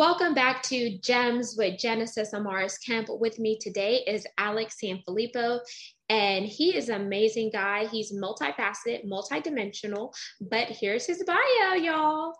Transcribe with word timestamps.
Welcome 0.00 0.32
back 0.32 0.62
to 0.62 0.96
Gems 1.00 1.56
with 1.58 1.78
Genesis 1.78 2.32
Amaris 2.32 2.78
Kemp. 2.82 3.08
With 3.10 3.38
me 3.38 3.58
today 3.58 3.96
is 4.06 4.26
Alex 4.38 4.78
Sanfilippo, 4.82 5.60
and 6.08 6.46
he 6.46 6.74
is 6.74 6.88
an 6.88 7.02
amazing 7.02 7.50
guy. 7.52 7.84
He's 7.84 8.10
multifaceted, 8.10 9.04
multidimensional, 9.04 10.14
but 10.40 10.68
here's 10.68 11.04
his 11.04 11.22
bio, 11.24 11.74
y'all. 11.74 12.32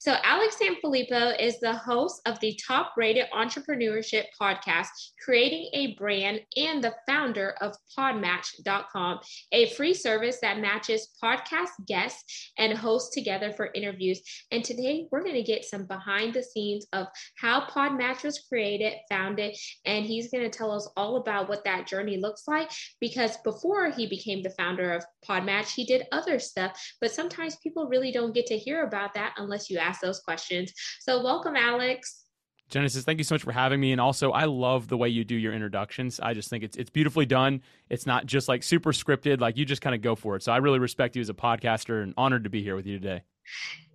So, 0.00 0.14
Alex 0.22 0.56
Sanfilippo 0.62 1.40
is 1.40 1.58
the 1.58 1.74
host 1.74 2.22
of 2.24 2.38
the 2.38 2.56
top 2.64 2.92
rated 2.96 3.26
entrepreneurship 3.34 4.26
podcast, 4.40 4.86
Creating 5.24 5.68
a 5.72 5.96
Brand, 5.96 6.40
and 6.56 6.84
the 6.84 6.94
founder 7.04 7.56
of 7.60 7.74
Podmatch.com, 7.98 9.18
a 9.50 9.70
free 9.70 9.94
service 9.94 10.38
that 10.40 10.60
matches 10.60 11.08
podcast 11.20 11.70
guests 11.88 12.52
and 12.58 12.78
hosts 12.78 13.12
together 13.12 13.52
for 13.52 13.70
interviews. 13.74 14.20
And 14.52 14.64
today 14.64 15.08
we're 15.10 15.24
going 15.24 15.34
to 15.34 15.42
get 15.42 15.64
some 15.64 15.84
behind 15.86 16.32
the 16.32 16.44
scenes 16.44 16.86
of 16.92 17.08
how 17.36 17.66
Podmatch 17.66 18.22
was 18.22 18.46
created, 18.48 18.92
founded, 19.10 19.56
and 19.84 20.04
he's 20.06 20.30
going 20.30 20.48
to 20.48 20.58
tell 20.58 20.70
us 20.70 20.88
all 20.96 21.16
about 21.16 21.48
what 21.48 21.64
that 21.64 21.88
journey 21.88 22.18
looks 22.18 22.44
like. 22.46 22.70
Because 23.00 23.36
before 23.38 23.90
he 23.90 24.06
became 24.06 24.44
the 24.44 24.50
founder 24.50 24.92
of 24.92 25.04
Podmatch, 25.28 25.74
he 25.74 25.84
did 25.84 26.06
other 26.12 26.38
stuff, 26.38 26.80
but 27.00 27.10
sometimes 27.10 27.56
people 27.56 27.88
really 27.88 28.12
don't 28.12 28.32
get 28.32 28.46
to 28.46 28.56
hear 28.56 28.84
about 28.84 29.14
that 29.14 29.34
unless 29.38 29.68
you 29.68 29.78
ask 29.78 29.87
those 30.00 30.20
questions. 30.20 30.72
So, 31.00 31.22
welcome, 31.22 31.56
Alex. 31.56 32.24
Genesis, 32.68 33.04
thank 33.04 33.16
you 33.18 33.24
so 33.24 33.34
much 33.34 33.42
for 33.42 33.52
having 33.52 33.80
me. 33.80 33.92
And 33.92 34.00
also, 34.00 34.30
I 34.30 34.44
love 34.44 34.88
the 34.88 34.96
way 34.96 35.08
you 35.08 35.24
do 35.24 35.34
your 35.34 35.54
introductions. 35.54 36.20
I 36.20 36.34
just 36.34 36.50
think 36.50 36.62
it's 36.62 36.76
it's 36.76 36.90
beautifully 36.90 37.24
done. 37.24 37.62
It's 37.88 38.06
not 38.06 38.26
just 38.26 38.46
like 38.48 38.62
super 38.62 38.92
scripted, 38.92 39.40
like 39.40 39.56
you 39.56 39.64
just 39.64 39.80
kind 39.80 39.94
of 39.94 40.02
go 40.02 40.14
for 40.14 40.36
it. 40.36 40.42
So 40.42 40.52
I 40.52 40.58
really 40.58 40.78
respect 40.78 41.16
you 41.16 41.22
as 41.22 41.30
a 41.30 41.34
podcaster 41.34 42.02
and 42.02 42.12
honored 42.16 42.44
to 42.44 42.50
be 42.50 42.62
here 42.62 42.76
with 42.76 42.86
you 42.86 42.98
today. 42.98 43.22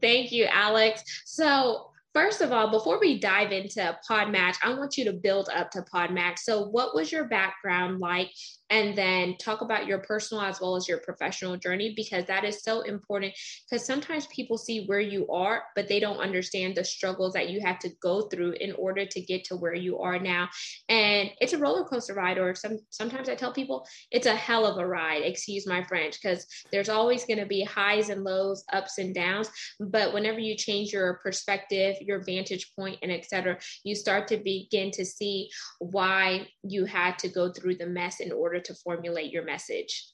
Thank 0.02 0.31
you, 0.31 0.45
Alex. 0.45 1.03
So 1.25 1.91
First 2.14 2.42
of 2.42 2.52
all, 2.52 2.69
before 2.69 3.00
we 3.00 3.19
dive 3.19 3.52
into 3.52 3.97
Podmatch, 4.08 4.58
I 4.61 4.75
want 4.75 4.97
you 4.97 5.06
to 5.06 5.14
build 5.14 5.50
up 5.50 5.72
to 5.72 5.81
Podmatch. 5.81 6.39
So, 6.39 6.64
what 6.66 6.94
was 6.94 7.11
your 7.11 7.28
background 7.28 8.00
like? 8.00 8.30
and 8.73 8.97
then 8.97 9.38
talk 9.38 9.61
about 9.61 9.86
your 9.86 10.00
personal 10.00 10.44
as 10.44 10.59
well 10.59 10.75
as 10.75 10.88
your 10.88 10.97
professional 10.97 11.56
journey 11.56 11.94
because 11.95 12.25
that 12.25 12.44
is 12.44 12.64
so 12.64 12.81
important 12.81 13.31
because 13.69 13.86
sometimes 13.86 14.25
people 14.28 14.58
see 14.58 14.86
where 14.86 15.00
you 15.00 15.28
are 15.30 15.64
but 15.75 15.88
they 15.88 16.00
don't 16.00 16.17
understand 16.17 16.73
the 16.75 16.84
struggles 16.84 17.34
that 17.34 17.50
you 17.50 17.61
have 17.61 17.78
to 17.78 17.89
go 18.02 18.23
through 18.23 18.53
in 18.59 18.72
order 18.73 19.06
to 19.06 19.22
get 19.22 19.44
to 19.44 19.56
where 19.56 19.75
you 19.75 20.00
are 20.00 20.17
now 20.17 20.50
and 20.89 21.30
it's 21.39 21.53
a 21.53 21.58
roller 21.58 21.84
coaster 21.84 22.16
ride 22.16 22.39
or 22.39 22.56
some 22.56 22.80
sometimes 22.89 23.30
i 23.30 23.36
tell 23.36 23.53
people 23.53 23.86
it's 24.09 24.28
a 24.28 24.36
hell 24.36 24.66
of 24.66 24.80
a 24.80 24.88
ride 24.88 25.22
excuse 25.23 25.67
my 25.67 25.84
french 25.84 26.19
because 26.19 26.47
there's 26.72 26.89
always 26.89 27.25
going 27.25 27.39
to 27.39 27.45
be 27.45 27.64
highs 27.64 28.09
and 28.09 28.23
lows 28.23 28.64
ups 28.73 28.97
and 28.97 29.14
downs 29.14 29.50
but 29.80 30.14
whenever 30.14 30.39
you 30.39 30.56
change 30.56 30.91
your 30.91 31.19
perspective 31.22 31.95
your 32.06 32.23
vantage 32.23 32.72
point 32.76 32.98
and 33.02 33.12
etc 33.12 33.58
you 33.84 33.96
start 33.96 34.28
to 34.28 34.38
begin 34.38 34.92
to 34.92 35.06
see 35.06 35.50
why 35.80 36.48
you 36.64 36.86
had 36.86 37.18
to 37.20 37.30
go 37.30 37.52
through 37.52 37.76
the 37.76 37.86
mess 37.86 38.20
in 38.20 38.32
order 38.32 38.59
to 38.59 38.73
formulate 38.73 39.32
your 39.32 39.44
message. 39.44 40.09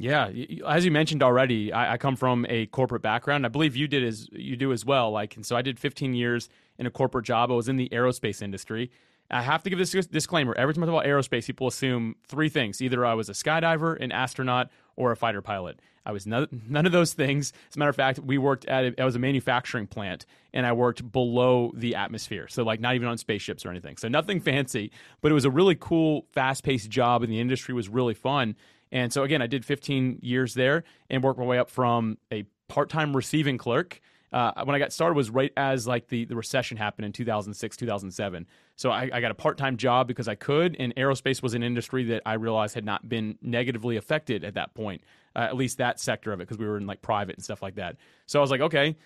Yeah, 0.00 0.30
as 0.66 0.84
you 0.84 0.92
mentioned 0.92 1.24
already, 1.24 1.72
I, 1.72 1.94
I, 1.94 1.98
come 1.98 2.14
from 2.14 2.46
a 2.48 2.66
corporate 2.66 3.02
background. 3.02 3.44
I 3.44 3.48
believe 3.48 3.74
you 3.74 3.88
did 3.88 4.04
as 4.04 4.28
you 4.30 4.54
do 4.54 4.72
as 4.72 4.84
well. 4.84 5.10
Like, 5.10 5.34
and 5.34 5.44
so 5.44 5.56
I 5.56 5.62
did 5.62 5.80
15 5.80 6.14
years 6.14 6.48
in 6.78 6.86
a 6.86 6.90
corporate 6.90 7.24
job. 7.24 7.50
I 7.50 7.54
was 7.54 7.68
in 7.68 7.76
the 7.76 7.88
aerospace 7.88 8.40
industry. 8.40 8.92
I 9.30 9.42
have 9.42 9.62
to 9.64 9.70
give 9.70 9.78
this 9.78 9.92
disclaimer. 10.06 10.54
Every 10.56 10.72
time 10.74 10.82
I 10.84 10.86
talk 10.86 10.94
about 10.94 11.06
aerospace, 11.06 11.46
people 11.46 11.66
assume 11.66 12.16
three 12.26 12.48
things: 12.48 12.80
either 12.80 13.04
I 13.04 13.14
was 13.14 13.28
a 13.28 13.32
skydiver, 13.32 14.02
an 14.02 14.12
astronaut, 14.12 14.70
or 14.96 15.12
a 15.12 15.16
fighter 15.16 15.42
pilot. 15.42 15.80
I 16.06 16.12
was 16.12 16.26
none, 16.26 16.62
none 16.66 16.86
of 16.86 16.92
those 16.92 17.12
things. 17.12 17.52
As 17.68 17.76
a 17.76 17.78
matter 17.78 17.90
of 17.90 17.96
fact, 17.96 18.18
we 18.18 18.38
worked 18.38 18.64
at 18.64 18.84
it 18.84 19.04
was 19.04 19.16
a 19.16 19.18
manufacturing 19.18 19.86
plant, 19.86 20.24
and 20.54 20.64
I 20.64 20.72
worked 20.72 21.12
below 21.12 21.72
the 21.74 21.94
atmosphere, 21.94 22.48
so 22.48 22.62
like 22.62 22.80
not 22.80 22.94
even 22.94 23.08
on 23.08 23.18
spaceships 23.18 23.66
or 23.66 23.70
anything. 23.70 23.98
So 23.98 24.08
nothing 24.08 24.40
fancy, 24.40 24.90
but 25.20 25.30
it 25.30 25.34
was 25.34 25.44
a 25.44 25.50
really 25.50 25.74
cool, 25.74 26.26
fast-paced 26.32 26.88
job, 26.88 27.22
and 27.22 27.30
the 27.30 27.40
industry 27.40 27.74
was 27.74 27.90
really 27.90 28.14
fun. 28.14 28.56
And 28.90 29.12
so 29.12 29.22
again, 29.22 29.42
I 29.42 29.46
did 29.46 29.66
15 29.66 30.20
years 30.22 30.54
there 30.54 30.84
and 31.10 31.22
worked 31.22 31.38
my 31.38 31.44
way 31.44 31.58
up 31.58 31.68
from 31.68 32.16
a 32.32 32.44
part-time 32.68 33.14
receiving 33.14 33.58
clerk 33.58 34.00
uh, 34.32 34.52
when 34.64 34.74
I 34.74 34.78
got 34.78 34.92
started 34.92 35.14
was 35.14 35.30
right 35.30 35.52
as 35.56 35.86
like 35.86 36.08
the, 36.08 36.24
the 36.24 36.36
recession 36.36 36.76
happened 36.76 37.06
in 37.06 37.12
2006, 37.12 37.76
2007. 37.76 38.46
So 38.78 38.92
I, 38.92 39.10
I 39.12 39.20
got 39.20 39.32
a 39.32 39.34
part 39.34 39.58
time 39.58 39.76
job 39.76 40.06
because 40.06 40.28
I 40.28 40.36
could, 40.36 40.76
and 40.78 40.94
aerospace 40.94 41.42
was 41.42 41.54
an 41.54 41.64
industry 41.64 42.04
that 42.04 42.22
I 42.24 42.34
realized 42.34 42.76
had 42.76 42.84
not 42.84 43.08
been 43.08 43.36
negatively 43.42 43.96
affected 43.96 44.44
at 44.44 44.54
that 44.54 44.72
point, 44.72 45.02
uh, 45.34 45.40
at 45.40 45.56
least 45.56 45.78
that 45.78 45.98
sector 45.98 46.32
of 46.32 46.40
it, 46.40 46.44
because 46.44 46.58
we 46.58 46.66
were 46.66 46.76
in 46.76 46.86
like 46.86 47.02
private 47.02 47.34
and 47.34 47.44
stuff 47.44 47.60
like 47.60 47.74
that. 47.74 47.96
So 48.26 48.38
I 48.38 48.40
was 48.40 48.52
like, 48.52 48.60
okay, 48.60 48.96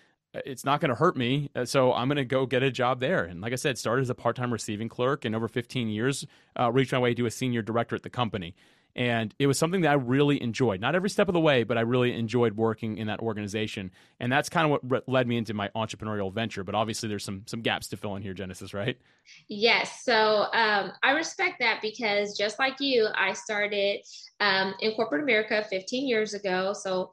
it's 0.45 0.63
not 0.63 0.79
going 0.79 0.89
to 0.89 0.95
hurt 0.95 1.17
me. 1.17 1.49
Uh, 1.55 1.65
so 1.65 1.91
I'm 1.91 2.07
going 2.07 2.17
to 2.17 2.25
go 2.25 2.45
get 2.45 2.61
a 2.61 2.69
job 2.69 2.99
there. 2.99 3.23
And 3.23 3.41
like 3.41 3.51
I 3.51 3.55
said, 3.55 3.79
started 3.79 4.03
as 4.03 4.11
a 4.11 4.15
part 4.15 4.35
time 4.35 4.53
receiving 4.53 4.89
clerk 4.89 5.25
and 5.25 5.35
over 5.35 5.47
15 5.47 5.89
years, 5.89 6.23
uh, 6.59 6.71
reached 6.71 6.91
my 6.91 6.99
way 6.99 7.15
to 7.15 7.25
a 7.25 7.31
senior 7.31 7.63
director 7.63 7.95
at 7.95 8.03
the 8.03 8.11
company. 8.11 8.55
And 8.95 9.33
it 9.39 9.47
was 9.47 9.57
something 9.57 9.81
that 9.81 9.91
I 9.91 9.95
really 9.95 10.41
enjoyed. 10.41 10.79
Not 10.79 10.95
every 10.95 11.09
step 11.09 11.27
of 11.27 11.33
the 11.33 11.39
way, 11.39 11.63
but 11.63 11.77
I 11.77 11.81
really 11.81 12.13
enjoyed 12.13 12.55
working 12.55 12.97
in 12.97 13.07
that 13.07 13.19
organization. 13.21 13.91
And 14.19 14.31
that's 14.31 14.49
kind 14.49 14.71
of 14.71 14.79
what 14.83 15.09
led 15.09 15.27
me 15.27 15.37
into 15.37 15.53
my 15.53 15.69
entrepreneurial 15.69 16.31
venture. 16.31 16.63
But 16.63 16.75
obviously, 16.75 17.09
there's 17.09 17.23
some 17.23 17.43
some 17.47 17.61
gaps 17.61 17.87
to 17.87 17.97
fill 17.97 18.15
in 18.15 18.21
here, 18.21 18.33
Genesis, 18.33 18.73
right? 18.73 18.97
Yes. 19.47 20.03
So 20.03 20.47
um, 20.53 20.91
I 21.01 21.11
respect 21.11 21.59
that 21.59 21.81
because 21.81 22.37
just 22.37 22.59
like 22.59 22.79
you, 22.79 23.07
I 23.15 23.33
started 23.33 24.01
um, 24.39 24.75
in 24.79 24.91
corporate 24.93 25.23
America 25.23 25.65
15 25.69 26.07
years 26.07 26.33
ago. 26.33 26.73
So 26.73 27.11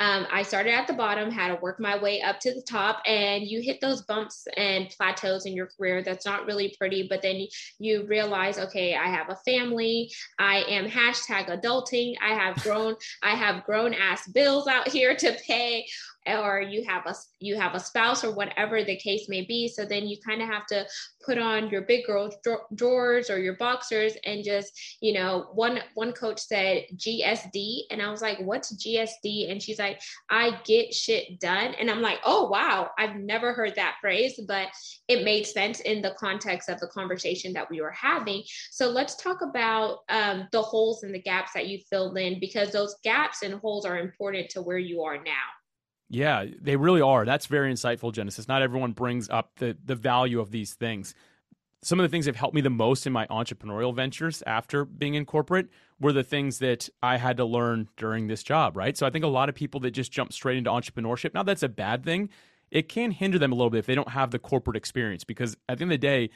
um, 0.00 0.26
I 0.32 0.42
started 0.42 0.72
at 0.72 0.86
the 0.86 0.94
bottom, 0.94 1.30
had 1.30 1.48
to 1.48 1.60
work 1.60 1.78
my 1.78 1.98
way 1.98 2.22
up 2.22 2.40
to 2.40 2.54
the 2.54 2.62
top, 2.62 3.02
and 3.06 3.44
you 3.44 3.60
hit 3.60 3.82
those 3.82 4.00
bumps 4.02 4.46
and 4.56 4.88
plateaus 4.88 5.44
in 5.44 5.52
your 5.52 5.68
career. 5.76 6.02
That's 6.02 6.24
not 6.24 6.46
really 6.46 6.74
pretty, 6.78 7.06
but 7.08 7.20
then 7.20 7.46
you, 7.78 8.06
realize, 8.06 8.58
okay, 8.58 8.96
I 8.96 9.08
have 9.08 9.28
a 9.28 9.36
family. 9.44 10.10
I 10.38 10.62
am 10.62 10.88
hashtag 10.88 11.48
adulting. 11.48 12.14
I 12.22 12.32
have 12.32 12.56
grown. 12.62 12.96
I 13.22 13.34
have 13.34 13.64
grown 13.64 13.92
ass 13.92 14.26
bills 14.28 14.66
out 14.66 14.88
here 14.92 15.14
to 15.14 15.36
pay 15.46 15.86
or 16.26 16.60
you 16.60 16.84
have 16.84 17.06
a 17.06 17.14
you 17.38 17.56
have 17.56 17.74
a 17.74 17.80
spouse 17.80 18.24
or 18.24 18.34
whatever 18.34 18.84
the 18.84 18.96
case 18.96 19.28
may 19.28 19.42
be. 19.42 19.68
So 19.68 19.84
then 19.84 20.06
you 20.06 20.16
kind 20.24 20.42
of 20.42 20.48
have 20.48 20.66
to 20.66 20.86
put 21.24 21.38
on 21.38 21.70
your 21.70 21.82
big 21.82 22.06
girl 22.06 22.30
drawers 22.74 23.30
or 23.30 23.38
your 23.38 23.56
boxers 23.56 24.14
and 24.24 24.44
just 24.44 24.72
you 25.00 25.12
know 25.12 25.48
one 25.52 25.80
one 25.94 26.12
coach 26.12 26.40
said 26.40 26.84
gsd 26.96 27.80
and 27.90 28.00
i 28.00 28.10
was 28.10 28.22
like 28.22 28.38
what's 28.40 28.74
gsd 28.74 29.50
and 29.50 29.62
she's 29.62 29.78
like 29.78 30.00
i 30.30 30.58
get 30.64 30.94
shit 30.94 31.38
done. 31.40 31.74
And 31.74 31.90
i'm 31.90 32.00
like 32.00 32.18
oh 32.24 32.48
wow. 32.48 32.90
I've 32.98 33.16
never 33.16 33.52
heard 33.52 33.74
that 33.76 33.96
phrase 34.00 34.40
but 34.46 34.68
it 35.08 35.24
made 35.24 35.46
sense 35.46 35.80
in 35.80 36.02
the 36.02 36.14
context 36.18 36.68
of 36.68 36.80
the 36.80 36.86
conversation 36.88 37.52
that 37.52 37.70
we 37.70 37.80
were 37.80 37.90
having. 37.90 38.42
So 38.70 38.88
let's 38.88 39.16
talk 39.16 39.42
about 39.42 39.98
um, 40.08 40.48
the 40.52 40.62
holes 40.62 41.02
and 41.02 41.14
the 41.14 41.20
gaps 41.20 41.52
that 41.54 41.66
you 41.66 41.78
filled 41.90 42.16
in 42.18 42.40
because 42.40 42.72
those 42.72 42.96
gaps 43.02 43.42
and 43.42 43.54
holes 43.54 43.84
are 43.84 43.98
important 43.98 44.48
to 44.50 44.62
where 44.62 44.78
you 44.78 45.02
are 45.02 45.22
now 45.22 45.59
yeah, 46.10 46.44
they 46.60 46.74
really 46.74 47.00
are. 47.00 47.24
That's 47.24 47.46
very 47.46 47.72
insightful, 47.72 48.12
Genesis. 48.12 48.48
Not 48.48 48.62
everyone 48.62 48.92
brings 48.92 49.30
up 49.30 49.52
the 49.56 49.76
the 49.82 49.94
value 49.94 50.40
of 50.40 50.50
these 50.50 50.74
things. 50.74 51.14
Some 51.82 51.98
of 51.98 52.04
the 52.04 52.08
things 52.08 52.26
that 52.26 52.34
have 52.34 52.40
helped 52.40 52.54
me 52.54 52.60
the 52.60 52.68
most 52.68 53.06
in 53.06 53.12
my 53.12 53.26
entrepreneurial 53.28 53.94
ventures 53.94 54.42
after 54.46 54.84
being 54.84 55.14
in 55.14 55.24
corporate 55.24 55.68
were 55.98 56.12
the 56.12 56.24
things 56.24 56.58
that 56.58 56.90
I 57.02 57.16
had 57.16 57.38
to 57.38 57.44
learn 57.44 57.88
during 57.96 58.26
this 58.26 58.42
job, 58.42 58.76
right? 58.76 58.98
So 58.98 59.06
I 59.06 59.10
think 59.10 59.24
a 59.24 59.28
lot 59.28 59.48
of 59.48 59.54
people 59.54 59.80
that 59.80 59.92
just 59.92 60.12
jump 60.12 60.32
straight 60.34 60.58
into 60.58 60.68
entrepreneurship, 60.68 61.32
now 61.32 61.42
that's 61.42 61.62
a 61.62 61.70
bad 61.70 62.04
thing. 62.04 62.28
It 62.70 62.88
can 62.90 63.12
hinder 63.12 63.38
them 63.38 63.52
a 63.52 63.54
little 63.54 63.70
bit 63.70 63.78
if 63.78 63.86
they 63.86 63.94
don't 63.94 64.10
have 64.10 64.30
the 64.30 64.38
corporate 64.38 64.76
experience 64.76 65.24
because 65.24 65.56
at 65.70 65.78
the 65.78 65.84
end 65.84 65.92
of 65.92 66.00
the 66.00 66.06
day, 66.06 66.30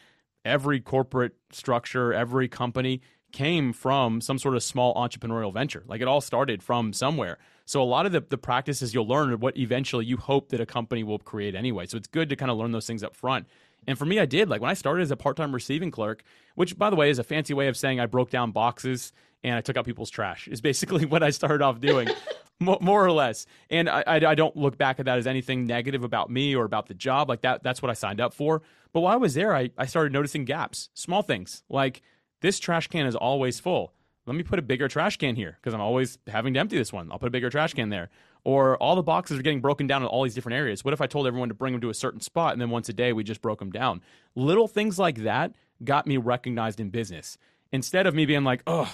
every 0.47 0.81
corporate 0.81 1.33
structure, 1.51 2.15
every 2.15 2.49
company 2.49 3.03
came 3.33 3.73
from 3.73 4.21
some 4.23 4.39
sort 4.39 4.55
of 4.55 4.63
small 4.63 4.95
entrepreneurial 4.95 5.53
venture. 5.53 5.85
Like 5.87 6.01
it 6.01 6.09
all 6.09 6.21
started 6.23 6.63
from 6.63 6.93
somewhere. 6.95 7.39
So 7.65 7.83
a 7.83 7.85
lot 7.85 8.07
of 8.07 8.13
the, 8.13 8.21
the 8.21 8.39
practices 8.39 8.93
you'll 8.93 9.09
learn 9.09 9.31
are 9.31 9.37
what 9.37 9.57
eventually 9.57 10.05
you 10.05 10.17
hope 10.17 10.51
that 10.51 10.61
a 10.61 10.67
company 10.67 11.03
will 11.03 11.19
create 11.19 11.55
anyway. 11.55 11.87
So 11.87 11.97
it's 11.97 12.07
good 12.07 12.29
to 12.29 12.37
kind 12.37 12.51
of 12.51 12.59
learn 12.59 12.73
those 12.73 12.87
things 12.87 13.03
up 13.03 13.17
front. 13.17 13.47
And 13.87 13.99
for 13.99 14.05
me, 14.05 14.19
I 14.19 14.27
did. 14.27 14.49
Like 14.49 14.61
when 14.61 14.71
I 14.71 14.75
started 14.75 15.03
as 15.03 15.11
a 15.11 15.17
part 15.17 15.37
time 15.37 15.53
receiving 15.53 15.91
clerk, 15.91 16.23
which 16.55 16.79
by 16.79 16.91
the 16.91 16.97
way 16.97 17.11
is 17.11 17.19
a 17.19 17.25
fancy 17.25 17.55
way 17.55 17.69
of 17.69 17.77
saying 17.77 18.01
I 18.01 18.07
broke 18.07 18.31
down 18.31 18.51
boxes 18.51 19.13
and 19.43 19.55
I 19.55 19.61
took 19.61 19.77
out 19.77 19.85
people's 19.85 20.11
trash, 20.11 20.49
is 20.49 20.61
basically 20.61 21.05
what 21.07 21.23
I 21.23 21.31
started 21.31 21.63
off 21.63 21.81
doing. 21.81 22.09
more 22.61 23.05
or 23.05 23.11
less. 23.11 23.47
And 23.69 23.89
I, 23.89 24.05
I, 24.07 24.15
I, 24.27 24.35
don't 24.37 24.57
look 24.57 24.79
back 24.79 25.01
at 25.01 25.07
that 25.07 25.19
as 25.19 25.27
anything 25.27 25.67
negative 25.67 26.05
about 26.05 26.31
me 26.31 26.55
or 26.55 26.65
about 26.65 26.87
the 26.87 26.95
job. 26.95 27.29
Like 27.29 27.43
that, 27.43 27.65
that's 27.65 27.83
what 27.83 27.91
I 27.91 27.95
signed 27.95 28.21
up 28.21 28.33
for. 28.33 28.63
But 28.93 29.01
while 29.01 29.13
I 29.13 29.17
was 29.17 29.35
there, 29.35 29.55
I, 29.55 29.71
I 29.77 29.87
started 29.87 30.13
noticing 30.13 30.45
gaps, 30.45 30.89
small 30.95 31.23
things 31.23 31.65
like 31.69 32.01
this 32.43 32.61
trash 32.61 32.87
can 32.87 33.07
is 33.07 33.17
always 33.17 33.59
full 33.59 33.93
let 34.27 34.37
me 34.37 34.43
put 34.43 34.59
a 34.59 34.63
bigger 34.63 34.89
trash 34.89 35.17
can 35.17 35.37
here 35.37 35.59
because 35.61 35.75
I'm 35.75 35.81
always 35.81 36.19
having 36.27 36.55
to 36.55 36.61
empty 36.61 36.79
this 36.79 36.93
one. 36.93 37.11
I'll 37.13 37.19
put 37.19 37.29
a 37.29 37.31
bigger 37.31 37.51
trash 37.51 37.75
can 37.75 37.91
there. 37.91 38.11
Or 38.45 38.77
all 38.77 38.95
the 38.95 39.03
boxes 39.03 39.39
are 39.39 39.43
getting 39.43 39.61
broken 39.61 39.87
down 39.87 40.03
in 40.03 40.09
all 40.09 40.23
these 40.23 40.35
different 40.35 40.57
areas. 40.57 40.85
What 40.85 40.95
if 40.95 41.01
I 41.01 41.07
told 41.07 41.27
everyone 41.27 41.49
to 41.49 41.55
bring 41.55 41.73
them 41.73 41.81
to 41.81 41.91
a 41.91 41.95
certain 41.95 42.21
spot 42.21 42.53
and 42.53 42.61
then 42.61 42.71
once 42.71 42.89
a 42.89 42.93
day 42.93 43.13
we 43.13 43.25
just 43.25 43.41
broke 43.41 43.59
them 43.59 43.71
down? 43.71 44.03
Little 44.35 44.69
things 44.69 44.99
like 44.99 45.19
that 45.23 45.53
got 45.83 46.07
me 46.07 46.17
recognized 46.17 46.81
in 46.81 46.91
business. 46.91 47.39
Instead 47.73 48.07
of 48.07 48.15
me 48.15 48.27
being 48.27 48.45
like, 48.45 48.63
oh, 48.67 48.93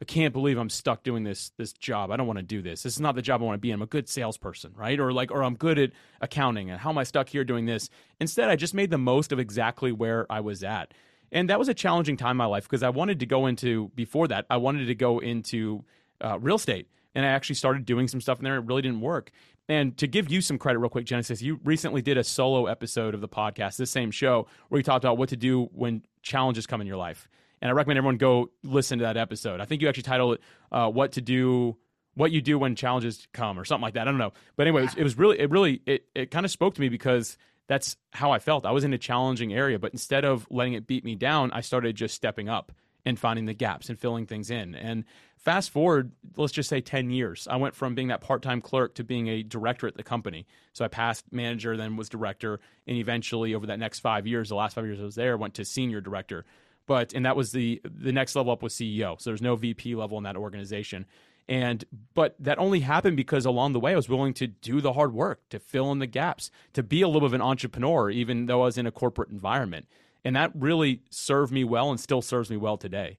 I 0.00 0.04
can't 0.06 0.32
believe 0.32 0.56
I'm 0.56 0.70
stuck 0.70 1.02
doing 1.02 1.24
this 1.24 1.52
this 1.58 1.72
job. 1.74 2.10
I 2.10 2.16
don't 2.16 2.26
want 2.26 2.38
to 2.38 2.42
do 2.42 2.62
this. 2.62 2.82
This 2.82 2.94
is 2.94 3.00
not 3.00 3.14
the 3.14 3.22
job 3.22 3.42
I 3.42 3.44
want 3.44 3.56
to 3.56 3.60
be 3.60 3.70
in. 3.70 3.74
I'm 3.74 3.82
a 3.82 3.86
good 3.86 4.08
salesperson, 4.08 4.72
right? 4.74 4.98
Or 4.98 5.12
like, 5.12 5.30
or 5.30 5.44
I'm 5.44 5.56
good 5.56 5.78
at 5.78 5.90
accounting. 6.22 6.70
And 6.70 6.80
how 6.80 6.90
am 6.90 6.98
I 6.98 7.04
stuck 7.04 7.28
here 7.28 7.44
doing 7.44 7.66
this? 7.66 7.90
Instead, 8.18 8.48
I 8.48 8.56
just 8.56 8.72
made 8.72 8.90
the 8.90 8.98
most 8.98 9.30
of 9.30 9.38
exactly 9.38 9.92
where 9.92 10.26
I 10.30 10.40
was 10.40 10.64
at. 10.64 10.94
And 11.32 11.48
that 11.50 11.58
was 11.58 11.68
a 11.68 11.74
challenging 11.74 12.16
time 12.16 12.32
in 12.32 12.36
my 12.38 12.46
life 12.46 12.64
because 12.64 12.82
I 12.82 12.90
wanted 12.90 13.20
to 13.20 13.26
go 13.26 13.46
into 13.46 13.90
before 13.94 14.28
that. 14.28 14.46
I 14.50 14.56
wanted 14.56 14.86
to 14.86 14.94
go 14.94 15.18
into 15.18 15.84
uh, 16.20 16.38
real 16.38 16.56
estate, 16.56 16.88
and 17.14 17.24
I 17.24 17.28
actually 17.28 17.54
started 17.56 17.84
doing 17.84 18.08
some 18.08 18.20
stuff 18.20 18.38
in 18.38 18.44
there. 18.44 18.56
It 18.56 18.64
really 18.64 18.82
didn't 18.82 19.00
work. 19.00 19.30
And 19.68 19.96
to 19.98 20.08
give 20.08 20.30
you 20.30 20.40
some 20.40 20.58
credit, 20.58 20.80
real 20.80 20.90
quick, 20.90 21.04
Genesis, 21.04 21.40
you 21.40 21.60
recently 21.62 22.02
did 22.02 22.18
a 22.18 22.24
solo 22.24 22.66
episode 22.66 23.14
of 23.14 23.20
the 23.20 23.28
podcast, 23.28 23.76
this 23.76 23.90
same 23.90 24.10
show, 24.10 24.48
where 24.68 24.80
you 24.80 24.82
talked 24.82 25.04
about 25.04 25.16
what 25.18 25.28
to 25.28 25.36
do 25.36 25.68
when 25.72 26.02
challenges 26.22 26.66
come 26.66 26.80
in 26.80 26.86
your 26.88 26.96
life 26.96 27.28
and 27.60 27.68
I 27.68 27.72
recommend 27.72 27.98
everyone 27.98 28.16
go 28.16 28.50
listen 28.62 28.98
to 28.98 29.04
that 29.04 29.16
episode. 29.16 29.60
I 29.60 29.64
think 29.64 29.82
you 29.82 29.88
actually 29.88 30.04
titled 30.04 30.34
it 30.34 30.40
uh, 30.72 30.90
"What 30.90 31.12
to 31.12 31.20
Do." 31.20 31.76
What 32.14 32.32
you 32.32 32.42
do 32.42 32.58
when 32.58 32.74
challenges 32.74 33.28
come, 33.32 33.58
or 33.58 33.64
something 33.64 33.82
like 33.82 33.94
that. 33.94 34.02
I 34.02 34.10
don't 34.10 34.18
know, 34.18 34.32
but 34.56 34.66
anyway, 34.66 34.82
it 34.82 34.86
was, 34.86 34.94
it 34.96 35.02
was 35.04 35.16
really, 35.16 35.38
it 35.38 35.48
really, 35.48 35.80
it, 35.86 36.06
it 36.12 36.30
kind 36.32 36.44
of 36.44 36.50
spoke 36.50 36.74
to 36.74 36.80
me 36.80 36.88
because 36.88 37.38
that's 37.70 37.96
how 38.12 38.32
I 38.32 38.40
felt. 38.40 38.66
I 38.66 38.72
was 38.72 38.82
in 38.82 38.92
a 38.92 38.98
challenging 38.98 39.54
area, 39.54 39.78
but 39.78 39.92
instead 39.92 40.24
of 40.24 40.44
letting 40.50 40.72
it 40.72 40.88
beat 40.88 41.04
me 41.04 41.14
down, 41.14 41.52
I 41.52 41.60
started 41.60 41.94
just 41.94 42.16
stepping 42.16 42.48
up 42.48 42.72
and 43.06 43.16
finding 43.16 43.44
the 43.44 43.54
gaps 43.54 43.88
and 43.88 43.96
filling 43.96 44.26
things 44.26 44.50
in. 44.50 44.74
And 44.74 45.04
fast 45.36 45.70
forward, 45.70 46.10
let's 46.36 46.52
just 46.52 46.68
say 46.68 46.80
10 46.80 47.10
years, 47.10 47.46
I 47.48 47.58
went 47.58 47.76
from 47.76 47.94
being 47.94 48.08
that 48.08 48.22
part 48.22 48.42
time 48.42 48.60
clerk 48.60 48.96
to 48.96 49.04
being 49.04 49.28
a 49.28 49.44
director 49.44 49.86
at 49.86 49.96
the 49.96 50.02
company. 50.02 50.48
So 50.72 50.84
I 50.84 50.88
passed 50.88 51.26
manager, 51.30 51.76
then 51.76 51.94
was 51.94 52.08
director, 52.08 52.58
and 52.88 52.96
eventually 52.96 53.54
over 53.54 53.66
that 53.66 53.78
next 53.78 54.00
five 54.00 54.26
years, 54.26 54.48
the 54.48 54.56
last 54.56 54.74
five 54.74 54.84
years 54.84 54.98
I 54.98 55.04
was 55.04 55.14
there, 55.14 55.36
went 55.36 55.54
to 55.54 55.64
senior 55.64 56.00
director 56.00 56.44
but 56.90 57.12
and 57.12 57.24
that 57.24 57.36
was 57.36 57.52
the 57.52 57.80
the 57.84 58.10
next 58.10 58.34
level 58.34 58.52
up 58.52 58.64
was 58.64 58.74
CEO. 58.74 59.20
So 59.20 59.30
there's 59.30 59.40
no 59.40 59.54
VP 59.54 59.94
level 59.94 60.18
in 60.18 60.24
that 60.24 60.36
organization. 60.36 61.06
And 61.50 61.84
but 62.14 62.36
that 62.38 62.60
only 62.60 62.80
happened 62.80 63.16
because 63.16 63.44
along 63.44 63.72
the 63.72 63.80
way 63.80 63.92
I 63.92 63.96
was 63.96 64.08
willing 64.08 64.32
to 64.34 64.46
do 64.46 64.80
the 64.80 64.92
hard 64.92 65.12
work, 65.12 65.40
to 65.50 65.58
fill 65.58 65.90
in 65.90 65.98
the 65.98 66.06
gaps, 66.06 66.50
to 66.74 66.82
be 66.84 67.02
a 67.02 67.08
little 67.08 67.22
bit 67.22 67.26
of 67.26 67.34
an 67.34 67.42
entrepreneur, 67.42 68.08
even 68.08 68.46
though 68.46 68.62
I 68.62 68.66
was 68.66 68.78
in 68.78 68.86
a 68.86 68.92
corporate 68.92 69.30
environment. 69.30 69.88
And 70.24 70.36
that 70.36 70.52
really 70.54 71.02
served 71.10 71.52
me 71.52 71.64
well 71.64 71.90
and 71.90 71.98
still 71.98 72.22
serves 72.22 72.50
me 72.50 72.56
well 72.56 72.76
today 72.76 73.18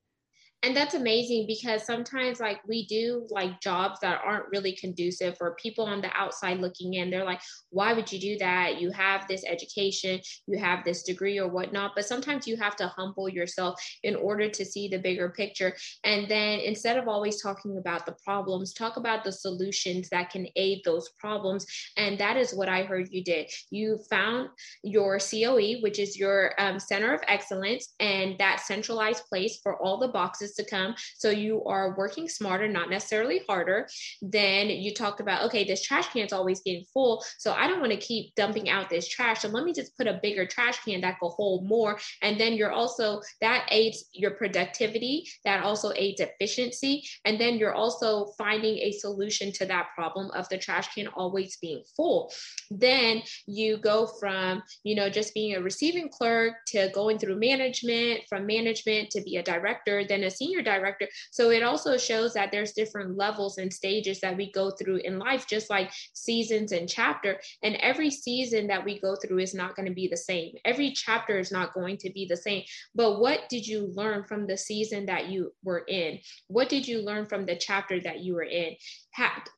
and 0.64 0.76
that's 0.76 0.94
amazing 0.94 1.46
because 1.48 1.84
sometimes 1.86 2.40
like 2.40 2.60
we 2.68 2.86
do 2.86 3.26
like 3.32 3.60
jobs 3.62 4.00
that 4.02 4.22
aren't 4.24 4.50
really 4.52 4.74
conducive 4.74 5.36
for 5.38 5.56
people 5.56 5.86
on 5.86 6.02
the 6.02 6.16
outside 6.16 6.60
looking 6.60 6.94
in. 6.94 7.10
They're 7.10 7.26
like 7.26 7.42
why 7.72 7.94
would 7.94 8.12
you 8.12 8.20
do 8.20 8.38
that? 8.40 8.80
You 8.80 8.92
have 8.92 9.28
this 9.28 9.44
education 9.46 10.20
you 10.48 10.60
have 10.60 10.84
this 10.84 11.04
degree 11.04 11.40
or 11.40 11.48
whatnot. 11.48 11.92
But 11.96 12.06
sometimes 12.06 12.48
you 12.48 12.58
have 12.58 12.76
to 12.78 12.88
humble 12.88 13.30
yourself 13.30 13.82
in 14.04 14.16
order 14.16 14.50
to 14.50 14.66
see 14.66 14.88
the 14.88 15.00
bigger 15.00 15.30
picture. 15.30 15.76
And 16.04 16.30
then 16.30 16.60
instead 16.60 16.98
of 16.98 17.08
always 17.08 17.42
talking 17.42 17.78
about 17.78 18.06
the 18.06 18.16
problems 18.24 18.74
talk 18.74 18.98
about 18.98 19.24
the 19.24 19.32
solutions 19.32 20.10
that 20.10 20.30
can 20.30 20.48
aid 20.56 20.82
those 20.86 21.10
problems. 21.20 21.66
And 21.98 22.20
that 22.20 22.38
is 22.38 22.54
what 22.54 22.70
i 22.70 22.84
heard 22.84 23.10
you 23.12 23.24
did. 23.24 23.50
You 23.72 24.00
found 24.10 24.50
your 24.84 25.18
coe 25.20 25.52
which 25.82 26.00
is 26.00 26.18
your 26.18 26.54
um, 26.60 26.80
center 26.80 27.14
of 27.14 27.22
excellence 27.28 27.94
and 28.00 28.38
that 28.38 28.60
centralized 28.60 29.24
place 29.28 29.60
for 29.64 29.82
all 29.82 30.00
the 30.00 30.08
boxes 30.08 30.51
to 30.56 30.66
come. 30.66 30.96
So 31.18 31.30
you 31.30 31.64
are 31.66 31.96
working 31.98 32.28
smarter, 32.28 32.68
not 32.68 32.90
necessarily 32.90 33.42
harder. 33.48 33.88
Then 34.22 34.70
you 34.70 34.94
talked 34.94 35.22
about, 35.22 35.44
okay, 35.46 35.64
this 35.64 35.82
trash 35.82 36.10
can 36.10 36.26
is 36.26 36.34
always 36.34 36.62
getting 36.62 36.86
full. 36.94 37.24
So 37.38 37.54
I 37.54 37.68
don't 37.68 37.80
want 37.80 37.92
to 37.92 37.98
keep 37.98 38.36
dumping 38.36 38.70
out 38.70 38.90
this 38.90 39.08
trash. 39.08 39.42
So 39.42 39.48
let 39.50 39.64
me 39.64 39.74
just 39.74 39.96
put 39.98 40.08
a 40.08 40.20
bigger 40.22 40.46
trash 40.46 40.80
can 40.84 41.02
that 41.02 41.18
will 41.22 41.32
hold 41.32 41.66
more. 41.66 42.00
And 42.22 42.40
then 42.40 42.54
you're 42.54 42.72
also, 42.72 43.22
that 43.42 43.68
aids 43.72 44.06
your 44.14 44.32
productivity, 44.32 45.28
that 45.46 45.64
also 45.64 45.92
aids 45.96 46.22
efficiency. 46.22 47.04
And 47.26 47.40
then 47.40 47.58
you're 47.58 47.74
also 47.74 48.28
finding 48.38 48.78
a 48.78 48.92
solution 48.92 49.52
to 49.54 49.66
that 49.66 49.90
problem 49.96 50.32
of 50.32 50.48
the 50.50 50.58
trash 50.58 50.94
can 50.94 51.08
always 51.08 51.58
being 51.58 51.84
full. 51.96 52.32
Then 52.70 53.22
you 53.48 53.78
go 53.78 54.08
from, 54.20 54.64
you 54.84 54.96
know, 54.96 55.10
just 55.10 55.34
being 55.34 55.56
a 55.56 55.62
receiving 55.62 56.10
clerk 56.10 56.54
to 56.68 56.90
going 56.94 57.20
through 57.20 57.40
management, 57.40 58.22
from 58.30 58.46
management 58.46 59.10
to 59.12 59.22
be 59.22 59.38
a 59.38 59.44
director, 59.44 60.04
then 60.08 60.24
a 60.24 60.32
senior 60.42 60.64
director. 60.64 61.08
So 61.30 61.52
it 61.52 61.62
also 61.62 61.98
shows 61.98 62.34
that 62.34 62.52
there's 62.52 62.72
different 62.72 63.16
levels 63.16 63.60
and 63.60 63.72
stages 63.72 64.20
that 64.22 64.36
we 64.36 64.52
go 64.52 64.72
through 64.72 64.98
in 65.04 65.20
life, 65.20 65.46
just 65.48 65.70
like 65.70 65.92
seasons 66.14 66.72
and 66.72 66.90
chapter. 66.90 67.40
And 67.62 67.76
every 67.76 68.10
season 68.10 68.68
that 68.68 68.84
we 68.84 69.00
go 69.00 69.16
through 69.16 69.40
is 69.40 69.54
not 69.54 69.76
going 69.76 69.88
to 69.88 69.94
be 69.94 70.08
the 70.08 70.18
same. 70.18 70.54
Every 70.66 70.92
chapter 70.92 71.38
is 71.38 71.52
not 71.52 71.74
going 71.74 71.98
to 71.98 72.12
be 72.12 72.26
the 72.26 72.38
same. 72.38 72.64
But 72.96 73.20
what 73.20 73.42
did 73.50 73.68
you 73.68 73.92
learn 73.96 74.24
from 74.24 74.48
the 74.48 74.58
season 74.58 75.06
that 75.06 75.28
you 75.28 75.54
were 75.64 75.84
in? 75.88 76.20
What 76.48 76.70
did 76.70 76.88
you 76.88 77.04
learn 77.04 77.28
from 77.28 77.46
the 77.46 77.56
chapter 77.56 78.00
that 78.02 78.22
you 78.22 78.34
were 78.34 78.44
in? 78.44 78.76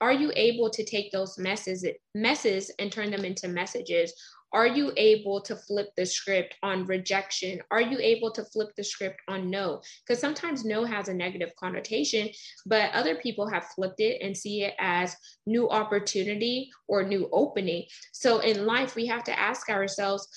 are 0.01 0.12
you 0.12 0.31
able 0.35 0.69
to 0.69 0.83
take 0.83 1.12
those 1.12 1.38
messes 1.38 1.85
messes 2.15 2.71
and 2.80 2.91
turn 2.91 3.12
them 3.12 3.24
into 3.24 3.47
messages 3.47 4.12
are 4.54 4.68
you 4.68 4.94
able 4.96 5.42
to 5.42 5.56
flip 5.56 5.90
the 5.98 6.06
script 6.06 6.56
on 6.62 6.86
rejection? 6.86 7.60
Are 7.72 7.82
you 7.82 7.98
able 8.00 8.32
to 8.32 8.46
flip 8.46 8.70
the 8.78 8.84
script 8.84 9.20
on 9.28 9.50
no? 9.50 9.82
Because 10.06 10.22
sometimes 10.22 10.64
no 10.64 10.86
has 10.86 11.08
a 11.10 11.14
negative 11.14 11.52
connotation, 11.60 12.30
but 12.66 12.92
other 12.92 13.16
people 13.16 13.50
have 13.50 13.66
flipped 13.76 14.00
it 14.00 14.22
and 14.22 14.38
see 14.38 14.64
it 14.64 14.76
as 14.80 15.16
new 15.48 15.70
opportunity 15.70 16.70
or 16.88 17.04
new 17.04 17.28
opening. 17.32 17.86
So 18.12 18.40
in 18.40 18.66
life, 18.66 18.96
we 18.96 19.08
have 19.08 19.24
to 19.26 19.40
ask 19.40 19.70
ourselves, 19.70 20.28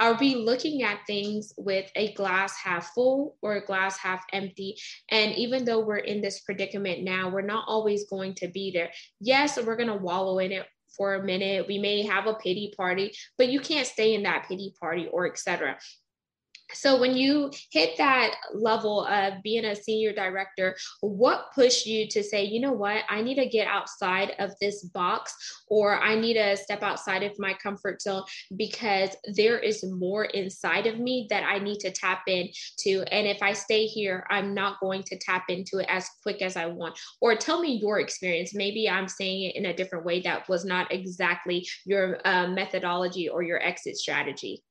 are 0.00 0.16
we 0.18 0.34
looking 0.34 0.82
at 0.82 1.06
things 1.06 1.52
with 1.58 1.90
a 1.94 2.14
glass 2.14 2.56
half 2.56 2.94
full 2.94 3.36
or 3.42 3.56
a 3.56 3.66
glass 3.66 3.98
half 3.98 4.24
empty? 4.32 4.76
And 5.10 5.34
even 5.34 5.66
though 5.66 5.80
we're 5.80 5.98
in 5.98 6.22
this 6.22 6.40
predicament 6.40 7.02
now, 7.02 7.28
we're 7.28 7.42
not 7.42 7.66
always 7.68 8.08
going 8.08 8.34
to 8.36 8.48
be 8.48 8.70
there. 8.70 8.90
Yes, 9.20 9.62
we're 9.62 9.76
going 9.76 9.90
to 9.90 9.94
wallow 9.94 10.38
in 10.38 10.52
it 10.52 10.66
for 10.96 11.14
a 11.14 11.22
minute. 11.22 11.66
We 11.68 11.78
may 11.78 12.02
have 12.02 12.26
a 12.26 12.34
pity 12.34 12.72
party, 12.76 13.12
but 13.38 13.48
you 13.48 13.60
can't 13.60 13.86
stay 13.86 14.14
in 14.14 14.22
that 14.24 14.46
pity 14.48 14.74
party 14.80 15.08
or 15.12 15.26
etc 15.26 15.78
so 16.72 16.98
when 16.98 17.16
you 17.16 17.50
hit 17.70 17.96
that 17.98 18.34
level 18.54 19.06
of 19.06 19.42
being 19.42 19.64
a 19.64 19.74
senior 19.74 20.12
director 20.12 20.76
what 21.00 21.52
pushed 21.54 21.86
you 21.86 22.06
to 22.08 22.22
say 22.22 22.44
you 22.44 22.60
know 22.60 22.72
what? 22.72 23.02
I 23.08 23.22
need 23.22 23.36
to 23.36 23.46
get 23.46 23.66
outside 23.66 24.32
of 24.38 24.52
this 24.60 24.84
box 24.84 25.34
or 25.68 26.00
i 26.00 26.14
need 26.14 26.34
to 26.34 26.56
step 26.56 26.82
outside 26.82 27.22
of 27.22 27.38
my 27.38 27.54
comfort 27.54 28.02
zone 28.02 28.24
because 28.56 29.10
there 29.34 29.58
is 29.58 29.84
more 29.84 30.24
inside 30.26 30.86
of 30.86 30.98
me 30.98 31.26
that 31.30 31.44
i 31.44 31.58
need 31.58 31.78
to 31.80 31.90
tap 31.90 32.22
into 32.26 33.04
and 33.12 33.26
if 33.26 33.42
i 33.42 33.52
stay 33.52 33.86
here 33.86 34.26
i'm 34.30 34.54
not 34.54 34.80
going 34.80 35.02
to 35.02 35.18
tap 35.18 35.44
into 35.48 35.78
it 35.78 35.86
as 35.88 36.08
quick 36.22 36.42
as 36.42 36.56
i 36.56 36.66
want. 36.66 36.98
Or 37.20 37.36
tell 37.36 37.60
me 37.60 37.78
your 37.80 38.00
experience. 38.00 38.54
Maybe 38.54 38.88
i'm 38.88 39.08
saying 39.08 39.50
it 39.50 39.56
in 39.56 39.66
a 39.66 39.76
different 39.76 40.04
way 40.04 40.20
that 40.22 40.48
was 40.48 40.64
not 40.64 40.92
exactly 40.92 41.66
your 41.84 42.20
uh, 42.24 42.48
methodology 42.48 43.28
or 43.28 43.42
your 43.42 43.62
exit 43.62 43.96
strategy 43.96 44.62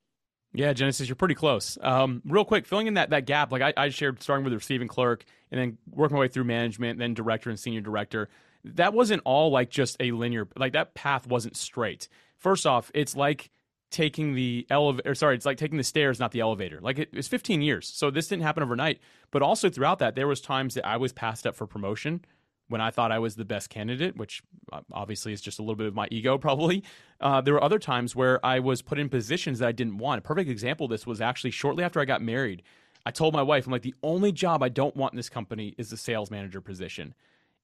yeah, 0.54 0.74
Genesis, 0.74 1.08
you're 1.08 1.16
pretty 1.16 1.36
close. 1.36 1.78
Um, 1.82 2.22
real 2.26 2.46
quick, 2.46 2.66
filling 2.66 2.88
in 2.88 2.96
that 2.96 3.12
that 3.12 3.26
gap, 3.26 3.52
like 3.52 3.62
I, 3.62 3.74
I 3.78 3.90
shared, 3.90 4.22
starting 4.22 4.44
with 4.44 4.52
the 4.52 4.58
receiving 4.58 4.88
clerk 4.88 5.26
and 5.52 5.60
then 5.60 5.78
working 5.92 6.16
my 6.16 6.22
way 6.22 6.28
through 6.28 6.46
management, 6.46 7.00
then 7.00 7.14
director 7.14 7.50
and 7.50 7.60
senior 7.60 7.82
director. 7.82 8.30
That 8.64 8.94
wasn't 8.94 9.22
all 9.26 9.52
like 9.52 9.70
just 9.70 9.96
a 10.00 10.12
linear, 10.12 10.48
like 10.58 10.74
that 10.74 10.96
path 10.96 11.28
wasn't 11.28 11.56
straight. 11.56 12.10
First 12.38 12.66
off, 12.66 12.92
it's 12.94 13.16
like 13.16 13.52
taking 13.92 14.34
the 14.34 14.66
elevator, 14.70 15.16
sorry, 15.16 15.36
it's 15.36 15.46
like 15.46 15.58
taking 15.58 15.78
the 15.78 15.84
stairs, 15.84 16.20
not 16.20 16.32
the 16.32 16.40
elevator. 16.40 16.80
Like 16.82 17.00
it, 17.00 17.10
it 17.12 17.18
was 17.18 17.28
15 17.28 17.62
years, 17.62 17.88
so 17.88 18.10
this 18.10 18.28
didn't 18.28 18.44
happen 18.44 18.64
overnight. 18.64 19.00
But 19.32 19.42
also 19.42 19.70
throughout 19.70 20.00
that, 20.00 20.16
there 20.16 20.28
was 20.28 20.42
times 20.42 20.74
that 20.74 20.86
I 20.86 20.98
was 20.98 21.14
passed 21.14 21.46
up 21.46 21.56
for 21.56 21.68
promotion 21.68 22.26
when 22.70 22.82
I 22.82 22.92
thought 22.92 23.12
I 23.12 23.20
was 23.20 23.36
the 23.36 23.46
best 23.46 23.70
candidate, 23.70 24.16
which 24.16 24.42
uh, 24.72 24.82
obviously 24.92 25.34
is 25.34 25.42
just 25.42 25.60
a 25.60 25.62
little 25.62 25.76
bit 25.76 25.88
of 25.88 25.94
my 25.96 26.08
ego, 26.10 26.38
probably. 26.48 26.84
Uh, 27.20 27.42
there 27.42 27.54
were 27.54 27.64
other 27.64 27.80
times 27.80 28.16
where 28.16 28.44
I 28.46 28.60
was 28.60 28.82
put 28.82 29.00
in 29.00 29.10
positions 29.10 29.60
that 29.60 29.68
I 29.68 29.72
didn't 29.74 29.98
want. 29.98 30.20
A 30.20 30.22
perfect 30.22 30.50
example 30.50 30.86
of 30.86 30.92
this 30.92 31.06
was 31.06 31.20
actually 31.20 31.52
shortly 31.52 31.84
after 31.84 32.00
I 32.00 32.06
got 32.06 32.22
married. 32.22 32.64
I 33.06 33.12
told 33.12 33.34
my 33.34 33.42
wife, 33.42 33.66
I'm 33.66 33.72
like, 33.72 33.82
the 33.82 33.96
only 34.04 34.32
job 34.32 34.62
I 34.62 34.70
don't 34.70 34.96
want 34.96 35.14
in 35.14 35.18
this 35.18 35.30
company 35.30 35.74
is 35.78 35.90
the 35.90 35.98
sales 35.98 36.30
manager 36.32 36.62
position. 36.62 37.14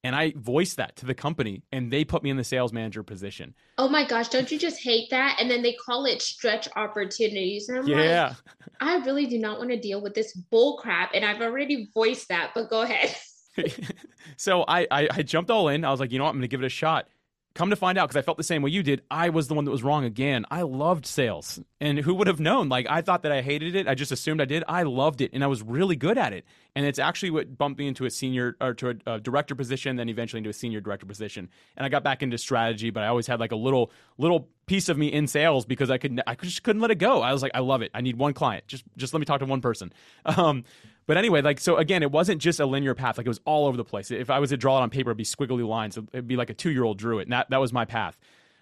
And 0.04 0.16
I 0.16 0.34
voiced 0.36 0.78
that 0.78 0.96
to 0.98 1.06
the 1.08 1.16
company, 1.16 1.64
and 1.72 1.92
they 1.92 2.06
put 2.06 2.22
me 2.22 2.30
in 2.30 2.38
the 2.38 2.44
sales 2.44 2.72
manager 2.72 3.02
position. 3.02 3.56
Oh 3.80 3.90
my 3.90 4.06
gosh, 4.08 4.30
don't 4.30 4.52
you 4.52 4.60
just 4.60 4.80
hate 4.80 5.10
that? 5.10 5.38
And 5.40 5.50
then 5.50 5.64
they 5.64 5.74
call 5.74 6.06
it 6.06 6.22
stretch 6.22 6.68
opportunities. 6.76 7.70
And 7.70 7.80
I'm 7.80 7.88
yeah. 7.88 8.28
like, 8.28 8.38
I 8.80 8.98
really 8.98 9.26
do 9.26 9.40
not 9.40 9.58
want 9.58 9.72
to 9.72 9.80
deal 9.80 10.02
with 10.02 10.14
this 10.14 10.34
bull 10.34 10.78
crap. 10.78 11.12
And 11.16 11.26
I've 11.26 11.42
already 11.42 11.90
voiced 11.94 12.28
that, 12.30 12.52
but 12.54 12.70
go 12.70 12.84
ahead. 12.84 13.16
so 14.38 14.64
I, 14.68 14.88
I, 14.92 15.08
I 15.12 15.22
jumped 15.24 15.52
all 15.52 15.68
in. 15.70 15.84
I 15.86 15.92
was 15.92 16.00
like, 16.00 16.12
you 16.12 16.18
know 16.18 16.26
what, 16.26 16.36
I'm 16.36 16.42
to 16.42 16.48
give 16.48 16.62
it 16.62 16.66
a 16.66 16.70
shot. 16.70 17.08
Come 17.54 17.70
to 17.70 17.78
find 17.78 17.98
out, 17.98 18.10
because 18.10 18.18
I 18.18 18.22
felt 18.22 18.36
the 18.36 18.44
same 18.44 18.62
way 18.62 18.72
you 18.72 18.84
did, 18.84 19.02
I 19.10 19.30
was 19.30 19.48
the 19.48 19.54
one 19.54 19.64
that 19.64 19.72
was 19.72 19.82
wrong 19.82 20.04
again. 20.04 20.46
I 20.52 20.64
loved 20.64 21.06
sales, 21.06 21.58
and 21.80 21.98
who 21.98 22.14
would 22.16 22.28
have 22.28 22.42
known? 22.42 22.68
Like 22.68 22.86
I 22.90 23.02
thought 23.02 23.24
that 23.24 23.32
I 23.32 23.42
hated 23.42 23.76
it. 23.76 23.88
I 23.88 23.96
just 23.96 24.12
assumed 24.12 24.42
I 24.42 24.46
did. 24.46 24.66
I 24.68 24.84
loved 24.84 25.22
it, 25.22 25.32
and 25.32 25.42
I 25.42 25.48
was 25.48 25.64
really 25.64 25.96
good 25.96 26.18
at 26.18 26.34
it. 26.34 26.44
And 26.76 26.86
it's 26.86 27.00
actually 27.00 27.30
what 27.30 27.58
bumped 27.58 27.80
me 27.80 27.88
into 27.88 28.04
a 28.04 28.10
senior 28.10 28.58
or 28.60 28.74
to 28.74 28.90
a, 28.90 29.14
a 29.14 29.20
director 29.22 29.56
position, 29.56 29.96
then 29.96 30.10
eventually 30.10 30.40
into 30.40 30.50
a 30.50 30.54
senior 30.54 30.82
director 30.82 31.06
position. 31.06 31.50
And 31.78 31.86
I 31.86 31.88
got 31.88 32.04
back 32.04 32.22
into 32.22 32.38
strategy, 32.38 32.90
but 32.90 33.04
I 33.04 33.08
always 33.08 33.26
had 33.26 33.40
like 33.40 33.54
a 33.54 33.56
little 33.56 33.90
little 34.18 34.50
piece 34.66 34.90
of 34.90 34.98
me 34.98 35.08
in 35.08 35.26
sales 35.26 35.66
because 35.66 35.90
I 35.90 35.98
could 35.98 36.22
I 36.28 36.36
just 36.36 36.62
couldn't 36.62 36.82
let 36.82 36.92
it 36.92 36.96
go. 36.96 37.22
I 37.22 37.32
was 37.32 37.42
like, 37.42 37.54
I 37.56 37.60
love 37.60 37.82
it. 37.82 37.90
I 37.94 38.02
need 38.02 38.18
one 38.18 38.34
client. 38.34 38.68
Just 38.68 38.84
just 38.98 39.14
let 39.14 39.22
me 39.22 39.26
talk 39.26 39.40
to 39.40 39.46
one 39.46 39.62
person. 39.62 39.94
Um, 40.26 40.66
But 41.08 41.18
anyway, 41.18 41.42
like 41.42 41.60
so 41.60 41.78
again, 41.78 42.02
it 42.02 42.12
wasn't 42.12 42.42
just 42.42 42.60
a 42.60 42.66
linear 42.66 42.96
path. 42.96 43.18
Like 43.18 43.28
it 43.28 43.30
was 43.30 43.42
all 43.46 43.68
over 43.68 43.78
the 43.78 43.86
place. 43.86 44.10
If 44.12 44.30
I 44.30 44.40
was 44.40 44.50
to 44.50 44.58
draw 44.58 44.80
it 44.80 44.82
on 44.82 44.90
paper, 44.90 45.12
it'd 45.12 45.18
be 45.18 45.24
squiggly 45.24 45.68
lines. 45.68 45.98
It'd 45.98 46.28
be 46.28 46.36
like 46.36 46.50
a 46.50 46.54
two 46.54 46.72
year 46.72 46.84
old 46.84 46.98
drew 46.98 47.20
it, 47.20 47.24
and 47.24 47.32
that 47.32 47.50
that 47.50 47.60
was 47.60 47.72
my 47.72 47.86
path. 47.86 48.18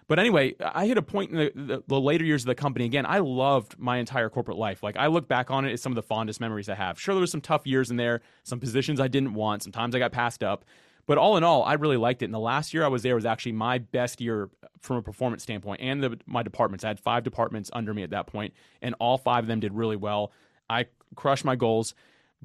But 0.06 0.18
anyway, 0.18 0.54
I 0.60 0.86
hit 0.86 0.98
a 0.98 1.02
point 1.02 1.30
in 1.30 1.36
the, 1.38 1.52
the, 1.54 1.82
the, 1.86 1.98
later 1.98 2.24
years 2.24 2.42
of 2.42 2.48
the 2.48 2.54
company. 2.54 2.84
Again, 2.84 3.06
I 3.06 3.20
loved 3.20 3.78
my 3.78 3.96
entire 3.96 4.28
corporate 4.28 4.58
life. 4.58 4.82
Like 4.82 4.98
I 4.98 5.06
look 5.06 5.28
back 5.28 5.50
on 5.50 5.64
it 5.64 5.72
as 5.72 5.80
some 5.80 5.92
of 5.92 5.96
the 5.96 6.02
fondest 6.02 6.40
memories 6.40 6.68
I 6.68 6.74
have. 6.74 7.00
Sure, 7.00 7.14
there 7.14 7.22
was 7.22 7.30
some 7.30 7.40
tough 7.40 7.66
years 7.66 7.90
in 7.90 7.96
there, 7.96 8.20
some 8.42 8.60
positions 8.60 9.00
I 9.00 9.08
didn't 9.08 9.32
want. 9.32 9.62
Sometimes 9.62 9.94
I 9.94 9.98
got 9.98 10.12
passed 10.12 10.44
up. 10.44 10.66
But 11.06 11.18
all 11.18 11.36
in 11.36 11.44
all, 11.44 11.64
I 11.64 11.74
really 11.74 11.96
liked 11.96 12.22
it. 12.22 12.26
And 12.26 12.34
the 12.34 12.38
last 12.38 12.72
year 12.72 12.84
I 12.84 12.88
was 12.88 13.02
there 13.02 13.14
was 13.14 13.26
actually 13.26 13.52
my 13.52 13.78
best 13.78 14.20
year 14.20 14.50
from 14.80 14.96
a 14.96 15.02
performance 15.02 15.42
standpoint 15.42 15.80
and 15.82 16.02
the, 16.02 16.18
my 16.26 16.42
departments. 16.42 16.84
I 16.84 16.88
had 16.88 17.00
five 17.00 17.24
departments 17.24 17.70
under 17.72 17.92
me 17.94 18.02
at 18.02 18.10
that 18.10 18.26
point, 18.26 18.54
and 18.82 18.94
all 19.00 19.18
five 19.18 19.44
of 19.44 19.48
them 19.48 19.60
did 19.60 19.72
really 19.72 19.96
well. 19.96 20.32
I 20.68 20.86
crushed 21.14 21.44
my 21.44 21.56
goals. 21.56 21.94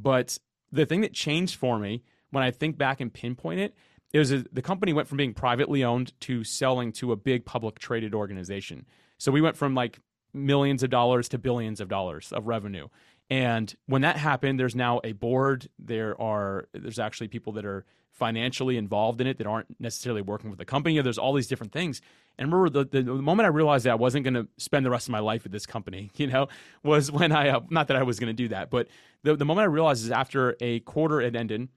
But 0.02 0.38
the 0.72 0.86
thing 0.86 1.02
that 1.02 1.14
changed 1.14 1.56
for 1.56 1.80
me 1.80 2.04
when 2.32 2.44
I 2.44 2.52
think 2.52 2.78
back 2.78 3.02
and 3.02 3.14
pinpoint 3.14 3.60
it 3.60 3.76
is 4.14 4.30
the 4.30 4.62
company 4.62 4.94
went 4.94 5.08
from 5.08 5.18
being 5.18 5.34
privately 5.34 5.84
owned 5.84 6.20
to 6.22 6.44
selling 6.44 6.92
to 6.94 7.12
a 7.12 7.16
big 7.16 7.46
public 7.46 7.80
traded 7.80 8.16
organization. 8.16 8.86
So 9.18 9.32
we 9.32 9.42
went 9.42 9.58
from 9.58 9.76
like 9.76 10.00
millions 10.34 10.84
of 10.84 10.90
dollars 10.90 11.30
to 11.30 11.38
billions 11.38 11.80
of 11.82 11.90
dollars 11.90 12.32
of 12.32 12.48
revenue. 12.48 12.88
And 13.30 13.74
when 13.86 14.02
that 14.02 14.18
happened, 14.18 14.60
there's 14.60 14.76
now 14.76 15.02
a 15.04 15.12
board. 15.12 15.70
There 15.78 16.20
are 16.20 16.68
there's 16.74 17.00
actually 17.00 17.28
people 17.28 17.54
that 17.54 17.66
are 17.66 17.86
financially 18.12 18.76
involved 18.76 19.22
in 19.22 19.28
it 19.28 19.38
that 19.38 19.48
aren't 19.48 19.80
necessarily 19.80 20.22
working 20.22 20.50
with 20.50 20.60
the 20.60 20.66
company. 20.66 21.00
There's 21.02 21.18
all 21.18 21.34
these 21.34 21.48
different 21.48 21.72
things. 21.72 22.02
And 22.38 22.52
remember, 22.52 22.84
the, 22.84 22.86
the, 22.86 23.04
the 23.04 23.22
moment 23.22 23.46
I 23.46 23.50
realized 23.50 23.86
that 23.86 23.92
I 23.92 23.96
wasn't 23.96 24.24
going 24.24 24.34
to 24.34 24.48
spend 24.58 24.86
the 24.86 24.90
rest 24.90 25.08
of 25.08 25.12
my 25.12 25.20
life 25.20 25.46
at 25.46 25.52
this 25.52 25.66
company, 25.66 26.12
you 26.16 26.28
know, 26.28 26.48
was 26.84 27.12
when 27.12 27.32
I 27.32 27.50
uh, 27.50 27.62
not 27.70 27.88
that 27.88 27.98
I 27.98 28.04
was 28.04 28.20
going 28.20 28.30
to 28.30 28.34
do 28.34 28.50
that, 28.50 28.70
but 28.70 28.88
the 29.24 29.36
the 29.36 29.46
moment 29.46 29.66
I 29.66 29.68
realized 29.68 30.04
is 30.04 30.12
after 30.12 30.56
a 30.60 30.80
quarter 30.82 31.22
had 31.22 31.36
ended. 31.36 31.70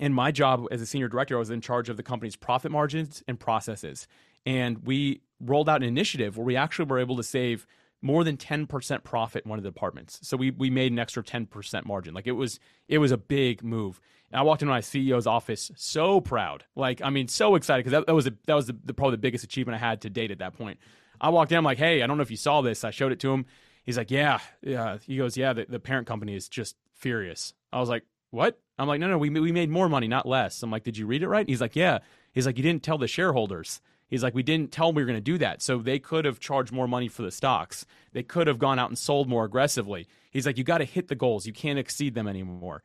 And 0.00 0.14
my 0.14 0.30
job 0.30 0.66
as 0.70 0.80
a 0.80 0.86
senior 0.86 1.08
director, 1.08 1.36
I 1.36 1.38
was 1.38 1.50
in 1.50 1.60
charge 1.60 1.90
of 1.90 1.98
the 1.98 2.02
company's 2.02 2.34
profit 2.34 2.72
margins 2.72 3.22
and 3.28 3.38
processes. 3.38 4.08
And 4.46 4.86
we 4.86 5.20
rolled 5.38 5.68
out 5.68 5.82
an 5.82 5.88
initiative 5.88 6.38
where 6.38 6.46
we 6.46 6.56
actually 6.56 6.86
were 6.86 6.98
able 6.98 7.16
to 7.16 7.22
save 7.22 7.66
more 8.02 8.24
than 8.24 8.36
10% 8.36 9.04
profit 9.04 9.44
in 9.44 9.48
one 9.48 9.58
of 9.58 9.62
the 9.62 9.70
departments. 9.70 10.18
So 10.22 10.36
we 10.36 10.50
we 10.50 10.68
made 10.68 10.92
an 10.92 10.98
extra 10.98 11.22
10% 11.22 11.86
margin. 11.86 12.12
Like 12.12 12.26
it 12.26 12.32
was 12.32 12.58
it 12.88 12.98
was 12.98 13.12
a 13.12 13.16
big 13.16 13.62
move. 13.62 14.00
And 14.30 14.40
I 14.40 14.42
walked 14.42 14.62
into 14.62 14.72
my 14.72 14.80
CEO's 14.80 15.26
office 15.26 15.70
so 15.76 16.20
proud. 16.20 16.64
Like 16.74 17.00
I 17.02 17.10
mean 17.10 17.28
so 17.28 17.54
excited 17.54 17.84
because 17.84 17.92
that, 17.98 18.06
that 18.06 18.14
was 18.14 18.26
a, 18.26 18.34
that 18.46 18.54
was 18.54 18.66
the, 18.66 18.76
the, 18.84 18.92
probably 18.92 19.14
the 19.14 19.22
biggest 19.22 19.44
achievement 19.44 19.76
I 19.76 19.78
had 19.78 20.02
to 20.02 20.10
date 20.10 20.32
at 20.32 20.40
that 20.40 20.54
point. 20.54 20.78
I 21.20 21.28
walked 21.30 21.52
in 21.52 21.58
I'm 21.58 21.64
like, 21.64 21.78
"Hey, 21.78 22.02
I 22.02 22.06
don't 22.06 22.16
know 22.16 22.22
if 22.22 22.30
you 22.30 22.36
saw 22.36 22.60
this." 22.60 22.82
I 22.82 22.90
showed 22.90 23.12
it 23.12 23.20
to 23.20 23.32
him. 23.32 23.46
He's 23.84 23.96
like, 23.96 24.10
"Yeah." 24.10 24.40
Yeah. 24.60 24.98
He 25.06 25.16
goes, 25.16 25.36
"Yeah, 25.36 25.52
the, 25.52 25.66
the 25.68 25.78
parent 25.78 26.08
company 26.08 26.34
is 26.34 26.48
just 26.48 26.76
furious." 26.94 27.54
I 27.72 27.78
was 27.78 27.88
like, 27.88 28.04
"What?" 28.30 28.60
I'm 28.78 28.88
like, 28.88 28.98
"No, 28.98 29.08
no, 29.08 29.18
we 29.18 29.30
we 29.30 29.52
made 29.52 29.70
more 29.70 29.88
money, 29.88 30.08
not 30.08 30.26
less." 30.26 30.62
I'm 30.64 30.70
like, 30.72 30.82
"Did 30.82 30.98
you 30.98 31.06
read 31.06 31.22
it 31.22 31.28
right?" 31.28 31.48
He's 31.48 31.60
like, 31.60 31.76
"Yeah." 31.76 32.00
He's 32.32 32.46
like, 32.46 32.56
"You 32.56 32.64
didn't 32.64 32.82
tell 32.82 32.98
the 32.98 33.06
shareholders." 33.06 33.80
He's 34.12 34.22
like, 34.22 34.34
we 34.34 34.42
didn't 34.42 34.72
tell 34.72 34.88
them 34.88 34.96
we 34.96 35.02
were 35.02 35.06
going 35.06 35.16
to 35.16 35.22
do 35.22 35.38
that. 35.38 35.62
So 35.62 35.78
they 35.78 35.98
could 35.98 36.26
have 36.26 36.38
charged 36.38 36.70
more 36.70 36.86
money 36.86 37.08
for 37.08 37.22
the 37.22 37.30
stocks. 37.30 37.86
They 38.12 38.22
could 38.22 38.46
have 38.46 38.58
gone 38.58 38.78
out 38.78 38.90
and 38.90 38.98
sold 38.98 39.26
more 39.26 39.46
aggressively. 39.46 40.06
He's 40.30 40.44
like, 40.44 40.58
you 40.58 40.64
got 40.64 40.78
to 40.78 40.84
hit 40.84 41.08
the 41.08 41.14
goals. 41.14 41.46
You 41.46 41.54
can't 41.54 41.78
exceed 41.78 42.14
them 42.14 42.28
anymore. 42.28 42.82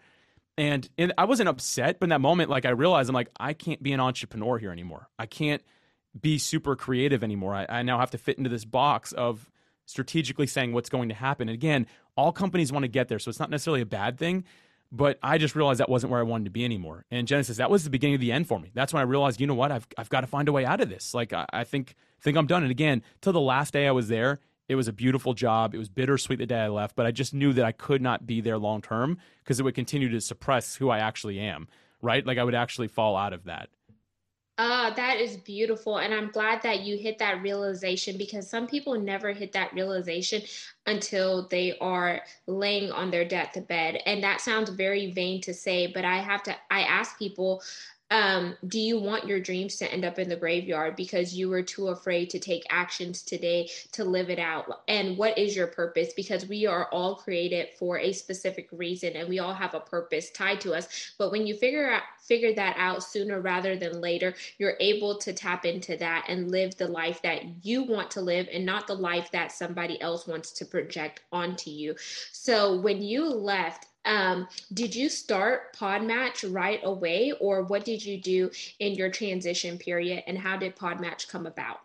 And, 0.57 0.89
and 0.97 1.11
I 1.17 1.25
wasn't 1.25 1.49
upset, 1.49 1.99
but 1.99 2.05
in 2.05 2.11
that 2.11 2.21
moment, 2.21 2.49
like 2.49 2.63
I 2.63 2.69
realized 2.69 3.09
I'm 3.09 3.13
like, 3.13 3.27
I 3.37 3.51
can't 3.51 3.83
be 3.83 3.91
an 3.91 3.99
entrepreneur 3.99 4.57
here 4.57 4.71
anymore. 4.71 5.09
I 5.19 5.25
can't 5.25 5.61
be 6.17 6.37
super 6.37 6.77
creative 6.77 7.25
anymore. 7.25 7.53
I, 7.53 7.65
I 7.67 7.81
now 7.81 7.99
have 7.99 8.11
to 8.11 8.17
fit 8.17 8.37
into 8.37 8.49
this 8.49 8.63
box 8.63 9.11
of 9.11 9.51
strategically 9.85 10.47
saying 10.47 10.71
what's 10.71 10.87
going 10.87 11.09
to 11.09 11.15
happen. 11.15 11.49
And 11.49 11.53
again, 11.55 11.87
all 12.15 12.31
companies 12.31 12.71
want 12.71 12.83
to 12.83 12.87
get 12.87 13.09
there. 13.09 13.19
So 13.19 13.27
it's 13.27 13.39
not 13.39 13.49
necessarily 13.49 13.81
a 13.81 13.85
bad 13.85 14.17
thing. 14.17 14.45
But 14.91 15.19
I 15.21 15.37
just 15.37 15.55
realized 15.55 15.79
that 15.79 15.89
wasn't 15.89 16.11
where 16.11 16.19
I 16.19 16.23
wanted 16.23 16.45
to 16.45 16.51
be 16.51 16.63
anymore. 16.63 17.05
And 17.11 17.27
Genesis, 17.27 17.57
that 17.57 17.69
was 17.69 17.83
the 17.83 17.89
beginning 17.89 18.15
of 18.15 18.21
the 18.21 18.31
end 18.31 18.47
for 18.47 18.59
me. 18.59 18.71
That's 18.73 18.93
when 18.93 19.01
I 19.01 19.03
realized, 19.03 19.41
you 19.41 19.47
know 19.47 19.53
what, 19.53 19.71
I've 19.71 19.87
I've 19.97 20.09
got 20.09 20.21
to 20.21 20.27
find 20.27 20.47
a 20.47 20.51
way 20.51 20.65
out 20.65 20.79
of 20.79 20.89
this. 20.89 21.13
Like 21.13 21.33
I, 21.33 21.45
I 21.51 21.63
think 21.63 21.95
think 22.21 22.37
I'm 22.37 22.47
done. 22.47 22.63
And 22.63 22.71
again, 22.71 23.03
till 23.21 23.33
the 23.33 23.41
last 23.41 23.73
day 23.73 23.87
I 23.87 23.91
was 23.91 24.07
there, 24.07 24.39
it 24.67 24.75
was 24.75 24.87
a 24.87 24.93
beautiful 24.93 25.33
job. 25.33 25.73
It 25.73 25.77
was 25.77 25.89
bittersweet 25.89 26.39
the 26.39 26.45
day 26.45 26.61
I 26.61 26.67
left, 26.69 26.95
but 26.95 27.05
I 27.05 27.11
just 27.11 27.33
knew 27.33 27.53
that 27.53 27.65
I 27.65 27.71
could 27.71 28.01
not 28.01 28.25
be 28.25 28.41
there 28.41 28.57
long 28.57 28.81
term 28.81 29.17
because 29.43 29.59
it 29.59 29.63
would 29.63 29.75
continue 29.75 30.09
to 30.09 30.21
suppress 30.21 30.75
who 30.75 30.89
I 30.89 30.99
actually 30.99 31.39
am. 31.39 31.67
Right? 32.01 32.25
Like 32.25 32.37
I 32.37 32.43
would 32.43 32.55
actually 32.55 32.87
fall 32.87 33.17
out 33.17 33.33
of 33.33 33.45
that. 33.45 33.69
Uh, 34.57 34.89
that 34.95 35.19
is 35.19 35.37
beautiful. 35.37 35.97
And 35.97 36.11
I'm 36.11 36.31
glad 36.31 36.63
that 36.63 36.79
you 36.81 36.97
hit 36.97 37.19
that 37.19 37.43
realization 37.43 38.17
because 38.17 38.49
some 38.49 38.65
people 38.65 38.99
never 38.99 39.31
hit 39.31 39.51
that 39.51 39.71
realization 39.73 40.41
until 40.87 41.47
they 41.47 41.77
are 41.77 42.21
laying 42.47 42.91
on 42.91 43.11
their 43.11 43.23
deathbed. 43.23 44.01
And 44.07 44.23
that 44.23 44.41
sounds 44.41 44.71
very 44.71 45.11
vain 45.11 45.41
to 45.41 45.53
say, 45.53 45.85
but 45.85 46.05
I 46.05 46.17
have 46.17 46.41
to, 46.43 46.55
I 46.71 46.81
ask 46.81 47.19
people, 47.19 47.61
um, 48.09 48.55
do 48.67 48.79
you 48.79 48.99
want 48.99 49.27
your 49.27 49.39
dreams 49.39 49.75
to 49.77 49.91
end 49.91 50.05
up 50.05 50.17
in 50.17 50.29
the 50.29 50.35
graveyard 50.35 50.95
because 50.95 51.35
you 51.35 51.49
were 51.49 51.61
too 51.61 51.89
afraid 51.89 52.29
to 52.29 52.39
take 52.39 52.65
actions 52.69 53.21
today 53.21 53.69
to 53.91 54.05
live 54.05 54.29
it 54.29 54.39
out? 54.39 54.83
And 54.87 55.17
what 55.17 55.37
is 55.37 55.55
your 55.55 55.67
purpose? 55.67 56.13
Because 56.13 56.47
we 56.47 56.65
are 56.65 56.87
all 56.91 57.15
created 57.15 57.69
for 57.77 57.99
a 57.99 58.13
specific 58.13 58.69
reason 58.71 59.15
and 59.15 59.27
we 59.27 59.39
all 59.39 59.53
have 59.53 59.73
a 59.73 59.81
purpose 59.81 60.29
tied 60.31 60.61
to 60.61 60.73
us. 60.73 61.13
But 61.17 61.31
when 61.31 61.45
you 61.45 61.55
figure 61.55 61.91
out 61.91 62.03
figure 62.21 62.53
that 62.53 62.75
out 62.77 63.03
sooner 63.03 63.39
rather 63.39 63.77
than 63.77 64.01
later, 64.01 64.33
you're 64.57 64.75
able 64.79 65.17
to 65.17 65.33
tap 65.33 65.65
into 65.65 65.95
that 65.97 66.25
and 66.27 66.51
live 66.51 66.75
the 66.75 66.87
life 66.87 67.21
that 67.21 67.43
you 67.65 67.83
want 67.83 68.11
to 68.11 68.21
live 68.21 68.47
and 68.51 68.65
not 68.65 68.85
the 68.85 68.93
life 68.93 69.31
that 69.31 69.51
somebody 69.51 69.99
else 70.01 70.27
wants 70.27 70.51
to 70.51 70.65
project 70.65 71.21
onto 71.31 71.69
you. 71.69 71.95
So 72.31 72.79
when 72.79 73.01
you 73.01 73.29
left, 73.29 73.86
um, 74.07 74.47
did 74.73 74.95
you 74.95 75.09
start 75.09 75.75
Podmatch 75.75 76.51
right 76.51 76.79
away, 76.83 77.33
or 77.39 77.63
what 77.63 77.85
did 77.85 78.03
you 78.03 78.19
do 78.19 78.49
in 78.79 78.93
your 78.93 79.09
transition 79.11 79.77
period, 79.77 80.23
and 80.25 80.37
how 80.37 80.57
did 80.57 80.75
Podmatch 80.75 81.27
come 81.27 81.45
about? 81.45 81.81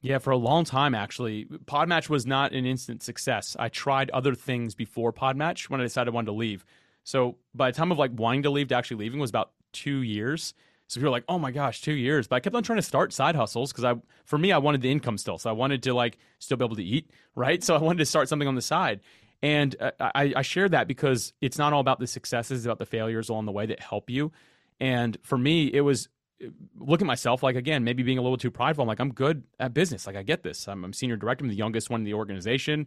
Yeah, 0.00 0.18
for 0.18 0.30
a 0.30 0.36
long 0.36 0.64
time, 0.64 0.94
actually, 0.94 1.46
Podmatch 1.46 2.08
was 2.08 2.24
not 2.24 2.52
an 2.52 2.64
instant 2.64 3.02
success. 3.02 3.56
I 3.58 3.68
tried 3.68 4.10
other 4.10 4.34
things 4.34 4.74
before 4.74 5.12
Podmatch 5.12 5.68
when 5.68 5.80
I 5.80 5.84
decided 5.84 6.12
I 6.12 6.14
wanted 6.14 6.26
to 6.26 6.32
leave. 6.32 6.64
So 7.02 7.36
by 7.54 7.70
the 7.70 7.76
time 7.76 7.90
of 7.90 7.98
like 7.98 8.12
wanting 8.14 8.44
to 8.44 8.50
leave 8.50 8.68
to 8.68 8.76
actually 8.76 8.98
leaving 8.98 9.18
was 9.18 9.30
about 9.30 9.50
two 9.72 10.02
years. 10.02 10.54
So 10.86 11.00
people 11.00 11.10
were 11.10 11.16
like, 11.16 11.24
"Oh 11.28 11.38
my 11.38 11.50
gosh, 11.50 11.80
two 11.80 11.94
years!" 11.94 12.28
But 12.28 12.36
I 12.36 12.40
kept 12.40 12.54
on 12.54 12.62
trying 12.62 12.78
to 12.78 12.82
start 12.82 13.12
side 13.12 13.34
hustles 13.34 13.72
because 13.72 13.84
I, 13.84 13.96
for 14.24 14.38
me, 14.38 14.52
I 14.52 14.58
wanted 14.58 14.82
the 14.82 14.90
income 14.90 15.18
still. 15.18 15.36
So 15.36 15.50
I 15.50 15.52
wanted 15.52 15.82
to 15.82 15.94
like 15.94 16.18
still 16.38 16.56
be 16.56 16.64
able 16.64 16.76
to 16.76 16.84
eat, 16.84 17.10
right? 17.34 17.62
So 17.62 17.74
I 17.74 17.78
wanted 17.78 17.98
to 17.98 18.06
start 18.06 18.28
something 18.28 18.48
on 18.48 18.54
the 18.54 18.62
side. 18.62 19.00
And 19.42 19.76
uh, 19.80 19.92
I, 20.00 20.32
I 20.36 20.42
share 20.42 20.68
that 20.68 20.88
because 20.88 21.32
it's 21.40 21.58
not 21.58 21.72
all 21.72 21.80
about 21.80 22.00
the 22.00 22.06
successes, 22.06 22.60
it's 22.60 22.66
about 22.66 22.78
the 22.78 22.86
failures 22.86 23.28
along 23.28 23.46
the 23.46 23.52
way 23.52 23.66
that 23.66 23.80
help 23.80 24.10
you. 24.10 24.32
And 24.80 25.16
for 25.22 25.38
me, 25.38 25.66
it 25.72 25.80
was 25.80 26.08
uh, 26.44 26.48
look 26.78 27.00
at 27.00 27.06
myself 27.06 27.42
like 27.42 27.56
again 27.56 27.84
maybe 27.84 28.02
being 28.02 28.18
a 28.18 28.22
little 28.22 28.36
too 28.36 28.50
prideful 28.50 28.82
i'm 28.82 28.88
like 28.88 29.00
i'm 29.00 29.12
good 29.12 29.42
at 29.58 29.74
business 29.74 30.06
like 30.06 30.14
i 30.14 30.22
get 30.22 30.44
this. 30.44 30.68
I'm, 30.68 30.84
I'm 30.84 30.92
senior 30.92 31.16
director 31.16 31.44
i'm 31.44 31.48
the 31.48 31.56
youngest 31.56 31.90
one 31.90 32.00
in 32.00 32.04
the 32.04 32.14
organization 32.14 32.86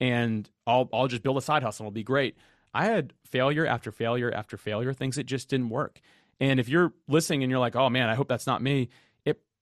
and 0.00 0.48
i'll 0.66 0.88
i'll 0.92 1.06
just 1.06 1.22
build 1.22 1.36
a 1.36 1.40
side 1.40 1.62
hustle 1.62 1.84
it'll 1.84 1.92
be 1.92 2.02
great. 2.02 2.36
I 2.74 2.84
had 2.86 3.14
failure 3.24 3.66
after 3.66 3.92
failure 3.92 4.32
after 4.32 4.56
failure 4.56 4.92
things 4.92 5.16
that 5.16 5.24
just 5.24 5.48
didn't 5.48 5.70
work. 5.70 6.00
And 6.40 6.60
if 6.60 6.68
you're 6.68 6.92
listening 7.08 7.42
and 7.42 7.50
you're 7.50 7.60
like 7.60 7.76
oh 7.76 7.88
man 7.88 8.08
i 8.08 8.14
hope 8.14 8.28
that's 8.28 8.46
not 8.46 8.62
me 8.62 8.88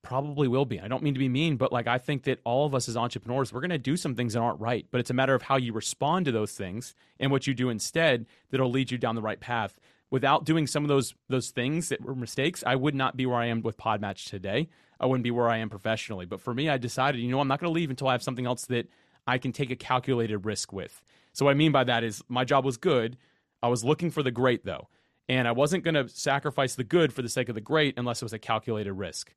probably 0.07 0.47
will 0.47 0.65
be. 0.65 0.81
I 0.81 0.87
don't 0.87 1.03
mean 1.03 1.15
to 1.15 1.19
be 1.19 1.29
mean, 1.29 1.57
but 1.57 1.73
like 1.73 1.89
I 1.89 1.99
think 1.99 2.23
that 2.25 2.39
all 2.45 2.65
of 2.65 2.75
us 2.75 2.89
as 2.89 2.97
entrepreneurs, 2.97 3.53
we're 3.53 3.61
going 3.61 3.71
to 3.71 3.79
do 3.79 3.97
some 3.97 4.15
things 4.15 4.35
that 4.35 4.41
aren't 4.41 4.61
right, 4.61 4.87
but 4.93 5.01
it's 5.01 5.11
a 5.11 5.15
matter 5.15 5.35
of 5.35 5.43
how 5.43 5.57
you 5.57 5.73
respond 5.73 6.27
to 6.27 6.33
those 6.33 6.53
things 6.53 6.95
and 7.19 7.33
what 7.33 7.47
you 7.47 7.55
do 7.55 7.71
instead 7.71 8.27
that'll 8.51 8.71
lead 8.71 8.93
you 8.93 8.99
down 8.99 9.17
the 9.17 9.23
right 9.23 9.41
path. 9.41 9.81
Without 10.09 10.45
doing 10.45 10.69
some 10.69 10.85
of 10.85 10.89
those 10.89 11.15
those 11.29 11.51
things 11.51 11.89
that 11.89 12.01
were 12.01 12.15
mistakes, 12.15 12.63
I 12.65 12.77
would 12.77 12.95
not 12.95 13.17
be 13.17 13.27
where 13.27 13.39
I 13.39 13.47
am 13.47 13.63
with 13.63 13.77
Podmatch 13.77 14.31
today. 14.31 14.69
I 15.01 15.07
wouldn't 15.07 15.25
be 15.25 15.33
where 15.33 15.49
I 15.49 15.59
am 15.59 15.69
professionally. 15.69 16.25
But 16.25 16.41
for 16.41 16.55
me, 16.55 16.69
I 16.69 16.79
decided, 16.79 17.21
you 17.21 17.29
know, 17.29 17.41
I'm 17.41 17.49
not 17.49 17.59
going 17.59 17.71
to 17.71 17.75
leave 17.75 17.91
until 17.91 18.07
I 18.07 18.13
have 18.13 18.23
something 18.23 18.47
else 18.47 18.67
that 18.67 18.89
I 19.27 19.39
can 19.39 19.51
take 19.51 19.71
a 19.71 19.77
calculated 19.77 20.39
risk 20.47 20.73
with. 20.73 21.03
So 21.33 21.45
what 21.45 21.51
I 21.51 21.55
mean 21.55 21.73
by 21.73 21.83
that 21.83 22.05
is 22.05 22.23
my 22.29 22.45
job 22.45 22.65
was 22.65 22.77
good. 22.77 23.17
I 23.61 23.69
was 23.69 23.83
looking 23.83 24.13
for 24.13 24.23
the 24.23 24.31
great 24.31 24.65
though. 24.65 24.89
And 25.29 25.49
I 25.49 25.53
wasn't 25.53 25.83
going 25.83 25.95
to 25.95 26.09
sacrifice 26.09 26.77
the 26.77 26.85
good 26.85 27.13
for 27.13 27.21
the 27.21 27.29
sake 27.29 27.49
of 27.49 27.57
the 27.57 27.61
great 27.61 27.95
unless 27.99 28.23
it 28.23 28.25
was 28.25 28.33
a 28.33 28.39
calculated 28.39 28.93
risk. 28.93 29.35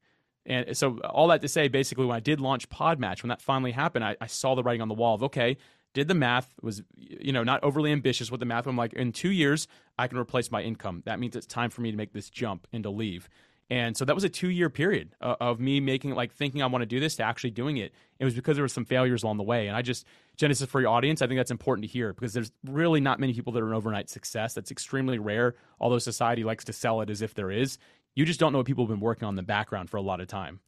And 0.50 0.76
so 0.76 0.98
all 1.02 1.28
that 1.28 1.42
to 1.42 1.48
say, 1.48 1.68
basically, 1.68 2.06
when 2.06 2.18
I 2.18 2.20
did 2.20 2.42
launch 2.42 2.68
Podmatch, 2.70 3.22
when 3.22 3.30
that 3.30 3.42
finally 3.42 3.72
happened, 3.72 4.04
I, 4.04 4.18
I 4.20 4.26
saw 4.26 4.56
the 4.56 4.64
writing 4.64 4.82
on 4.82 4.88
the 4.88 4.96
wall 4.96 5.14
of 5.14 5.24
okay, 5.24 5.58
did 5.94 6.08
the 6.08 6.16
math 6.16 6.54
was 6.62 6.82
you 6.98 7.32
know 7.32 7.44
not 7.44 7.64
overly 7.64 7.92
ambitious 7.92 8.32
with 8.32 8.40
the 8.40 8.46
math. 8.46 8.66
I'm 8.66 8.76
like, 8.76 8.94
in 8.94 9.12
two 9.12 9.32
years, 9.32 9.68
I 9.98 10.08
can 10.08 10.18
replace 10.18 10.52
my 10.52 10.62
income. 10.62 11.04
That 11.06 11.20
means 11.20 11.36
it's 11.36 11.46
time 11.46 11.70
for 11.70 11.82
me 11.82 11.92
to 11.92 11.98
make 11.98 12.14
this 12.14 12.30
jump 12.30 12.68
and 12.74 12.84
to 12.84 12.90
leave. 12.90 13.30
And 13.72 13.96
so 13.96 14.04
that 14.06 14.16
was 14.16 14.24
a 14.24 14.30
two 14.30 14.50
year 14.50 14.70
period 14.70 15.16
uh, 15.22 15.36
of 15.40 15.60
me 15.60 15.80
making 15.80 16.16
like 16.16 16.34
thinking 16.34 16.64
I 16.64 16.66
want 16.66 16.82
to 16.82 16.88
do 16.88 17.00
this 17.00 17.16
to 17.18 17.24
actually 17.24 17.52
doing 17.52 17.78
it. 17.78 17.94
It 18.18 18.26
was 18.26 18.34
because 18.34 18.58
there 18.58 18.64
were 18.64 18.68
some 18.68 18.86
failures 18.86 19.22
along 19.22 19.38
the 19.38 19.44
way. 19.44 19.68
And 19.68 19.78
I 19.78 19.84
just 19.84 20.06
Genesis 20.38 20.68
for 20.68 20.82
your 20.82 20.90
audience, 20.90 21.22
I 21.22 21.28
think 21.28 21.38
that's 21.38 21.52
important 21.52 21.86
to 21.86 21.92
hear 21.92 22.14
because 22.14 22.34
there's 22.34 22.52
really 22.66 23.00
not 23.00 23.20
many 23.20 23.34
people 23.34 23.54
that 23.54 23.62
are 23.62 23.68
an 23.68 23.76
overnight 23.76 24.10
success. 24.10 24.56
That's 24.56 24.72
extremely 24.72 25.20
rare, 25.20 25.54
although 25.80 26.00
society 26.00 26.44
likes 26.44 26.66
to 26.66 26.74
sell 26.74 27.02
it 27.02 27.12
as 27.12 27.22
if 27.22 27.36
there 27.36 27.52
is 27.52 27.78
you 28.16 28.26
just 28.26 28.40
don't 28.40 28.52
know 28.52 28.60
what 28.60 28.68
people 28.68 28.86
have 28.86 28.90
been 28.90 29.00
working 29.00 29.26
on 29.26 29.34
in 29.34 29.36
the 29.36 29.44
background 29.44 29.90
for 29.90 29.98
a 29.98 30.02
lot 30.02 30.20
of 30.20 30.28
time. 30.28 30.60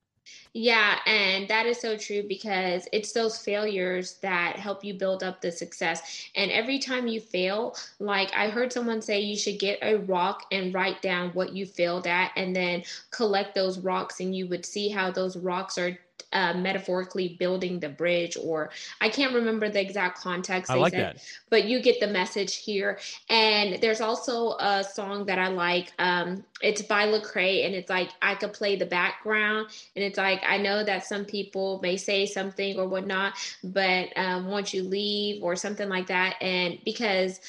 Yeah, 0.53 0.99
and 1.05 1.47
that 1.47 1.65
is 1.65 1.79
so 1.79 1.97
true 1.97 2.23
because 2.27 2.87
it's 2.93 3.11
those 3.11 3.37
failures 3.37 4.17
that 4.21 4.57
help 4.57 4.83
you 4.83 4.93
build 4.93 5.23
up 5.23 5.41
the 5.41 5.51
success. 5.51 6.29
And 6.35 6.51
every 6.51 6.77
time 6.77 7.07
you 7.07 7.19
fail, 7.19 7.75
like 7.99 8.31
I 8.33 8.49
heard 8.49 8.71
someone 8.71 9.01
say, 9.01 9.19
you 9.21 9.37
should 9.37 9.59
get 9.59 9.79
a 9.81 9.95
rock 9.97 10.45
and 10.51 10.73
write 10.73 11.01
down 11.01 11.31
what 11.31 11.53
you 11.53 11.65
failed 11.65 12.05
at, 12.05 12.31
and 12.35 12.55
then 12.55 12.83
collect 13.09 13.55
those 13.55 13.79
rocks, 13.79 14.19
and 14.19 14.35
you 14.35 14.47
would 14.47 14.65
see 14.65 14.89
how 14.89 15.11
those 15.11 15.37
rocks 15.37 15.77
are 15.77 15.97
uh, 16.33 16.53
metaphorically 16.53 17.35
building 17.39 17.79
the 17.79 17.89
bridge, 17.89 18.37
or 18.37 18.71
I 18.99 19.09
can't 19.09 19.33
remember 19.33 19.69
the 19.69 19.81
exact 19.81 20.19
context. 20.19 20.71
I 20.71 20.75
like 20.75 20.93
said, 20.93 21.15
that. 21.15 21.23
But 21.49 21.65
you 21.65 21.81
get 21.81 21.99
the 21.99 22.07
message 22.07 22.57
here. 22.57 22.99
And 23.29 23.81
there's 23.81 24.01
also 24.01 24.55
a 24.59 24.83
song 24.83 25.25
that 25.25 25.39
I 25.39 25.47
like. 25.47 25.93
Um, 25.99 26.43
it's 26.61 26.81
by 26.81 27.07
Lecrae, 27.07 27.65
and 27.65 27.73
it's 27.73 27.89
like 27.89 28.09
I 28.21 28.35
could 28.35 28.53
play 28.53 28.75
the 28.75 28.85
background, 28.85 29.67
and 29.95 30.05
it's 30.05 30.17
like 30.17 30.41
I 30.45 30.57
know 30.57 30.83
that 30.83 31.05
some 31.05 31.25
people 31.25 31.79
may 31.81 31.97
say 31.97 32.25
something 32.25 32.77
or 32.77 32.87
whatnot, 32.87 33.33
but 33.63 34.09
um, 34.15 34.47
once 34.47 34.73
you 34.73 34.83
leave 34.83 35.43
or 35.43 35.55
something 35.55 35.89
like 35.89 36.07
that, 36.07 36.35
and 36.41 36.79
because 36.85 37.39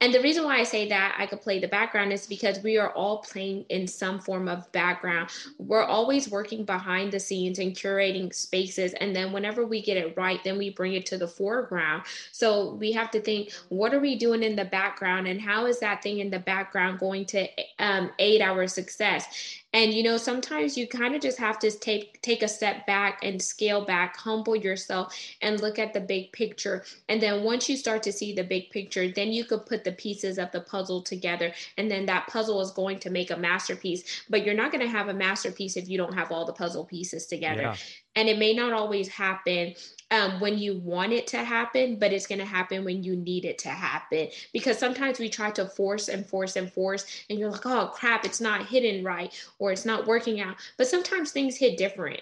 and 0.00 0.12
the 0.12 0.20
reason 0.20 0.44
why 0.44 0.58
I 0.58 0.64
say 0.64 0.88
that 0.88 1.14
I 1.18 1.26
could 1.26 1.40
play 1.40 1.58
the 1.60 1.68
background 1.68 2.12
is 2.12 2.26
because 2.26 2.62
we 2.62 2.78
are 2.78 2.90
all 2.90 3.18
playing 3.18 3.64
in 3.68 3.86
some 3.86 4.20
form 4.20 4.48
of 4.48 4.70
background. 4.72 5.30
We're 5.58 5.84
always 5.84 6.28
working 6.28 6.64
behind 6.64 7.12
the 7.12 7.20
scenes 7.20 7.58
and 7.58 7.74
curating 7.74 8.34
spaces. 8.34 8.92
And 8.94 9.14
then 9.14 9.32
whenever 9.32 9.64
we 9.64 9.80
get 9.80 9.96
it 9.96 10.16
right, 10.16 10.42
then 10.44 10.58
we 10.58 10.70
bring 10.70 10.94
it 10.94 11.06
to 11.06 11.18
the 11.18 11.28
foreground. 11.28 12.04
So 12.32 12.74
we 12.74 12.92
have 12.92 13.10
to 13.12 13.20
think, 13.20 13.52
what 13.68 13.94
are 13.94 14.00
we 14.00 14.16
doing 14.16 14.42
in 14.42 14.56
the 14.56 14.64
background? 14.64 15.26
And 15.26 15.40
how 15.40 15.66
is 15.66 15.80
that 15.80 16.02
thing 16.02 16.18
in 16.18 16.30
the 16.30 16.40
background 16.40 16.98
going 16.98 17.24
to 17.26 17.46
um, 17.78 18.10
aid 18.18 18.42
our 18.42 18.66
success? 18.66 19.62
And 19.74 19.92
you 19.92 20.04
know, 20.04 20.16
sometimes 20.16 20.78
you 20.78 20.86
kind 20.86 21.16
of 21.16 21.20
just 21.20 21.36
have 21.38 21.58
to 21.58 21.70
take 21.70 22.22
take 22.22 22.42
a 22.42 22.48
step 22.48 22.86
back 22.86 23.18
and 23.24 23.42
scale 23.42 23.84
back, 23.84 24.16
humble 24.16 24.54
yourself 24.54 25.14
and 25.42 25.60
look 25.60 25.80
at 25.80 25.92
the 25.92 26.00
big 26.00 26.30
picture. 26.32 26.84
And 27.08 27.20
then 27.20 27.42
once 27.42 27.68
you 27.68 27.76
start 27.76 28.02
to 28.04 28.12
see 28.12 28.32
the 28.32 28.44
big 28.44 28.70
picture, 28.70 29.08
then 29.08 29.32
you 29.32 29.44
could 29.44 29.66
put 29.66 29.82
the 29.82 29.92
pieces 29.92 30.38
of 30.38 30.52
the 30.52 30.60
puzzle 30.60 31.02
together 31.02 31.52
and 31.76 31.90
then 31.90 32.06
that 32.06 32.28
puzzle 32.28 32.60
is 32.60 32.70
going 32.70 33.00
to 33.00 33.10
make 33.10 33.32
a 33.32 33.36
masterpiece. 33.36 34.24
But 34.30 34.46
you're 34.46 34.54
not 34.54 34.70
going 34.70 34.84
to 34.84 34.90
have 34.90 35.08
a 35.08 35.14
masterpiece 35.14 35.76
if 35.76 35.88
you 35.88 35.98
don't 35.98 36.14
have 36.14 36.30
all 36.30 36.46
the 36.46 36.52
puzzle 36.52 36.84
pieces 36.84 37.26
together. 37.26 37.62
Yeah. 37.62 37.76
And 38.16 38.28
it 38.28 38.38
may 38.38 38.54
not 38.54 38.72
always 38.72 39.08
happen 39.08 39.74
um, 40.10 40.40
when 40.40 40.58
you 40.58 40.78
want 40.78 41.12
it 41.12 41.26
to 41.28 41.38
happen, 41.38 41.98
but 41.98 42.12
it's 42.12 42.26
going 42.26 42.38
to 42.38 42.44
happen 42.44 42.84
when 42.84 43.02
you 43.02 43.16
need 43.16 43.44
it 43.44 43.58
to 43.58 43.70
happen. 43.70 44.28
Because 44.52 44.78
sometimes 44.78 45.18
we 45.18 45.28
try 45.28 45.50
to 45.52 45.66
force 45.66 46.08
and 46.08 46.24
force 46.26 46.56
and 46.56 46.72
force, 46.72 47.24
and 47.28 47.38
you're 47.38 47.50
like, 47.50 47.66
oh 47.66 47.90
crap, 47.92 48.24
it's 48.24 48.40
not 48.40 48.66
hitting 48.66 49.02
right 49.02 49.34
or 49.58 49.72
it's 49.72 49.84
not 49.84 50.06
working 50.06 50.40
out. 50.40 50.56
But 50.76 50.86
sometimes 50.86 51.32
things 51.32 51.56
hit 51.56 51.76
different. 51.76 52.20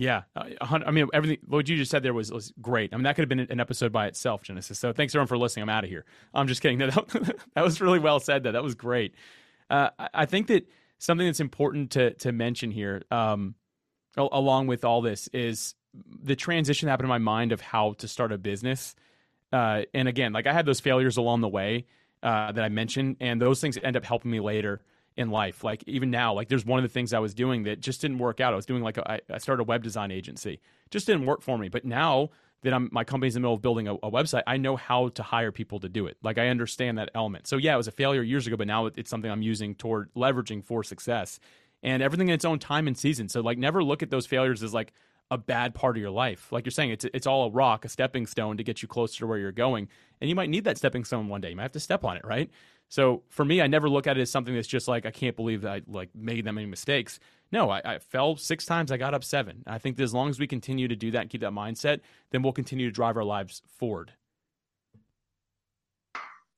Yeah, 0.00 0.22
I 0.34 0.90
mean 0.90 1.08
everything. 1.12 1.38
What 1.46 1.68
you 1.68 1.76
just 1.76 1.90
said 1.90 2.02
there 2.02 2.14
was, 2.14 2.32
was 2.32 2.54
great. 2.62 2.94
I 2.94 2.96
mean 2.96 3.04
that 3.04 3.16
could 3.16 3.22
have 3.22 3.28
been 3.28 3.40
an 3.40 3.60
episode 3.60 3.92
by 3.92 4.06
itself, 4.06 4.42
Genesis. 4.42 4.78
So 4.78 4.94
thanks 4.94 5.14
everyone 5.14 5.26
for 5.26 5.36
listening. 5.36 5.64
I'm 5.64 5.68
out 5.68 5.84
of 5.84 5.90
here. 5.90 6.06
I'm 6.32 6.46
just 6.46 6.62
kidding. 6.62 6.78
That 6.90 7.36
that 7.54 7.62
was 7.62 7.82
really 7.82 7.98
well 7.98 8.18
said. 8.18 8.44
That 8.44 8.52
that 8.52 8.62
was 8.62 8.74
great. 8.74 9.14
Uh, 9.68 9.90
I 10.14 10.24
think 10.24 10.46
that 10.46 10.66
something 10.96 11.26
that's 11.26 11.40
important 11.40 11.90
to 11.90 12.14
to 12.14 12.32
mention 12.32 12.70
here, 12.70 13.02
um, 13.10 13.56
along 14.16 14.66
with 14.66 14.84
all 14.84 15.02
this, 15.02 15.28
is 15.32 15.74
the 16.22 16.36
transition 16.36 16.88
happened 16.88 17.06
in 17.06 17.10
my 17.10 17.18
mind 17.18 17.52
of 17.52 17.60
how 17.60 17.94
to 17.94 18.08
start 18.08 18.32
a 18.32 18.38
business. 18.38 18.94
Uh, 19.52 19.82
and 19.94 20.08
again, 20.08 20.32
like 20.32 20.46
I 20.46 20.52
had 20.52 20.66
those 20.66 20.80
failures 20.80 21.16
along 21.16 21.40
the 21.40 21.48
way 21.48 21.86
uh, 22.22 22.52
that 22.52 22.64
I 22.64 22.68
mentioned, 22.68 23.16
and 23.20 23.40
those 23.40 23.60
things 23.60 23.78
end 23.82 23.96
up 23.96 24.04
helping 24.04 24.30
me 24.30 24.40
later 24.40 24.80
in 25.16 25.30
life. 25.30 25.64
Like 25.64 25.82
even 25.86 26.10
now, 26.10 26.32
like 26.32 26.48
there's 26.48 26.64
one 26.64 26.78
of 26.78 26.82
the 26.82 26.92
things 26.92 27.12
I 27.12 27.18
was 27.18 27.34
doing 27.34 27.64
that 27.64 27.80
just 27.80 28.00
didn't 28.00 28.18
work 28.18 28.40
out. 28.40 28.52
I 28.52 28.56
was 28.56 28.66
doing 28.66 28.82
like 28.82 28.98
a, 28.98 29.20
I 29.32 29.38
started 29.38 29.62
a 29.62 29.64
web 29.64 29.82
design 29.82 30.10
agency, 30.10 30.60
just 30.90 31.06
didn't 31.06 31.26
work 31.26 31.42
for 31.42 31.58
me. 31.58 31.68
But 31.68 31.84
now 31.84 32.30
that 32.62 32.74
I'm 32.74 32.88
my 32.92 33.04
company's 33.04 33.36
in 33.36 33.42
the 33.42 33.46
middle 33.46 33.54
of 33.54 33.62
building 33.62 33.88
a, 33.88 33.94
a, 33.94 34.10
website, 34.10 34.42
I 34.46 34.56
know 34.56 34.76
how 34.76 35.08
to 35.10 35.22
hire 35.22 35.50
people 35.50 35.80
to 35.80 35.88
do 35.88 36.06
it. 36.06 36.16
Like 36.22 36.38
I 36.38 36.48
understand 36.48 36.98
that 36.98 37.10
element. 37.14 37.46
So 37.46 37.56
yeah, 37.56 37.74
it 37.74 37.76
was 37.76 37.88
a 37.88 37.92
failure 37.92 38.22
years 38.22 38.46
ago, 38.46 38.56
but 38.56 38.66
now 38.66 38.86
it's 38.86 39.10
something 39.10 39.30
I'm 39.30 39.42
using 39.42 39.74
toward 39.74 40.12
leveraging 40.14 40.64
for 40.64 40.84
success. 40.84 41.40
And 41.82 42.02
everything 42.02 42.28
in 42.28 42.34
its 42.34 42.44
own 42.44 42.58
time 42.58 42.86
and 42.86 42.96
season. 42.96 43.28
So 43.28 43.40
like 43.40 43.58
never 43.58 43.82
look 43.82 44.02
at 44.02 44.10
those 44.10 44.26
failures 44.26 44.62
as 44.62 44.74
like 44.74 44.92
a 45.30 45.38
bad 45.38 45.74
part 45.74 45.96
of 45.96 46.00
your 46.00 46.10
life. 46.10 46.50
Like 46.50 46.66
you're 46.66 46.72
saying, 46.72 46.90
it's 46.90 47.06
it's 47.14 47.26
all 47.26 47.46
a 47.46 47.50
rock, 47.50 47.84
a 47.84 47.88
stepping 47.88 48.26
stone 48.26 48.56
to 48.56 48.64
get 48.64 48.82
you 48.82 48.88
closer 48.88 49.20
to 49.20 49.26
where 49.26 49.38
you're 49.38 49.52
going. 49.52 49.88
And 50.20 50.28
you 50.28 50.34
might 50.34 50.50
need 50.50 50.64
that 50.64 50.76
stepping 50.76 51.04
stone 51.04 51.28
one 51.28 51.40
day. 51.40 51.50
You 51.50 51.56
might 51.56 51.62
have 51.62 51.72
to 51.72 51.80
step 51.80 52.04
on 52.04 52.16
it, 52.16 52.24
right? 52.24 52.50
So 52.88 53.22
for 53.28 53.44
me, 53.44 53.62
I 53.62 53.68
never 53.68 53.88
look 53.88 54.08
at 54.08 54.18
it 54.18 54.22
as 54.22 54.30
something 54.30 54.52
that's 54.52 54.66
just 54.66 54.88
like 54.88 55.06
I 55.06 55.12
can't 55.12 55.36
believe 55.36 55.62
that 55.62 55.70
I 55.70 55.82
like 55.86 56.10
made 56.14 56.44
that 56.44 56.52
many 56.52 56.66
mistakes. 56.66 57.20
No, 57.52 57.70
I, 57.70 57.80
I 57.84 57.98
fell 58.00 58.36
six 58.36 58.66
times. 58.66 58.90
I 58.90 58.96
got 58.96 59.14
up 59.14 59.22
seven. 59.22 59.62
I 59.66 59.78
think 59.78 59.96
that 59.96 60.02
as 60.02 60.12
long 60.12 60.28
as 60.28 60.40
we 60.40 60.48
continue 60.48 60.88
to 60.88 60.96
do 60.96 61.12
that 61.12 61.22
and 61.22 61.30
keep 61.30 61.40
that 61.42 61.52
mindset, 61.52 62.00
then 62.30 62.42
we'll 62.42 62.52
continue 62.52 62.86
to 62.86 62.92
drive 62.92 63.16
our 63.16 63.24
lives 63.24 63.62
forward. 63.78 64.12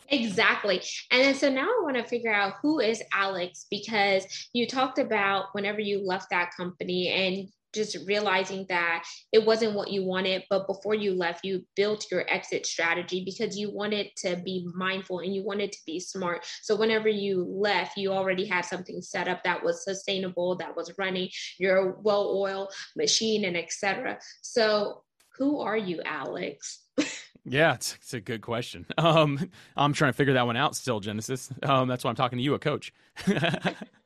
Exactly. 0.09 0.83
And 1.11 1.23
then 1.23 1.35
so 1.35 1.49
now 1.49 1.67
I 1.67 1.81
want 1.83 1.97
to 1.97 2.05
figure 2.05 2.33
out 2.33 2.55
who 2.61 2.81
is 2.81 3.03
Alex 3.13 3.67
because 3.71 4.27
you 4.53 4.67
talked 4.67 4.99
about 4.99 5.47
whenever 5.53 5.81
you 5.81 6.05
left 6.05 6.31
that 6.31 6.51
company 6.57 7.09
and 7.09 7.49
just 7.73 7.97
realizing 8.07 8.67
that 8.69 9.05
it 9.33 9.45
wasn't 9.45 9.75
what 9.75 9.91
you 9.91 10.05
wanted 10.05 10.43
but 10.51 10.67
before 10.67 10.95
you 10.95 11.15
left 11.15 11.43
you 11.43 11.65
built 11.75 12.05
your 12.11 12.31
exit 12.31 12.67
strategy 12.67 13.25
because 13.25 13.57
you 13.57 13.71
wanted 13.71 14.09
to 14.15 14.37
be 14.45 14.69
mindful 14.75 15.21
and 15.21 15.35
you 15.35 15.43
wanted 15.43 15.73
to 15.73 15.79
be 15.87 15.99
smart. 15.99 16.45
So 16.63 16.77
whenever 16.77 17.09
you 17.09 17.45
left 17.49 17.97
you 17.97 18.13
already 18.13 18.45
had 18.45 18.65
something 18.65 19.01
set 19.01 19.29
up 19.29 19.43
that 19.45 19.65
was 19.65 19.85
sustainable 19.85 20.57
that 20.57 20.77
was 20.77 20.93
running 20.99 21.31
your 21.59 21.93
well 22.03 22.35
oil 22.37 22.69
machine 22.97 23.45
and 23.45 23.57
etc 23.57 24.19
so 24.43 25.03
who 25.39 25.61
are 25.61 25.77
you 25.77 26.01
alex 26.05 26.81
Yeah, 27.45 27.75
it's, 27.75 27.97
it's, 27.97 28.15
a 28.15 28.21
good 28.21 28.41
question. 28.41 28.87
Um, 28.99 29.51
I'm 29.77 29.93
trying 29.93 30.13
to 30.13 30.17
figure 30.17 30.35
that 30.35 30.47
one 30.47 30.57
out 30.57 30.77
still, 30.77 31.01
Genesis. 31.01 31.51
Um, 31.63 31.89
that's 31.89 32.05
why 32.05 32.11
I'm 32.11 32.17
talking 32.17 32.39
to 32.39 32.43
you, 32.43 32.55
a 32.55 32.59
coach. 32.59 32.93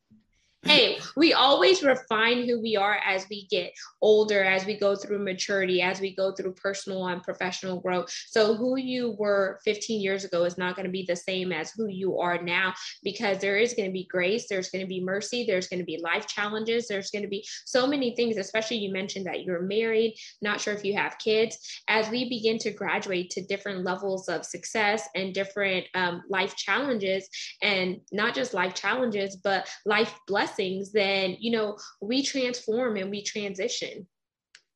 hey, 0.65 0.99
we 1.17 1.33
always 1.33 1.83
refine 1.83 2.47
who 2.47 2.61
we 2.61 2.77
are 2.77 2.99
as 3.05 3.27
we 3.31 3.47
get 3.51 3.73
older, 4.03 4.43
as 4.43 4.65
we 4.67 4.79
go 4.79 4.97
through 4.97 5.19
maturity, 5.19 5.81
as 5.81 6.01
we 6.01 6.15
go 6.15 6.33
through 6.33 6.55
personal 6.55 7.07
and 7.07 7.23
professional 7.23 7.81
growth. 7.81 8.13
So, 8.29 8.55
who 8.55 8.77
you 8.77 9.15
were 9.19 9.61
15 9.65 10.01
years 10.01 10.25
ago 10.25 10.45
is 10.45 10.59
not 10.59 10.75
going 10.75 10.87
to 10.87 10.93
be 10.93 11.05
the 11.07 11.17
same 11.17 11.53
as 11.53 11.71
who 11.71 11.89
you 11.89 12.19
are 12.19 12.43
now 12.43 12.75
because 13.03 13.39
there 13.39 13.57
is 13.57 13.75
going 13.75 13.89
to 13.89 13.93
be 13.93 14.09
grace, 14.11 14.47
there's 14.49 14.71
going 14.71 14.85
to 14.85 14.89
be 14.89 15.03
mercy, 15.03 15.45
there's 15.47 15.69
going 15.69 15.81
to 15.81 15.85
be 15.85 16.01
life 16.03 16.27
challenges, 16.27 16.89
there's 16.89 17.11
going 17.11 17.23
to 17.23 17.29
be 17.29 17.47
so 17.65 17.87
many 17.87 18.15
things, 18.17 18.37
especially 18.37 18.79
you 18.79 18.93
mentioned 18.93 19.27
that 19.27 19.45
you're 19.45 19.63
married, 19.63 20.17
not 20.43 20.61
sure 20.61 20.75
if 20.75 20.85
you 20.85 20.97
have 20.97 21.19
kids. 21.19 21.59
As 21.89 22.09
we 22.11 22.29
begin 22.29 22.59
to 22.59 22.71
graduate 22.73 23.31
to 23.31 23.45
different 23.47 23.85
levels 23.85 24.29
of 24.29 24.45
success 24.45 25.09
and 25.15 25.33
different 25.33 25.87
um, 25.95 26.23
life 26.29 26.57
challenges, 26.57 27.29
and 27.63 28.01
not 28.13 28.35
just 28.35 28.55
life 28.55 28.75
challenges, 28.75 29.37
but 29.37 29.69
life 29.85 30.19
blessings 30.27 30.46
blessings, 30.47 30.93
then, 30.93 31.37
you 31.41 31.51
know, 31.51 31.77
we 32.01 32.23
transform 32.23 32.97
and 32.97 33.11
we 33.11 33.23
transition. 33.23 34.07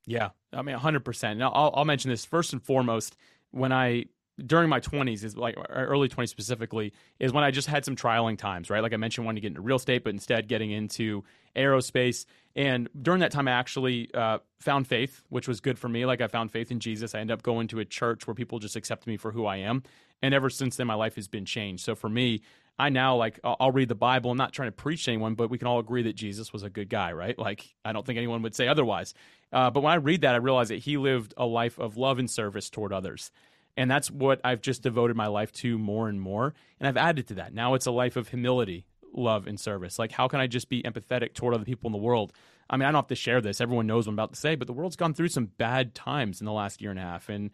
Yeah, 0.06 0.30
I 0.52 0.62
mean, 0.62 0.76
100%. 0.76 1.36
Now, 1.36 1.50
I'll, 1.50 1.72
I'll 1.74 1.84
mention 1.84 2.10
this 2.10 2.24
first 2.24 2.52
and 2.52 2.62
foremost. 2.62 3.16
When 3.52 3.72
I 3.72 4.06
during 4.46 4.70
my 4.70 4.80
20s 4.80 5.22
is 5.22 5.36
like 5.36 5.54
early 5.68 6.08
20s 6.08 6.30
specifically 6.30 6.94
is 7.18 7.30
when 7.30 7.44
i 7.44 7.50
just 7.50 7.68
had 7.68 7.84
some 7.84 7.94
trialing 7.94 8.38
times 8.38 8.70
right 8.70 8.82
like 8.82 8.94
i 8.94 8.96
mentioned 8.96 9.26
wanting 9.26 9.36
to 9.36 9.40
get 9.42 9.48
into 9.48 9.60
real 9.60 9.76
estate 9.76 10.02
but 10.02 10.14
instead 10.14 10.48
getting 10.48 10.70
into 10.70 11.22
aerospace 11.54 12.24
and 12.56 12.88
during 13.02 13.20
that 13.20 13.30
time 13.30 13.46
i 13.48 13.50
actually 13.50 14.08
uh, 14.14 14.38
found 14.58 14.86
faith 14.86 15.22
which 15.28 15.46
was 15.46 15.60
good 15.60 15.78
for 15.78 15.90
me 15.90 16.06
like 16.06 16.22
i 16.22 16.26
found 16.26 16.50
faith 16.50 16.70
in 16.70 16.80
jesus 16.80 17.14
i 17.14 17.18
ended 17.18 17.34
up 17.34 17.42
going 17.42 17.68
to 17.68 17.80
a 17.80 17.84
church 17.84 18.26
where 18.26 18.34
people 18.34 18.58
just 18.58 18.76
accepted 18.76 19.08
me 19.08 19.18
for 19.18 19.30
who 19.30 19.44
i 19.44 19.56
am 19.56 19.82
and 20.22 20.32
ever 20.32 20.48
since 20.48 20.76
then 20.76 20.86
my 20.86 20.94
life 20.94 21.16
has 21.16 21.28
been 21.28 21.44
changed 21.44 21.84
so 21.84 21.94
for 21.94 22.08
me 22.08 22.40
I 22.80 22.88
now 22.88 23.16
like 23.16 23.38
I'll 23.44 23.72
read 23.72 23.88
the 23.88 23.94
Bible. 23.94 24.30
I'm 24.30 24.38
not 24.38 24.54
trying 24.54 24.68
to 24.68 24.72
preach 24.72 25.04
to 25.04 25.12
anyone, 25.12 25.34
but 25.34 25.50
we 25.50 25.58
can 25.58 25.66
all 25.66 25.78
agree 25.78 26.04
that 26.04 26.16
Jesus 26.16 26.50
was 26.50 26.62
a 26.62 26.70
good 26.70 26.88
guy, 26.88 27.12
right? 27.12 27.38
Like 27.38 27.74
I 27.84 27.92
don't 27.92 28.06
think 28.06 28.16
anyone 28.16 28.40
would 28.42 28.54
say 28.54 28.68
otherwise. 28.68 29.12
Uh, 29.52 29.70
but 29.70 29.82
when 29.82 29.92
I 29.92 29.96
read 29.96 30.22
that, 30.22 30.34
I 30.34 30.38
realize 30.38 30.68
that 30.68 30.78
he 30.78 30.96
lived 30.96 31.34
a 31.36 31.44
life 31.44 31.78
of 31.78 31.98
love 31.98 32.18
and 32.18 32.30
service 32.30 32.70
toward 32.70 32.92
others, 32.92 33.30
and 33.76 33.90
that's 33.90 34.10
what 34.10 34.40
I've 34.44 34.62
just 34.62 34.82
devoted 34.82 35.14
my 35.14 35.26
life 35.26 35.52
to 35.54 35.76
more 35.76 36.08
and 36.08 36.20
more. 36.20 36.54
And 36.78 36.88
I've 36.88 36.96
added 36.96 37.28
to 37.28 37.34
that. 37.34 37.52
Now 37.52 37.74
it's 37.74 37.86
a 37.86 37.90
life 37.90 38.16
of 38.16 38.28
humility, 38.28 38.86
love, 39.12 39.46
and 39.46 39.60
service. 39.60 39.98
Like 39.98 40.12
how 40.12 40.26
can 40.26 40.40
I 40.40 40.46
just 40.46 40.70
be 40.70 40.82
empathetic 40.82 41.34
toward 41.34 41.54
other 41.54 41.66
people 41.66 41.88
in 41.88 41.92
the 41.92 41.98
world? 41.98 42.32
I 42.70 42.76
mean, 42.76 42.88
I 42.88 42.92
don't 42.92 43.02
have 43.02 43.08
to 43.08 43.14
share 43.14 43.42
this. 43.42 43.60
Everyone 43.60 43.86
knows 43.86 44.06
what 44.06 44.12
I'm 44.12 44.14
about 44.14 44.32
to 44.32 44.40
say, 44.40 44.54
but 44.54 44.66
the 44.66 44.72
world's 44.72 44.96
gone 44.96 45.12
through 45.12 45.28
some 45.28 45.46
bad 45.46 45.94
times 45.94 46.40
in 46.40 46.46
the 46.46 46.52
last 46.52 46.80
year 46.80 46.90
and 46.90 47.00
a 47.00 47.02
half, 47.02 47.28
and 47.28 47.50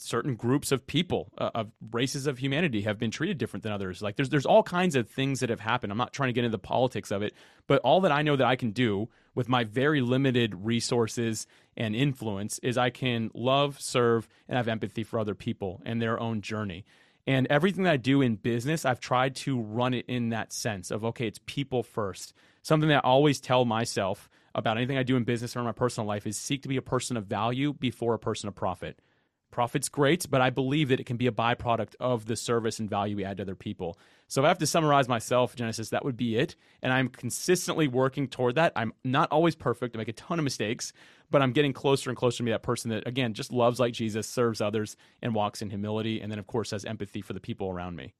certain 0.00 0.34
groups 0.34 0.72
of 0.72 0.86
people 0.86 1.32
uh, 1.38 1.50
of 1.54 1.70
races 1.90 2.26
of 2.26 2.38
humanity 2.38 2.82
have 2.82 2.98
been 2.98 3.10
treated 3.10 3.38
different 3.38 3.62
than 3.62 3.72
others. 3.72 4.02
Like 4.02 4.16
there's 4.16 4.28
there's 4.28 4.46
all 4.46 4.62
kinds 4.62 4.96
of 4.96 5.08
things 5.08 5.40
that 5.40 5.50
have 5.50 5.60
happened. 5.60 5.92
I'm 5.92 5.98
not 5.98 6.12
trying 6.12 6.28
to 6.28 6.32
get 6.32 6.44
into 6.44 6.56
the 6.56 6.58
politics 6.58 7.10
of 7.10 7.22
it 7.22 7.34
but 7.68 7.80
all 7.82 8.00
that 8.00 8.10
i 8.10 8.22
know 8.22 8.34
that 8.34 8.46
i 8.46 8.56
can 8.56 8.72
do 8.72 9.08
with 9.36 9.48
my 9.48 9.62
very 9.62 10.00
limited 10.00 10.52
resources 10.56 11.46
and 11.76 11.94
influence 11.94 12.58
is 12.64 12.76
i 12.76 12.90
can 12.90 13.30
love 13.34 13.80
serve 13.80 14.26
and 14.48 14.56
have 14.56 14.66
empathy 14.66 15.04
for 15.04 15.20
other 15.20 15.36
people 15.36 15.80
and 15.84 16.02
their 16.02 16.18
own 16.18 16.40
journey. 16.40 16.84
And 17.28 17.46
everything 17.48 17.84
that 17.84 17.92
i 17.92 17.96
do 17.98 18.20
in 18.20 18.34
business 18.34 18.84
i've 18.84 18.98
tried 18.98 19.36
to 19.36 19.60
run 19.60 19.94
it 19.94 20.06
in 20.08 20.30
that 20.30 20.52
sense 20.52 20.90
of 20.90 21.04
okay 21.04 21.28
it's 21.28 21.38
people 21.46 21.84
first. 21.84 22.32
Something 22.62 22.88
that 22.88 23.04
i 23.04 23.08
always 23.08 23.40
tell 23.40 23.64
myself 23.64 24.28
about 24.54 24.76
anything 24.76 24.98
I 24.98 25.04
do 25.04 25.14
in 25.14 25.22
business 25.22 25.54
or 25.54 25.60
in 25.60 25.66
my 25.66 25.72
personal 25.72 26.08
life 26.08 26.26
is 26.26 26.36
seek 26.36 26.62
to 26.62 26.68
be 26.68 26.78
a 26.78 26.82
person 26.82 27.16
of 27.16 27.26
value 27.26 27.72
before 27.74 28.14
a 28.14 28.18
person 28.18 28.48
of 28.48 28.56
profit. 28.56 28.98
Profit's 29.50 29.88
great, 29.88 30.26
but 30.30 30.40
I 30.40 30.50
believe 30.50 30.88
that 30.88 31.00
it 31.00 31.06
can 31.06 31.16
be 31.16 31.26
a 31.26 31.32
byproduct 31.32 31.94
of 31.98 32.26
the 32.26 32.36
service 32.36 32.78
and 32.78 32.88
value 32.88 33.16
we 33.16 33.24
add 33.24 33.38
to 33.38 33.42
other 33.42 33.54
people. 33.54 33.98
So 34.26 34.42
if 34.42 34.44
I 34.44 34.48
have 34.48 34.58
to 34.58 34.66
summarize 34.66 35.08
myself, 35.08 35.56
Genesis, 35.56 35.88
that 35.88 36.04
would 36.04 36.16
be 36.16 36.36
it. 36.36 36.54
And 36.82 36.92
I'm 36.92 37.08
consistently 37.08 37.88
working 37.88 38.28
toward 38.28 38.56
that. 38.56 38.72
I'm 38.76 38.92
not 39.04 39.32
always 39.32 39.54
perfect. 39.54 39.96
I 39.96 39.98
make 39.98 40.08
a 40.08 40.12
ton 40.12 40.38
of 40.38 40.44
mistakes, 40.44 40.92
but 41.30 41.40
I'm 41.40 41.52
getting 41.52 41.72
closer 41.72 42.10
and 42.10 42.16
closer 42.16 42.38
to 42.38 42.42
be 42.42 42.50
that 42.50 42.62
person 42.62 42.90
that, 42.90 43.06
again, 43.06 43.32
just 43.32 43.52
loves 43.52 43.80
like 43.80 43.94
Jesus, 43.94 44.28
serves 44.28 44.60
others, 44.60 44.96
and 45.22 45.34
walks 45.34 45.62
in 45.62 45.70
humility. 45.70 46.20
And 46.20 46.30
then, 46.30 46.38
of 46.38 46.46
course, 46.46 46.72
has 46.72 46.84
empathy 46.84 47.22
for 47.22 47.32
the 47.32 47.40
people 47.40 47.70
around 47.70 47.96
me. 47.96 48.12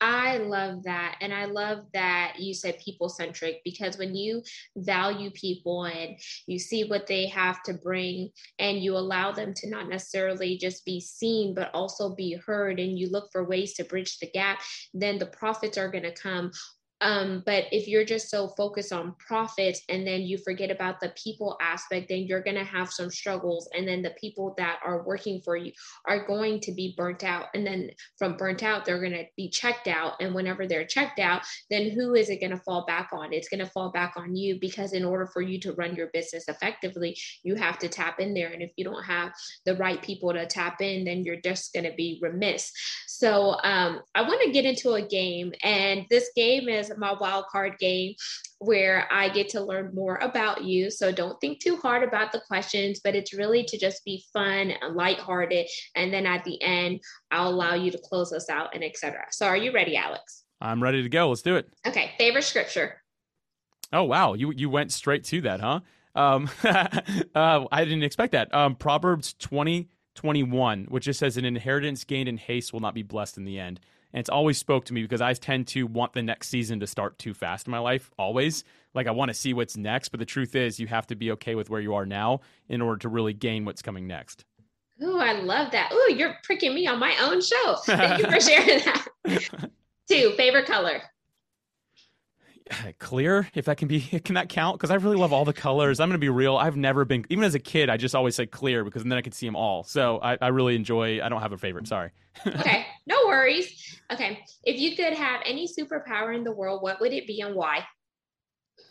I 0.00 0.38
love 0.38 0.84
that. 0.84 1.16
And 1.20 1.32
I 1.32 1.44
love 1.44 1.80
that 1.92 2.36
you 2.38 2.54
said 2.54 2.78
people 2.78 3.10
centric 3.10 3.60
because 3.64 3.98
when 3.98 4.14
you 4.14 4.42
value 4.76 5.30
people 5.30 5.84
and 5.84 6.18
you 6.46 6.58
see 6.58 6.84
what 6.84 7.06
they 7.06 7.26
have 7.26 7.62
to 7.64 7.74
bring 7.74 8.30
and 8.58 8.82
you 8.82 8.96
allow 8.96 9.32
them 9.32 9.52
to 9.54 9.68
not 9.68 9.88
necessarily 9.88 10.56
just 10.56 10.86
be 10.86 11.00
seen, 11.00 11.54
but 11.54 11.70
also 11.74 12.14
be 12.14 12.34
heard, 12.34 12.80
and 12.80 12.98
you 12.98 13.10
look 13.10 13.28
for 13.30 13.44
ways 13.44 13.74
to 13.74 13.84
bridge 13.84 14.18
the 14.18 14.30
gap, 14.30 14.60
then 14.94 15.18
the 15.18 15.26
profits 15.26 15.76
are 15.76 15.90
going 15.90 16.04
to 16.04 16.12
come 16.12 16.50
um, 17.00 17.42
but 17.46 17.64
if 17.72 17.88
you're 17.88 18.04
just 18.04 18.28
so 18.28 18.48
focused 18.48 18.92
on 18.92 19.14
profit 19.18 19.78
and 19.88 20.06
then 20.06 20.22
you 20.22 20.36
forget 20.38 20.70
about 20.70 21.00
the 21.00 21.12
people 21.22 21.56
aspect, 21.60 22.08
then 22.08 22.24
you're 22.24 22.42
going 22.42 22.56
to 22.56 22.64
have 22.64 22.90
some 22.90 23.10
struggles. 23.10 23.68
And 23.74 23.88
then 23.88 24.02
the 24.02 24.14
people 24.20 24.54
that 24.58 24.80
are 24.84 25.02
working 25.04 25.40
for 25.42 25.56
you 25.56 25.72
are 26.06 26.26
going 26.26 26.60
to 26.60 26.72
be 26.72 26.94
burnt 26.96 27.24
out. 27.24 27.46
And 27.54 27.66
then 27.66 27.90
from 28.18 28.36
burnt 28.36 28.62
out, 28.62 28.84
they're 28.84 29.00
going 29.00 29.12
to 29.12 29.24
be 29.36 29.48
checked 29.48 29.88
out. 29.88 30.14
And 30.20 30.34
whenever 30.34 30.66
they're 30.66 30.84
checked 30.84 31.18
out, 31.18 31.42
then 31.70 31.90
who 31.90 32.14
is 32.14 32.28
it 32.28 32.40
going 32.40 32.50
to 32.50 32.58
fall 32.58 32.84
back 32.86 33.10
on? 33.12 33.32
It's 33.32 33.48
going 33.48 33.64
to 33.64 33.70
fall 33.70 33.90
back 33.90 34.14
on 34.16 34.36
you 34.36 34.58
because 34.60 34.92
in 34.92 35.04
order 35.04 35.26
for 35.26 35.40
you 35.40 35.58
to 35.60 35.72
run 35.72 35.94
your 35.94 36.08
business 36.12 36.48
effectively, 36.48 37.16
you 37.42 37.54
have 37.54 37.78
to 37.78 37.88
tap 37.88 38.20
in 38.20 38.34
there. 38.34 38.48
And 38.48 38.62
if 38.62 38.72
you 38.76 38.84
don't 38.84 39.04
have 39.04 39.32
the 39.64 39.76
right 39.76 40.02
people 40.02 40.32
to 40.34 40.46
tap 40.46 40.82
in, 40.82 41.04
then 41.04 41.24
you're 41.24 41.40
just 41.40 41.72
going 41.72 41.84
to 41.84 41.94
be 41.96 42.18
remiss. 42.20 42.70
So 43.06 43.56
um, 43.64 44.00
I 44.14 44.22
want 44.22 44.42
to 44.42 44.52
get 44.52 44.66
into 44.66 44.92
a 44.92 45.02
game. 45.02 45.52
And 45.62 46.04
this 46.10 46.30
game 46.36 46.68
is 46.68 46.89
my 46.98 47.12
wild 47.12 47.46
card 47.50 47.78
game 47.78 48.14
where 48.58 49.08
I 49.10 49.28
get 49.28 49.48
to 49.50 49.62
learn 49.62 49.94
more 49.94 50.16
about 50.16 50.64
you. 50.64 50.90
So 50.90 51.10
don't 51.10 51.40
think 51.40 51.60
too 51.60 51.76
hard 51.76 52.02
about 52.02 52.32
the 52.32 52.42
questions, 52.46 53.00
but 53.02 53.14
it's 53.14 53.32
really 53.32 53.64
to 53.64 53.78
just 53.78 54.04
be 54.04 54.24
fun 54.32 54.72
and 54.80 54.94
lighthearted. 54.94 55.66
And 55.96 56.12
then 56.12 56.26
at 56.26 56.44
the 56.44 56.60
end, 56.62 57.00
I'll 57.30 57.48
allow 57.48 57.74
you 57.74 57.90
to 57.90 57.98
close 57.98 58.32
us 58.32 58.50
out 58.50 58.74
and 58.74 58.84
etc. 58.84 59.24
So 59.30 59.46
are 59.46 59.56
you 59.56 59.72
ready, 59.72 59.96
Alex? 59.96 60.44
I'm 60.60 60.82
ready 60.82 61.02
to 61.02 61.08
go. 61.08 61.30
Let's 61.30 61.42
do 61.42 61.56
it. 61.56 61.68
Okay. 61.86 62.12
Favorite 62.18 62.42
scripture. 62.42 63.02
Oh 63.92 64.04
wow, 64.04 64.34
you 64.34 64.52
you 64.52 64.70
went 64.70 64.92
straight 64.92 65.24
to 65.24 65.40
that, 65.40 65.60
huh? 65.60 65.80
Um, 66.14 66.48
uh, 66.64 67.64
I 67.72 67.84
didn't 67.84 68.02
expect 68.02 68.32
that. 68.32 68.52
Um, 68.54 68.76
Proverbs 68.76 69.34
20, 69.38 69.88
21, 70.14 70.84
which 70.84 71.04
just 71.04 71.18
says, 71.18 71.36
An 71.36 71.44
inheritance 71.44 72.04
gained 72.04 72.28
in 72.28 72.36
haste 72.36 72.72
will 72.72 72.80
not 72.80 72.94
be 72.94 73.02
blessed 73.02 73.38
in 73.38 73.44
the 73.44 73.58
end 73.58 73.80
and 74.12 74.20
it's 74.20 74.30
always 74.30 74.58
spoke 74.58 74.84
to 74.86 74.94
me 74.94 75.02
because 75.02 75.20
I 75.20 75.32
tend 75.34 75.66
to 75.68 75.86
want 75.86 76.12
the 76.12 76.22
next 76.22 76.48
season 76.48 76.80
to 76.80 76.86
start 76.86 77.18
too 77.18 77.34
fast 77.34 77.66
in 77.66 77.70
my 77.70 77.78
life. 77.78 78.10
Always, 78.18 78.64
like 78.94 79.06
I 79.06 79.12
want 79.12 79.28
to 79.30 79.34
see 79.34 79.54
what's 79.54 79.76
next, 79.76 80.08
but 80.08 80.20
the 80.20 80.26
truth 80.26 80.56
is, 80.56 80.80
you 80.80 80.86
have 80.86 81.06
to 81.08 81.16
be 81.16 81.30
okay 81.32 81.54
with 81.54 81.70
where 81.70 81.80
you 81.80 81.94
are 81.94 82.06
now 82.06 82.40
in 82.68 82.80
order 82.80 82.98
to 82.98 83.08
really 83.08 83.32
gain 83.32 83.64
what's 83.64 83.82
coming 83.82 84.06
next. 84.06 84.44
Ooh, 85.02 85.18
I 85.18 85.32
love 85.32 85.72
that. 85.72 85.92
Ooh, 85.92 86.14
you're 86.14 86.34
pricking 86.42 86.74
me 86.74 86.86
on 86.86 86.98
my 86.98 87.16
own 87.22 87.40
show. 87.40 87.76
Thank 87.86 88.22
you 88.22 88.30
for 88.30 88.40
sharing 88.48 88.84
that. 88.84 89.70
Two, 90.10 90.32
favorite 90.36 90.66
color. 90.66 91.02
clear 92.98 93.48
if 93.54 93.64
that 93.64 93.76
can 93.76 93.88
be 93.88 94.00
can 94.24 94.34
that 94.34 94.48
count 94.48 94.76
because 94.76 94.90
i 94.90 94.94
really 94.94 95.16
love 95.16 95.32
all 95.32 95.44
the 95.44 95.52
colors 95.52 96.00
i'm 96.00 96.08
gonna 96.08 96.18
be 96.18 96.28
real 96.28 96.56
i've 96.56 96.76
never 96.76 97.04
been 97.04 97.24
even 97.28 97.44
as 97.44 97.54
a 97.54 97.58
kid 97.58 97.90
i 97.90 97.96
just 97.96 98.14
always 98.14 98.34
said 98.34 98.50
clear 98.50 98.84
because 98.84 99.02
then 99.02 99.12
i 99.12 99.20
could 99.20 99.34
see 99.34 99.46
them 99.46 99.56
all 99.56 99.82
so 99.84 100.18
i, 100.22 100.36
I 100.40 100.48
really 100.48 100.76
enjoy 100.76 101.20
i 101.22 101.28
don't 101.28 101.40
have 101.40 101.52
a 101.52 101.58
favorite 101.58 101.86
sorry 101.88 102.10
okay 102.46 102.86
no 103.10 103.26
worries 103.26 104.00
okay 104.12 104.42
if 104.64 104.78
you 104.78 104.96
could 104.96 105.12
have 105.12 105.40
any 105.44 105.66
superpower 105.66 106.34
in 106.34 106.44
the 106.44 106.52
world 106.52 106.82
what 106.82 107.00
would 107.00 107.12
it 107.12 107.26
be 107.26 107.40
and 107.40 107.54
why 107.54 107.84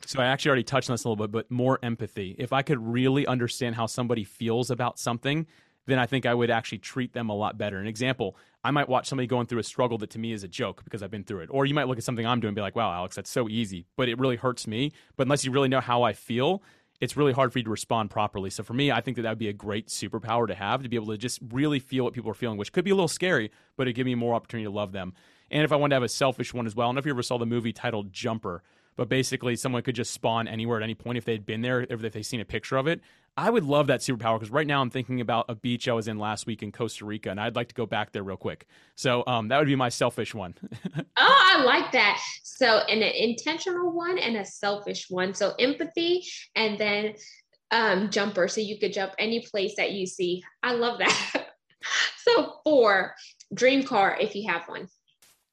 so 0.05 0.21
I 0.21 0.25
actually 0.25 0.49
already 0.49 0.63
touched 0.63 0.89
on 0.89 0.93
this 0.93 1.03
a 1.03 1.10
little 1.10 1.27
bit, 1.27 1.32
but 1.32 1.51
more 1.51 1.79
empathy. 1.84 2.36
If 2.38 2.53
I 2.53 2.62
could 2.62 2.79
really 2.79 3.27
understand 3.27 3.75
how 3.75 3.86
somebody 3.86 4.23
feels 4.23 4.71
about 4.71 4.99
something, 4.99 5.45
then 5.88 5.99
I 5.99 6.05
think 6.05 6.25
I 6.25 6.34
would 6.34 6.49
actually 6.49 6.77
treat 6.79 7.13
them 7.13 7.29
a 7.29 7.36
lot 7.36 7.58
better. 7.58 7.79
An 7.79 7.88
example, 7.88 8.38
I 8.63 8.71
might 8.71 8.89
watch 8.89 9.08
somebody 9.08 9.27
going 9.27 9.47
through 9.47 9.60
a 9.60 9.63
struggle 9.63 9.97
that 9.99 10.10
to 10.12 10.19
me 10.19 10.32
is 10.32 10.43
a 10.43 10.47
joke 10.47 10.84
because 10.84 11.01
I've 11.03 11.12
been 11.12 11.23
through 11.23 11.41
it. 11.41 11.49
Or 11.51 11.65
you 11.65 11.73
might 11.73 11.88
look 11.88 11.97
at 11.97 12.03
something 12.03 12.25
I'm 12.25 12.39
doing 12.39 12.49
and 12.49 12.55
be 12.55 12.62
like, 12.62 12.75
wow, 12.75 12.91
Alex, 12.91 13.15
that's 13.15 13.29
so 13.29 13.49
easy, 13.49 13.86
but 13.97 14.10
it 14.10 14.19
really 14.19 14.36
hurts 14.36 14.67
me. 14.67 14.91
But 15.17 15.27
unless 15.27 15.43
you 15.43 15.51
really 15.51 15.69
know 15.69 15.79
how 15.79 16.03
I 16.03 16.13
feel, 16.13 16.62
it's 17.00 17.16
really 17.16 17.32
hard 17.32 17.54
for 17.54 17.60
you 17.60 17.64
to 17.64 17.70
respond 17.70 18.10
properly. 18.10 18.50
So 18.50 18.64
for 18.64 18.74
me, 18.74 18.92
I 18.92 19.02
think 19.02 19.16
that 19.16 19.24
that 19.24 19.30
would 19.30 19.38
be 19.40 19.48
a 19.48 19.54
great 19.54 19.88
superpower 19.88 20.48
to 20.48 20.56
have 20.56 20.84
to 20.84 20.90
be 20.90 20.96
able 20.96 21.08
to 21.08 21.18
just 21.18 21.40
really 21.52 21.80
feel 21.80 22.04
what 22.04 22.14
people 22.14 22.30
are 22.30 22.36
feeling, 22.36 22.58
which 22.58 22.74
could 22.74 22.84
be 22.84 22.92
a 22.92 22.96
little 22.96 23.08
scary, 23.08 23.52
but 23.78 23.84
it'd 23.84 23.96
give 23.96 24.06
me 24.06 24.16
more 24.16 24.34
opportunity 24.34 24.66
to 24.66 24.72
love 24.72 24.92
them. 24.92 25.14
And 25.50 25.64
if 25.64 25.72
I 25.72 25.78
wanted 25.78 25.92
to 25.92 25.96
have 25.96 26.04
a 26.04 26.10
selfish 26.10 26.54
one 26.54 26.66
as 26.66 26.76
well, 26.76 26.88
I 26.88 26.90
don't 26.90 26.96
know 26.96 27.00
if 27.00 27.06
you 27.06 27.12
ever 27.12 27.24
saw 27.24 27.38
the 27.38 27.46
movie 27.46 27.74
titled 27.74 28.12
Jumper, 28.12 28.64
but 29.00 29.08
basically 29.08 29.56
someone 29.56 29.82
could 29.82 29.96
just 29.96 30.12
spawn 30.12 30.46
anywhere 30.46 30.76
at 30.76 30.84
any 30.84 30.94
point 30.94 31.18
if 31.18 31.24
they'd 31.24 31.46
been 31.46 31.62
there, 31.62 31.88
if 31.90 32.02
they've 32.02 32.26
seen 32.26 32.42
a 32.42 32.46
picture 32.46 32.76
of 32.76 32.86
it. 32.86 33.00
I 33.38 33.50
would 33.50 33.64
love 33.64 33.88
that 33.88 34.02
superpower 34.02 34.38
because 34.38 34.52
right 34.52 34.68
now 34.68 34.82
I'm 34.82 34.90
thinking 34.90 35.22
about 35.22 35.46
a 35.48 35.56
beach 35.56 35.88
I 35.88 35.94
was 35.94 36.10
in 36.10 36.20
last 36.20 36.46
week 36.46 36.64
in 36.64 36.74
Costa 36.74 37.06
Rica, 37.06 37.30
and 37.30 37.40
I'd 37.40 37.56
like 37.56 37.70
to 37.70 37.76
go 37.76 37.86
back 37.86 38.12
there 38.12 38.24
real 38.24 38.36
quick. 38.36 38.68
So 38.96 39.24
um, 39.26 39.48
that 39.48 39.58
would 39.58 39.68
be 39.68 39.76
my 39.78 39.88
selfish 39.88 40.36
one. 40.36 40.54
oh, 40.98 41.04
I 41.18 41.64
like 41.64 41.94
that. 41.94 42.20
So 42.44 42.80
an 42.80 43.02
intentional 43.02 43.94
one 43.94 44.18
and 44.18 44.36
a 44.36 44.44
selfish 44.44 45.06
one. 45.10 45.34
So 45.34 45.54
empathy, 45.58 46.26
and 46.58 46.78
then 46.78 47.14
um, 47.72 48.10
jumper, 48.10 48.50
so 48.50 48.60
you 48.60 48.80
could 48.80 48.92
jump 48.92 49.14
any 49.18 49.48
place 49.50 49.76
that 49.78 49.94
you 49.94 50.08
see. 50.08 50.44
I 50.62 50.74
love 50.74 51.00
that. 51.00 51.46
so 52.18 52.56
four, 52.66 53.16
dream 53.54 53.84
car 53.84 54.18
if 54.20 54.36
you 54.36 54.52
have 54.52 54.64
one. 54.68 54.90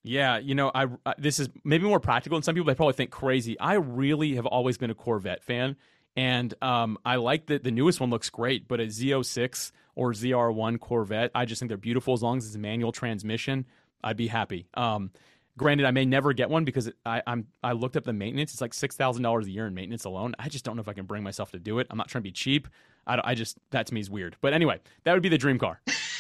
Yeah, 0.07 0.39
you 0.39 0.55
know, 0.55 0.71
I, 0.73 0.87
I 1.05 1.15
this 1.19 1.41
is 1.41 1.49
maybe 1.65 1.85
more 1.85 1.99
practical, 1.99 2.37
and 2.37 2.45
some 2.45 2.55
people 2.55 2.67
they 2.67 2.77
probably 2.77 2.95
think 2.95 3.11
crazy. 3.11 3.59
I 3.59 3.75
really 3.75 4.37
have 4.37 4.47
always 4.47 4.79
been 4.79 4.91
a 4.91 4.95
Corvette 4.95 5.43
fan, 5.43 5.77
and 6.17 6.55
um, 6.63 6.97
I 7.05 7.17
like 7.17 7.47
that 7.47 7.65
the 7.65 7.73
newest 7.73 8.01
one 8.01 8.09
looks 8.09 8.31
great, 8.31 8.69
but 8.69 8.79
a 8.79 8.85
Z06 8.85 9.73
or 9.97 10.13
ZR1 10.13 10.79
Corvette, 10.79 11.33
I 11.35 11.45
just 11.45 11.59
think 11.59 11.71
they're 11.71 11.77
beautiful 11.77 12.15
as 12.15 12.23
long 12.23 12.39
as 12.39 12.47
it's 12.47 12.55
a 12.55 12.59
manual 12.59 12.93
transmission. 12.93 13.67
I'd 14.05 14.17
be 14.17 14.29
happy. 14.29 14.69
Um, 14.75 15.11
granted, 15.59 15.87
I 15.87 15.91
may 15.91 16.05
never 16.05 16.33
get 16.33 16.51
one 16.51 16.65
because 16.65 16.89
I, 17.05 17.23
I'm 17.27 17.49
I 17.65 17.73
looked 17.73 17.97
up 17.97 18.05
the 18.05 18.13
maintenance. 18.13 18.53
It's 18.53 18.61
like 18.61 18.75
six 18.75 18.95
thousand 18.97 19.25
dollars 19.25 19.47
a 19.47 19.51
year 19.51 19.67
in 19.67 19.75
maintenance 19.75 20.05
alone. 20.05 20.37
I 20.39 20.49
just 20.49 20.65
don't 20.65 20.77
know 20.77 20.83
if 20.83 20.89
I 20.89 20.93
can 20.93 21.07
bring 21.07 21.25
myself 21.25 21.51
to 21.51 21.59
do 21.59 21.81
it. 21.81 21.89
I'm 21.91 21.99
not 21.99 22.09
trying 22.09 22.23
to 22.23 22.29
be 22.29 22.33
cheap. 22.33 22.69
I, 23.09 23.21
I 23.25 23.35
just 23.35 23.59
that 23.71 23.87
to 23.89 23.95
me 23.95 24.01
is 24.01 24.09
weird. 24.09 24.37
But 24.41 24.53
anyway, 24.53 24.79
that 25.03 25.15
would 25.15 25.23
be 25.23 25.31
the 25.31 25.39
dream 25.39 25.59
car. 25.59 25.81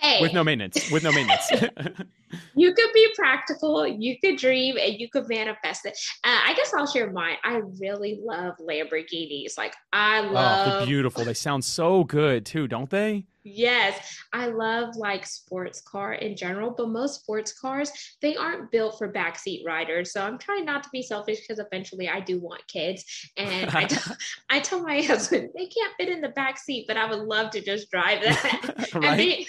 hey. 0.00 0.20
With 0.20 0.32
no 0.32 0.44
maintenance. 0.44 0.90
With 0.90 1.02
no 1.02 1.12
maintenance. 1.12 1.50
you 2.54 2.74
could 2.74 2.92
be 2.92 3.08
practical, 3.14 3.86
you 3.86 4.16
could 4.22 4.36
dream, 4.36 4.76
and 4.78 4.94
you 4.94 5.08
could 5.08 5.28
manifest 5.28 5.86
it. 5.86 5.98
Uh, 6.24 6.38
I 6.46 6.54
guess 6.54 6.72
I'll 6.74 6.86
share 6.86 7.10
mine. 7.10 7.36
I 7.44 7.60
really 7.80 8.18
love 8.22 8.54
Lamborghinis. 8.60 9.56
Like 9.56 9.74
I 9.92 10.20
love. 10.20 10.68
Oh, 10.68 10.78
they're 10.78 10.86
beautiful. 10.86 11.24
They 11.24 11.34
sound 11.34 11.64
so 11.64 12.04
good 12.04 12.46
too, 12.46 12.68
don't 12.68 12.90
they? 12.90 13.26
Yes, 13.48 14.18
I 14.32 14.46
love 14.48 14.96
like 14.96 15.24
sports 15.24 15.80
car 15.80 16.14
in 16.14 16.34
general, 16.34 16.74
but 16.76 16.88
most 16.88 17.20
sports 17.20 17.56
cars 17.56 17.92
they 18.20 18.34
aren't 18.34 18.72
built 18.72 18.98
for 18.98 19.12
backseat 19.12 19.64
riders. 19.64 20.12
So 20.12 20.20
I'm 20.20 20.36
trying 20.36 20.64
not 20.64 20.82
to 20.82 20.88
be 20.92 21.00
selfish 21.00 21.42
because 21.42 21.64
eventually 21.64 22.08
I 22.08 22.18
do 22.18 22.40
want 22.40 22.66
kids, 22.66 23.04
and 23.36 23.70
I, 23.70 23.84
t- 23.84 23.96
I 24.50 24.58
tell 24.58 24.82
my 24.82 25.00
husband 25.00 25.50
they 25.54 25.66
can't 25.66 25.94
fit 25.96 26.08
in 26.08 26.20
the 26.20 26.30
back 26.30 26.58
seat, 26.58 26.86
but 26.88 26.96
I 26.96 27.08
would 27.08 27.20
love 27.20 27.52
to 27.52 27.60
just 27.60 27.88
drive 27.88 28.24
that. 28.24 28.88
right. 28.94 29.46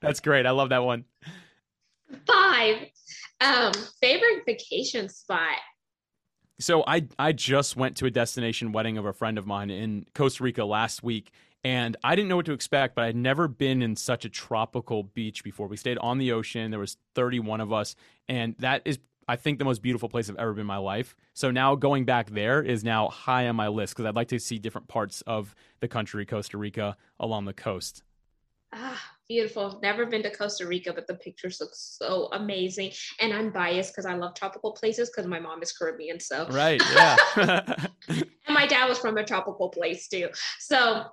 That's 0.00 0.20
great. 0.20 0.46
I 0.46 0.52
love 0.52 0.70
that 0.70 0.82
one. 0.82 1.04
Five, 2.26 2.86
um, 3.42 3.72
favorite 4.00 4.44
vacation 4.46 5.10
spot. 5.10 5.58
So 6.58 6.84
I 6.86 7.06
I 7.18 7.32
just 7.32 7.76
went 7.76 7.98
to 7.98 8.06
a 8.06 8.10
destination 8.10 8.72
wedding 8.72 8.96
of 8.96 9.04
a 9.04 9.12
friend 9.12 9.36
of 9.36 9.46
mine 9.46 9.68
in 9.68 10.06
Costa 10.14 10.42
Rica 10.42 10.64
last 10.64 11.02
week, 11.02 11.32
and 11.64 11.96
I 12.02 12.16
didn't 12.16 12.28
know 12.28 12.36
what 12.36 12.46
to 12.46 12.52
expect, 12.52 12.94
but 12.94 13.04
I'd 13.04 13.16
never 13.16 13.46
been 13.48 13.82
in 13.82 13.96
such 13.96 14.24
a 14.24 14.28
tropical 14.28 15.04
beach 15.04 15.44
before. 15.44 15.68
We 15.68 15.76
stayed 15.76 15.98
on 15.98 16.18
the 16.18 16.32
ocean. 16.32 16.70
There 16.70 16.80
was 16.80 16.96
31 17.14 17.60
of 17.60 17.72
us, 17.72 17.94
and 18.28 18.54
that 18.58 18.82
is 18.84 18.98
I 19.28 19.36
think 19.36 19.58
the 19.58 19.64
most 19.64 19.82
beautiful 19.82 20.08
place 20.08 20.28
I've 20.28 20.36
ever 20.36 20.52
been 20.52 20.62
in 20.62 20.66
my 20.66 20.78
life. 20.78 21.14
So 21.32 21.50
now 21.50 21.74
going 21.76 22.04
back 22.04 22.30
there 22.30 22.60
is 22.60 22.82
now 22.82 23.08
high 23.08 23.48
on 23.48 23.56
my 23.56 23.68
list 23.68 23.94
because 23.94 24.06
I'd 24.06 24.16
like 24.16 24.28
to 24.28 24.38
see 24.38 24.58
different 24.58 24.88
parts 24.88 25.22
of 25.22 25.54
the 25.80 25.88
country, 25.88 26.26
Costa 26.26 26.58
Rica, 26.58 26.96
along 27.20 27.44
the 27.44 27.52
coast. 27.52 28.02
Ah, 28.74 29.00
beautiful. 29.28 29.78
Never 29.82 30.06
been 30.06 30.22
to 30.22 30.30
Costa 30.30 30.66
Rica, 30.66 30.92
but 30.92 31.06
the 31.06 31.14
pictures 31.14 31.58
look 31.60 31.70
so 31.74 32.28
amazing. 32.32 32.92
And 33.20 33.32
I'm 33.32 33.50
biased 33.50 33.92
because 33.92 34.06
I 34.06 34.14
love 34.14 34.34
tropical 34.34 34.72
places 34.72 35.10
because 35.10 35.28
my 35.28 35.38
mom 35.38 35.62
is 35.62 35.72
Caribbean. 35.72 36.18
So 36.18 36.48
right, 36.50 36.82
yeah. 36.94 37.16
and 38.08 38.26
my 38.48 38.66
dad 38.66 38.88
was 38.88 38.98
from 38.98 39.18
a 39.18 39.24
tropical 39.24 39.68
place 39.68 40.08
too. 40.08 40.28
So 40.58 41.04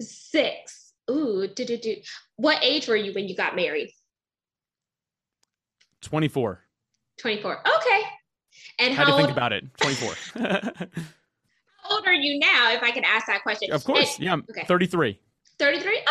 six. 0.00 0.92
Ooh, 1.10 1.48
do 1.54 1.64
do 1.64 1.76
do. 1.76 1.96
What 2.36 2.58
age 2.62 2.88
were 2.88 2.96
you 2.96 3.12
when 3.12 3.28
you 3.28 3.36
got 3.36 3.56
married? 3.56 3.90
Twenty 6.00 6.28
four. 6.28 6.60
Twenty 7.18 7.40
four. 7.40 7.58
Okay. 7.60 8.02
And 8.78 8.94
how? 8.94 9.04
Had 9.04 9.12
to 9.12 9.16
think 9.18 9.30
about 9.30 9.52
it. 9.52 9.64
Twenty 9.78 9.94
four. 9.94 10.14
how 10.42 11.96
old 11.96 12.06
are 12.06 12.14
you 12.14 12.38
now? 12.38 12.72
If 12.72 12.82
I 12.82 12.90
can 12.90 13.04
ask 13.04 13.26
that 13.26 13.42
question. 13.42 13.72
Of 13.72 13.84
course. 13.84 14.16
And, 14.16 14.24
yeah. 14.24 14.32
I'm 14.32 14.44
okay. 14.50 14.64
33. 14.66 15.18
33. 15.58 15.90
Okay. 15.90 16.02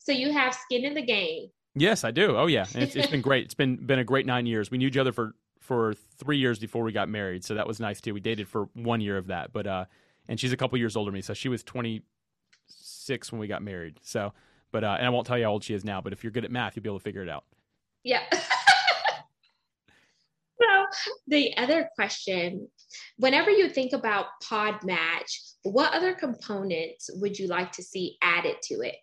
So 0.00 0.12
you 0.12 0.32
have 0.32 0.54
skin 0.54 0.84
in 0.84 0.94
the 0.94 1.02
game. 1.02 1.48
Yes, 1.74 2.04
I 2.04 2.10
do. 2.10 2.36
Oh 2.36 2.46
yeah. 2.46 2.66
And 2.74 2.82
it's, 2.84 2.96
it's 2.96 3.08
been 3.08 3.20
great. 3.20 3.44
It's 3.44 3.54
been 3.54 3.76
been 3.76 3.98
a 3.98 4.04
great 4.04 4.26
nine 4.26 4.46
years. 4.46 4.70
We 4.70 4.78
knew 4.78 4.88
each 4.88 4.96
other 4.96 5.12
for 5.12 5.34
for 5.60 5.94
three 6.16 6.38
years 6.38 6.58
before 6.58 6.82
we 6.82 6.92
got 6.92 7.08
married, 7.08 7.44
so 7.44 7.54
that 7.54 7.66
was 7.66 7.78
nice 7.78 8.00
too. 8.00 8.14
We 8.14 8.20
dated 8.20 8.48
for 8.48 8.68
one 8.72 9.02
year 9.02 9.18
of 9.18 9.26
that, 9.26 9.52
but 9.52 9.66
uh, 9.66 9.84
and 10.26 10.40
she's 10.40 10.52
a 10.52 10.56
couple 10.56 10.78
years 10.78 10.96
older 10.96 11.10
than 11.10 11.16
me, 11.16 11.20
so 11.20 11.34
she 11.34 11.50
was 11.50 11.62
26 13.08 13.32
when 13.32 13.40
we 13.40 13.48
got 13.48 13.62
married. 13.62 13.98
So, 14.02 14.32
but 14.70 14.84
uh, 14.84 14.96
and 14.98 15.06
I 15.06 15.10
won't 15.10 15.26
tell 15.26 15.38
you 15.38 15.44
how 15.44 15.50
old 15.50 15.64
she 15.64 15.74
is 15.74 15.84
now, 15.84 16.00
but 16.00 16.12
if 16.12 16.22
you're 16.22 16.30
good 16.30 16.44
at 16.44 16.50
math, 16.50 16.76
you'll 16.76 16.82
be 16.82 16.88
able 16.88 16.98
to 16.98 17.04
figure 17.04 17.22
it 17.22 17.28
out. 17.28 17.44
Yeah. 18.04 18.22
so 18.32 18.36
the 21.26 21.56
other 21.56 21.88
question, 21.94 22.68
whenever 23.16 23.50
you 23.50 23.70
think 23.70 23.92
about 23.94 24.26
Pod 24.46 24.84
Match, 24.84 25.40
what 25.62 25.94
other 25.94 26.14
components 26.14 27.10
would 27.14 27.38
you 27.38 27.46
like 27.46 27.72
to 27.72 27.82
see 27.82 28.18
added 28.22 28.56
to 28.64 28.80
it? 28.80 28.96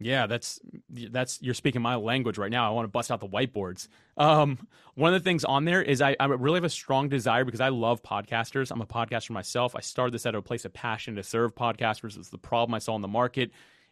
Yeah, 0.00 0.28
that's 0.28 0.60
that's 0.88 1.42
you're 1.42 1.54
speaking 1.54 1.82
my 1.82 1.96
language 1.96 2.38
right 2.38 2.50
now. 2.50 2.68
I 2.68 2.70
want 2.72 2.84
to 2.84 2.90
bust 2.90 3.10
out 3.10 3.18
the 3.18 3.26
whiteboards. 3.26 3.88
Um, 4.16 4.68
one 4.94 5.12
of 5.12 5.20
the 5.20 5.24
things 5.24 5.44
on 5.44 5.64
there 5.64 5.82
is 5.82 6.00
I, 6.00 6.14
I 6.20 6.26
really 6.26 6.58
have 6.58 6.64
a 6.64 6.70
strong 6.70 7.08
desire 7.08 7.44
because 7.44 7.60
I 7.60 7.70
love 7.70 8.02
podcasters. 8.02 8.70
I'm 8.70 8.80
a 8.80 8.86
podcaster 8.86 9.30
myself. 9.30 9.74
I 9.74 9.80
started 9.80 10.14
this 10.14 10.24
out 10.24 10.36
of 10.36 10.38
a 10.38 10.42
place 10.42 10.64
of 10.64 10.72
passion 10.72 11.16
to 11.16 11.24
serve 11.24 11.54
podcasters. 11.56 12.16
It's 12.16 12.28
the 12.28 12.38
problem 12.38 12.74
I 12.74 12.78
saw 12.78 12.94
in 12.94 13.02
the 13.02 13.08
market, 13.08 13.50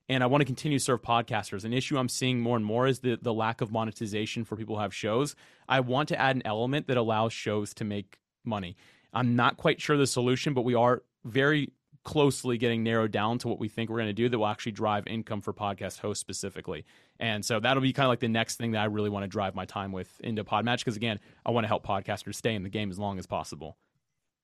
and 0.09 0.23
I 0.23 0.27
want 0.27 0.43
to 0.43 0.45
continue 0.45 0.79
to 0.79 0.85
serve 0.85 1.03
podcasters. 1.03 1.65
An 1.65 1.73
issue 1.73 1.99
I'm 1.99 2.09
seeing 2.09 2.41
more 2.41 2.57
and 2.57 2.65
more 2.65 2.87
is 2.87 3.01
the 3.01 3.19
the 3.21 3.35
lack 3.35 3.61
of 3.61 3.73
monetization 3.73 4.45
for 4.45 4.55
people 4.55 4.77
who 4.77 4.83
have 4.83 4.95
shows. 4.95 5.35
I 5.69 5.81
want 5.81 6.09
to 6.11 6.21
add 6.21 6.37
an 6.37 6.43
element 6.45 6.87
that 6.87 6.97
allows 6.97 7.33
shows 7.33 7.75
to 7.75 7.85
make 7.85 8.21
money. 8.45 8.77
I'm 9.13 9.35
not 9.35 9.57
quite 9.57 9.81
sure 9.81 9.97
the 9.97 10.07
solution, 10.07 10.55
but 10.55 10.63
we 10.63 10.75
are 10.77 11.03
very 11.25 11.73
closely 12.07 12.57
getting 12.57 12.85
narrowed 12.85 13.11
down 13.11 13.37
to 13.37 13.49
what 13.49 13.59
we 13.59 13.69
think 13.69 13.91
we're 13.91 13.97
going 13.97 14.07
to 14.07 14.13
do 14.13 14.29
that 14.29 14.39
will 14.39 14.47
actually 14.47 14.71
drive 14.71 15.09
income 15.09 15.41
for 15.41 15.53
podcast 15.53 15.99
hosts 15.99 16.21
specifically. 16.21 16.87
And 17.19 17.45
so 17.45 17.59
that'll 17.59 17.83
be 17.83 17.93
kind 17.93 18.07
of 18.07 18.11
like 18.11 18.21
the 18.21 18.29
next 18.29 18.59
thing 18.59 18.71
that 18.71 18.79
I 18.79 18.85
really 18.85 19.11
want 19.11 19.25
to 19.25 19.29
drive 19.29 19.57
my 19.57 19.65
time 19.65 19.91
with 19.91 20.09
into 20.21 20.45
Podmatch 20.45 20.79
because 20.79 20.95
again, 20.97 21.19
I 21.45 21.51
want 21.51 21.65
to 21.65 21.69
help 21.69 21.85
podcasters 21.85 22.37
stay 22.37 22.55
in 22.55 22.63
the 22.63 22.69
game 22.69 22.93
as 22.93 22.99
long 22.99 23.19
as 23.19 23.27
possible. 23.27 23.77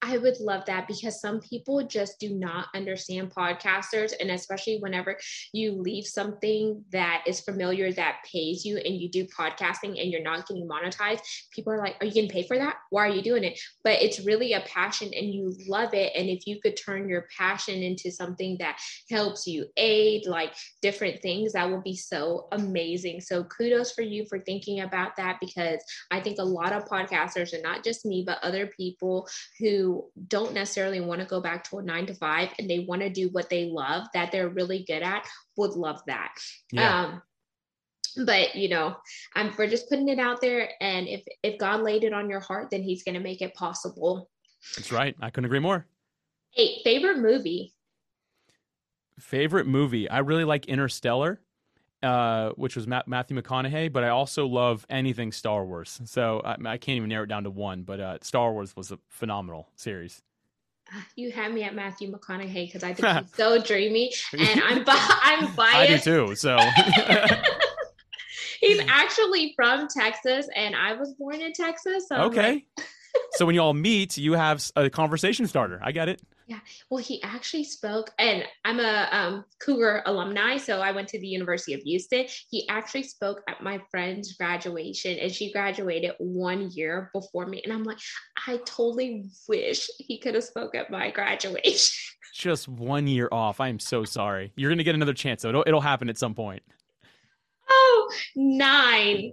I 0.04 0.18
would 0.18 0.40
love 0.40 0.64
that 0.66 0.88
because 0.88 1.20
some 1.20 1.40
people 1.40 1.86
just 1.86 2.18
do 2.18 2.34
not 2.34 2.66
understand 2.74 3.30
podcasters. 3.30 4.12
And 4.18 4.32
especially 4.32 4.78
whenever 4.78 5.16
you 5.52 5.72
leave 5.80 6.06
something 6.06 6.84
that 6.90 7.22
is 7.24 7.40
familiar 7.40 7.92
that 7.92 8.16
pays 8.30 8.64
you 8.64 8.78
and 8.78 8.96
you 8.96 9.08
do 9.08 9.26
podcasting 9.26 10.00
and 10.02 10.10
you're 10.10 10.22
not 10.22 10.48
getting 10.48 10.68
monetized, 10.68 11.20
people 11.52 11.72
are 11.72 11.78
like, 11.78 11.96
Are 12.00 12.06
you 12.06 12.12
getting 12.12 12.30
paid 12.30 12.48
for 12.48 12.58
that? 12.58 12.76
Why 12.90 13.06
are 13.06 13.14
you 13.14 13.22
doing 13.22 13.44
it? 13.44 13.60
But 13.84 14.02
it's 14.02 14.26
really 14.26 14.54
a 14.54 14.60
passion 14.62 15.12
and 15.14 15.32
you 15.32 15.54
love 15.68 15.94
it. 15.94 16.12
And 16.16 16.28
if 16.28 16.48
you 16.48 16.60
could 16.60 16.76
turn 16.76 17.08
your 17.08 17.28
passion 17.38 17.82
into 17.82 18.10
something 18.10 18.56
that 18.58 18.78
helps 19.08 19.46
you 19.46 19.66
aid, 19.76 20.26
like 20.26 20.52
different 20.80 21.22
things, 21.22 21.52
that 21.52 21.70
would 21.70 21.84
be 21.84 21.96
so 21.96 22.48
amazing. 22.50 23.20
So 23.20 23.44
kudos 23.44 23.92
for 23.92 24.02
you 24.02 24.26
for 24.28 24.40
thinking 24.40 24.80
about 24.80 25.16
that 25.16 25.38
because 25.40 25.78
I 26.10 26.20
think 26.20 26.38
a 26.40 26.44
lot 26.44 26.72
of 26.72 26.86
podcasters, 26.86 27.52
and 27.52 27.62
not 27.62 27.84
just 27.84 28.04
me, 28.04 28.24
but 28.26 28.42
other 28.42 28.66
people 28.66 29.28
who 29.60 29.91
don't 30.28 30.54
necessarily 30.54 31.00
want 31.00 31.20
to 31.20 31.26
go 31.26 31.40
back 31.40 31.64
to 31.64 31.78
a 31.78 31.82
nine 31.82 32.06
to 32.06 32.14
five 32.14 32.50
and 32.58 32.68
they 32.68 32.80
want 32.80 33.02
to 33.02 33.10
do 33.10 33.28
what 33.30 33.48
they 33.50 33.66
love 33.66 34.06
that 34.14 34.32
they're 34.32 34.48
really 34.48 34.84
good 34.86 35.02
at 35.02 35.26
would 35.56 35.72
love 35.72 36.00
that. 36.06 36.32
Yeah. 36.72 37.04
Um, 37.04 37.22
but 38.24 38.54
you 38.54 38.68
know, 38.68 38.96
I'm 39.34 39.52
we're 39.56 39.68
just 39.68 39.88
putting 39.88 40.08
it 40.08 40.18
out 40.18 40.40
there, 40.40 40.70
and 40.80 41.08
if 41.08 41.24
if 41.42 41.58
God 41.58 41.80
laid 41.80 42.04
it 42.04 42.12
on 42.12 42.28
your 42.28 42.40
heart, 42.40 42.68
then 42.70 42.82
He's 42.82 43.02
going 43.02 43.14
to 43.14 43.20
make 43.20 43.40
it 43.40 43.54
possible. 43.54 44.28
That's 44.76 44.92
right. 44.92 45.16
I 45.20 45.30
couldn't 45.30 45.46
agree 45.46 45.58
more. 45.58 45.86
Hey, 46.50 46.80
favorite 46.84 47.18
movie. 47.18 47.72
Favorite 49.18 49.66
movie. 49.66 50.10
I 50.10 50.18
really 50.18 50.44
like 50.44 50.66
Interstellar 50.66 51.40
uh, 52.02 52.50
which 52.50 52.76
was 52.76 52.86
Ma- 52.86 53.02
Matthew 53.06 53.40
McConaughey, 53.40 53.92
but 53.92 54.04
I 54.04 54.08
also 54.08 54.46
love 54.46 54.86
anything 54.90 55.32
Star 55.32 55.64
Wars. 55.64 56.00
So 56.04 56.40
I, 56.44 56.56
I 56.64 56.78
can't 56.78 56.96
even 56.96 57.08
narrow 57.08 57.24
it 57.24 57.28
down 57.28 57.44
to 57.44 57.50
one, 57.50 57.82
but 57.82 58.00
uh, 58.00 58.18
Star 58.22 58.52
Wars 58.52 58.76
was 58.76 58.90
a 58.90 58.98
phenomenal 59.08 59.68
series. 59.76 60.22
You 61.16 61.30
had 61.30 61.54
me 61.54 61.62
at 61.62 61.74
Matthew 61.74 62.12
McConaughey 62.12 62.66
because 62.66 62.82
I 62.82 62.92
think 62.92 63.18
he's 63.26 63.34
so 63.34 63.62
dreamy, 63.62 64.12
and 64.38 64.60
I'm 64.62 64.84
I'm 64.88 65.54
biased. 65.54 66.06
I 66.06 66.12
do 66.12 66.26
too. 66.26 66.34
So 66.34 66.58
he's 68.60 68.80
actually 68.88 69.54
from 69.56 69.88
Texas, 69.88 70.48
and 70.54 70.74
I 70.74 70.94
was 70.94 71.14
born 71.14 71.40
in 71.40 71.52
Texas. 71.52 72.08
So 72.08 72.16
okay. 72.24 72.64
Like... 72.76 72.86
so 73.32 73.46
when 73.46 73.54
you 73.54 73.62
all 73.62 73.74
meet, 73.74 74.18
you 74.18 74.32
have 74.32 74.70
a 74.76 74.90
conversation 74.90 75.46
starter. 75.46 75.80
I 75.82 75.92
get 75.92 76.08
it. 76.08 76.20
Yeah. 76.52 76.60
Well, 76.90 77.02
he 77.02 77.22
actually 77.22 77.64
spoke, 77.64 78.10
and 78.18 78.44
I'm 78.66 78.78
a 78.78 79.08
um, 79.10 79.44
Cougar 79.58 80.02
alumni, 80.04 80.58
so 80.58 80.82
I 80.82 80.92
went 80.92 81.08
to 81.08 81.18
the 81.18 81.26
University 81.26 81.72
of 81.72 81.80
Houston. 81.80 82.26
He 82.50 82.68
actually 82.68 83.04
spoke 83.04 83.40
at 83.48 83.62
my 83.62 83.80
friend's 83.90 84.34
graduation, 84.34 85.18
and 85.18 85.32
she 85.32 85.50
graduated 85.50 86.12
one 86.18 86.70
year 86.70 87.08
before 87.14 87.46
me. 87.46 87.62
And 87.64 87.72
I'm 87.72 87.84
like, 87.84 87.96
I 88.46 88.58
totally 88.66 89.30
wish 89.48 89.88
he 89.96 90.18
could 90.18 90.34
have 90.34 90.44
spoke 90.44 90.74
at 90.74 90.90
my 90.90 91.10
graduation. 91.18 92.12
Just 92.34 92.68
one 92.68 93.06
year 93.06 93.30
off. 93.32 93.58
I 93.58 93.68
am 93.68 93.78
so 93.78 94.04
sorry. 94.04 94.52
You're 94.54 94.70
gonna 94.70 94.84
get 94.84 94.94
another 94.94 95.14
chance, 95.14 95.40
though. 95.40 95.48
It'll, 95.48 95.64
it'll 95.66 95.80
happen 95.80 96.10
at 96.10 96.18
some 96.18 96.34
point. 96.34 96.62
Oh, 97.70 98.12
nine. 98.36 99.32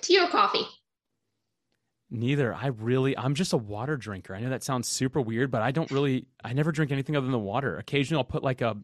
Tea 0.00 0.20
or 0.20 0.28
coffee? 0.28 0.66
Neither. 2.14 2.54
I 2.54 2.66
really, 2.66 3.16
I'm 3.16 3.34
just 3.34 3.54
a 3.54 3.56
water 3.56 3.96
drinker. 3.96 4.34
I 4.34 4.40
know 4.40 4.50
that 4.50 4.62
sounds 4.62 4.86
super 4.86 5.18
weird, 5.18 5.50
but 5.50 5.62
I 5.62 5.70
don't 5.70 5.90
really, 5.90 6.26
I 6.44 6.52
never 6.52 6.70
drink 6.70 6.92
anything 6.92 7.16
other 7.16 7.24
than 7.24 7.32
the 7.32 7.38
water. 7.38 7.78
Occasionally 7.78 8.18
I'll 8.20 8.24
put 8.24 8.42
like 8.42 8.60
a, 8.60 8.76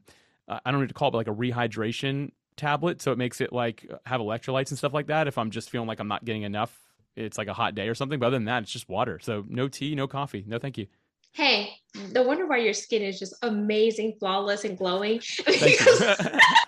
uh, 0.49 0.61
I 0.65 0.71
don't 0.71 0.81
need 0.81 0.89
to 0.89 0.95
call 0.95 1.09
it, 1.09 1.11
but 1.11 1.19
like 1.19 1.29
a 1.29 1.35
rehydration 1.35 2.31
tablet. 2.57 3.03
So 3.03 3.13
it 3.13 3.19
makes 3.19 3.43
it 3.43 3.53
like 3.53 3.87
have 4.07 4.23
electrolytes 4.23 4.71
and 4.71 4.79
stuff 4.79 4.95
like 4.95 5.09
that. 5.09 5.29
If 5.29 5.37
I'm 5.37 5.51
just 5.51 5.69
feeling 5.69 5.87
like 5.87 6.01
I'm 6.01 6.09
not 6.09 6.25
getting 6.25 6.45
enough, 6.45 6.75
it's 7.17 7.37
like 7.37 7.49
a 7.49 7.53
hot 7.53 7.75
day 7.75 7.89
or 7.89 7.95
something. 7.95 8.19
But 8.19 8.29
other 8.29 8.37
than 8.37 8.47
that, 8.47 8.63
it's 8.63 8.73
just 8.73 8.89
water. 8.89 9.19
So 9.19 9.45
no 9.47 9.69
tea, 9.69 9.95
no 9.95 10.09
coffee. 10.09 10.43
No, 10.47 10.59
thank 10.59 10.79
you. 10.79 10.87
Hey, 11.33 11.75
no 12.13 12.23
wonder 12.23 12.47
why 12.47 12.57
your 12.57 12.73
skin 12.73 13.03
is 13.03 13.19
just 13.19 13.35
amazing, 13.43 14.17
flawless, 14.19 14.65
and 14.65 14.79
glowing. 14.79 15.21
You. 15.47 15.55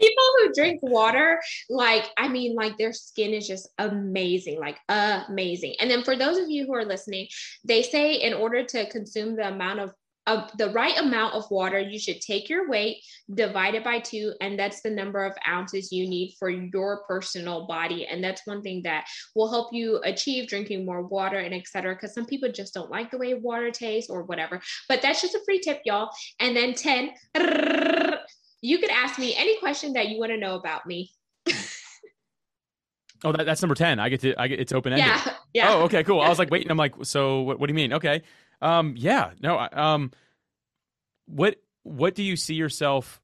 people 0.00 0.24
who 0.38 0.52
drink 0.52 0.80
water 0.82 1.40
like 1.70 2.04
i 2.16 2.28
mean 2.28 2.54
like 2.54 2.76
their 2.78 2.92
skin 2.92 3.32
is 3.32 3.46
just 3.46 3.68
amazing 3.78 4.58
like 4.58 4.78
amazing 4.88 5.74
and 5.80 5.90
then 5.90 6.02
for 6.02 6.16
those 6.16 6.38
of 6.38 6.48
you 6.48 6.66
who 6.66 6.74
are 6.74 6.84
listening 6.84 7.26
they 7.64 7.82
say 7.82 8.14
in 8.14 8.34
order 8.34 8.64
to 8.64 8.88
consume 8.90 9.36
the 9.36 9.48
amount 9.48 9.80
of 9.80 9.92
of 10.26 10.50
the 10.56 10.70
right 10.70 10.96
amount 10.98 11.34
of 11.34 11.50
water, 11.50 11.78
you 11.78 11.98
should 11.98 12.20
take 12.20 12.48
your 12.48 12.68
weight, 12.68 12.98
divide 13.34 13.74
it 13.74 13.84
by 13.84 13.98
two, 13.98 14.32
and 14.40 14.58
that's 14.58 14.80
the 14.80 14.90
number 14.90 15.24
of 15.24 15.36
ounces 15.46 15.92
you 15.92 16.08
need 16.08 16.34
for 16.38 16.48
your 16.48 17.04
personal 17.06 17.66
body. 17.66 18.06
And 18.06 18.24
that's 18.24 18.46
one 18.46 18.62
thing 18.62 18.82
that 18.84 19.06
will 19.34 19.50
help 19.50 19.72
you 19.72 20.00
achieve 20.04 20.48
drinking 20.48 20.86
more 20.86 21.02
water 21.02 21.38
and 21.38 21.54
etc. 21.54 21.94
Because 21.94 22.14
some 22.14 22.26
people 22.26 22.50
just 22.50 22.74
don't 22.74 22.90
like 22.90 23.10
the 23.10 23.18
way 23.18 23.34
water 23.34 23.70
tastes 23.70 24.10
or 24.10 24.22
whatever. 24.22 24.60
But 24.88 25.02
that's 25.02 25.20
just 25.20 25.34
a 25.34 25.42
free 25.44 25.60
tip, 25.60 25.82
y'all. 25.84 26.10
And 26.40 26.56
then 26.56 26.74
10, 26.74 27.10
you 28.64 28.78
could 28.78 28.88
ask 28.90 29.18
me 29.18 29.34
any 29.36 29.58
question 29.58 29.92
that 29.92 30.08
you 30.08 30.18
want 30.18 30.32
to 30.32 30.38
know 30.38 30.54
about 30.54 30.86
me. 30.86 31.10
oh, 33.22 33.32
that, 33.32 33.44
that's 33.44 33.60
number 33.60 33.74
10. 33.74 34.00
I 34.00 34.08
get 34.08 34.20
to, 34.20 34.34
I 34.40 34.48
get, 34.48 34.58
it's 34.58 34.72
open 34.72 34.94
ended. 34.94 35.06
Yeah. 35.06 35.34
Yeah. 35.52 35.74
Oh, 35.74 35.82
okay, 35.82 36.02
cool. 36.02 36.22
I 36.22 36.30
was 36.30 36.38
like, 36.38 36.50
wait, 36.50 36.62
and 36.62 36.70
I'm 36.70 36.78
like, 36.84 36.94
so 37.02 37.42
what, 37.42 37.60
what 37.60 37.66
do 37.66 37.72
you 37.72 37.76
mean? 37.76 37.92
Okay. 37.92 38.22
Um, 38.62 38.94
yeah, 38.96 39.32
no, 39.42 39.68
um, 39.70 40.12
what, 41.26 41.56
what 41.82 42.14
do 42.14 42.22
you 42.22 42.36
see 42.36 42.54
yourself 42.54 43.20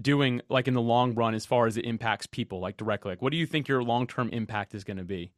doing 0.00 0.40
like 0.48 0.66
in 0.66 0.74
the 0.74 0.82
long 0.82 1.14
run 1.14 1.34
as 1.34 1.46
far 1.46 1.68
as 1.68 1.76
it 1.76 1.84
impacts 1.84 2.26
people 2.26 2.58
like 2.58 2.76
directly? 2.76 3.12
Like, 3.12 3.22
what 3.22 3.30
do 3.30 3.38
you 3.38 3.46
think 3.46 3.68
your 3.68 3.84
long 3.84 4.08
term 4.08 4.28
impact 4.30 4.74
is 4.74 4.82
going 4.82 4.96
to 4.96 5.04
be? 5.04 5.30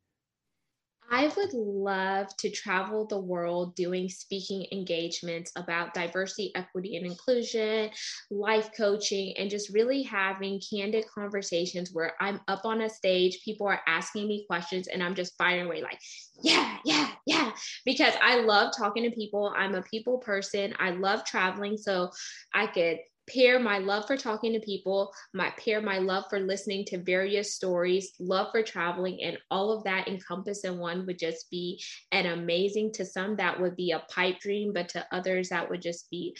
I 1.11 1.33
would 1.37 1.53
love 1.55 2.37
to 2.38 2.51
travel 2.51 3.07
the 3.07 3.19
world 3.19 3.75
doing 3.75 4.09
speaking 4.09 4.66
engagements 4.73 5.53
about 5.57 5.95
diversity, 5.95 6.53
equity, 6.55 6.97
and 6.97 7.07
inclusion, 7.07 7.90
life 8.31 8.71
coaching, 8.77 9.37
and 9.37 9.49
just 9.49 9.73
really 9.73 10.03
having 10.03 10.61
candid 10.61 11.05
conversations 11.07 11.90
where 11.92 12.14
I'm 12.21 12.40
up 12.49 12.64
on 12.64 12.83
a 12.83 12.88
stage, 12.88 13.40
people 13.45 13.66
are 13.66 13.81
asking 13.87 14.29
me 14.29 14.45
questions, 14.49 14.88
and 14.88 15.03
I'm 15.03 15.14
just 15.14 15.37
firing 15.38 15.66
away 15.66 15.83
like, 15.83 16.01
yeah, 16.42 16.79
yeah, 16.85 17.11
yeah, 17.27 17.53
because 17.85 18.14
I 18.23 18.40
love 18.40 18.73
talking 18.77 19.05
to 19.05 19.11
people. 19.11 19.55
I'm 19.57 19.75
a 19.75 19.83
people 19.83 20.19
person. 20.19 20.75
I 20.79 20.90
love 20.90 21.25
traveling. 21.25 21.77
So 21.77 22.11
I 22.55 22.66
could 22.66 22.99
pair 23.33 23.59
my 23.59 23.79
love 23.79 24.07
for 24.07 24.17
talking 24.17 24.53
to 24.53 24.61
people, 24.61 25.12
my 25.35 25.51
pair 25.59 25.81
my 25.81 25.99
love 25.99 26.25
for 26.31 26.41
listening 26.41 26.85
to 26.87 26.99
various 26.99 27.55
stories, 27.55 28.12
love 28.21 28.49
for 28.53 28.62
traveling, 28.62 29.23
and 29.23 29.39
all 29.51 29.73
of 29.73 29.85
that 29.85 30.09
encompassed 30.09 30.65
in 30.65 30.79
one 30.79 31.07
would 31.07 31.19
just 31.19 31.51
be 31.51 31.83
an 32.12 32.27
amazing. 32.27 32.93
To 32.93 33.05
some, 33.05 33.37
that 33.37 33.61
would 33.61 33.77
be 33.77 33.91
a 33.91 34.05
pipe 34.11 34.39
dream, 34.41 34.73
but 34.73 34.89
to 34.91 35.07
others, 35.12 35.49
that 35.49 35.69
would 35.69 35.83
just 35.83 36.09
be 36.11 36.37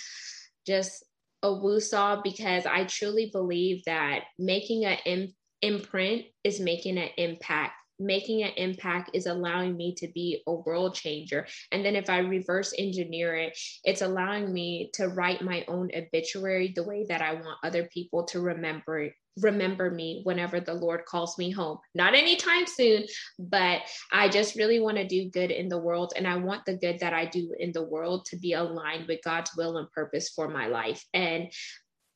just 0.67 1.05
a 1.43 1.53
woo-saw 1.53 2.23
because 2.23 2.67
I 2.67 2.85
truly 2.85 3.31
believe 3.33 3.85
that 3.85 4.25
making 4.39 4.85
an 4.85 5.33
imprint 5.63 6.27
is 6.45 6.61
making 6.61 6.99
an 6.99 7.11
impact 7.17 7.75
making 7.99 8.43
an 8.43 8.53
impact 8.57 9.11
is 9.15 9.27
allowing 9.27 9.77
me 9.77 9.95
to 9.97 10.09
be 10.09 10.43
a 10.47 10.53
world 10.53 10.95
changer. 10.95 11.47
And 11.73 11.85
then 11.85 11.97
if 11.97 12.11
I 12.11 12.19
reverse 12.19 12.75
engineer 12.79 13.35
it, 13.37 13.59
it's 13.85 14.03
allowing 14.03 14.53
me 14.53 14.91
to 14.95 15.09
write 15.09 15.43
my 15.43 15.65
own 15.69 15.91
obituary 15.97 16.73
the 16.75 16.85
way 16.85 17.07
that 17.09 17.23
I 17.23 17.35
want 17.35 17.59
other 17.63 17.85
people 17.85 18.25
to 18.27 18.41
remember 18.41 19.11
remember 19.43 19.91
me 19.91 20.23
whenever 20.25 20.61
the 20.61 20.75
Lord 20.75 21.05
calls 21.05 21.37
me 21.39 21.51
home. 21.51 21.79
Not 21.95 22.15
anytime 22.15 22.67
soon, 22.67 23.05
but 23.39 23.83
I 24.13 24.29
just 24.29 24.57
really 24.57 24.81
want 24.81 24.97
to 24.97 25.07
do 25.07 25.31
good 25.31 25.51
in 25.51 25.69
the 25.69 25.79
world. 25.79 26.15
And 26.17 26.27
I 26.27 26.37
want 26.37 26.65
the 26.65 26.77
good 26.77 27.01
that 27.01 27.13
I 27.13 27.27
do 27.27 27.55
in 27.59 27.73
the 27.73 27.85
world 27.85 28.25
to 28.27 28.37
be 28.37 28.55
aligned 28.55 29.07
with 29.09 29.21
God's 29.25 29.51
will 29.57 29.77
and 29.77 29.91
purpose 29.93 30.31
for 30.31 30.49
my 30.49 30.69
life. 30.69 31.05
And 31.13 31.53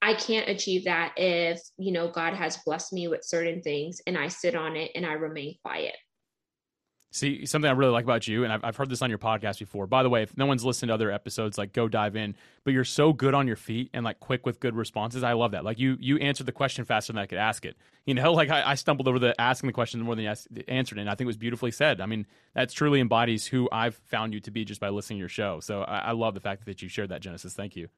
I 0.02 0.14
can't 0.14 0.48
achieve 0.48 0.84
that 0.84 1.12
if, 1.16 1.60
you 1.76 1.92
know, 1.92 2.08
God 2.08 2.34
has 2.34 2.58
blessed 2.64 2.92
me 2.92 3.08
with 3.08 3.24
certain 3.24 3.60
things 3.60 4.00
and 4.06 4.16
I 4.16 4.28
sit 4.28 4.54
on 4.54 4.76
it 4.76 4.92
and 4.94 5.04
I 5.04 5.12
remain 5.12 5.56
quiet. 5.62 5.94
See, 7.12 7.44
something 7.44 7.68
I 7.68 7.74
really 7.74 7.90
like 7.90 8.04
about 8.04 8.28
you, 8.28 8.44
and 8.44 8.52
I've, 8.52 8.62
I've 8.62 8.76
heard 8.76 8.88
this 8.88 9.02
on 9.02 9.10
your 9.10 9.18
podcast 9.18 9.58
before. 9.58 9.88
By 9.88 10.04
the 10.04 10.08
way, 10.08 10.22
if 10.22 10.36
no 10.36 10.46
one's 10.46 10.64
listened 10.64 10.90
to 10.90 10.94
other 10.94 11.10
episodes, 11.10 11.58
like 11.58 11.72
go 11.72 11.88
dive 11.88 12.14
in. 12.14 12.36
But 12.62 12.72
you're 12.72 12.84
so 12.84 13.12
good 13.12 13.34
on 13.34 13.48
your 13.48 13.56
feet 13.56 13.90
and 13.92 14.04
like 14.04 14.20
quick 14.20 14.46
with 14.46 14.60
good 14.60 14.76
responses. 14.76 15.24
I 15.24 15.32
love 15.32 15.50
that. 15.50 15.64
Like 15.64 15.80
you, 15.80 15.96
you 15.98 16.18
answered 16.18 16.46
the 16.46 16.52
question 16.52 16.84
faster 16.84 17.12
than 17.12 17.20
I 17.20 17.26
could 17.26 17.38
ask 17.38 17.64
it. 17.64 17.76
You 18.06 18.14
know, 18.14 18.32
like 18.40 18.48
I, 18.50 18.70
I 18.70 18.74
stumbled 18.76 19.08
over 19.08 19.18
the 19.18 19.38
asking 19.40 19.66
the 19.66 19.72
question 19.72 20.00
more 20.02 20.14
than 20.14 20.24
you 20.24 20.62
answered 20.68 20.98
it. 20.98 21.00
And 21.00 21.10
I 21.10 21.16
think 21.16 21.22
it 21.22 21.26
was 21.26 21.36
beautifully 21.36 21.72
said. 21.72 22.00
I 22.00 22.06
mean, 22.06 22.26
that 22.54 22.70
truly 22.70 23.00
embodies 23.00 23.44
who 23.44 23.68
I've 23.72 23.96
found 24.06 24.32
you 24.32 24.38
to 24.40 24.52
be 24.52 24.64
just 24.64 24.80
by 24.80 24.90
listening 24.90 25.16
to 25.16 25.20
your 25.20 25.28
show. 25.28 25.58
So 25.58 25.82
I, 25.82 25.98
I 25.98 26.12
love 26.12 26.34
the 26.34 26.40
fact 26.40 26.64
that 26.66 26.80
you 26.80 26.88
shared 26.88 27.08
that, 27.08 27.22
Genesis. 27.22 27.54
Thank 27.54 27.74
you. 27.74 27.88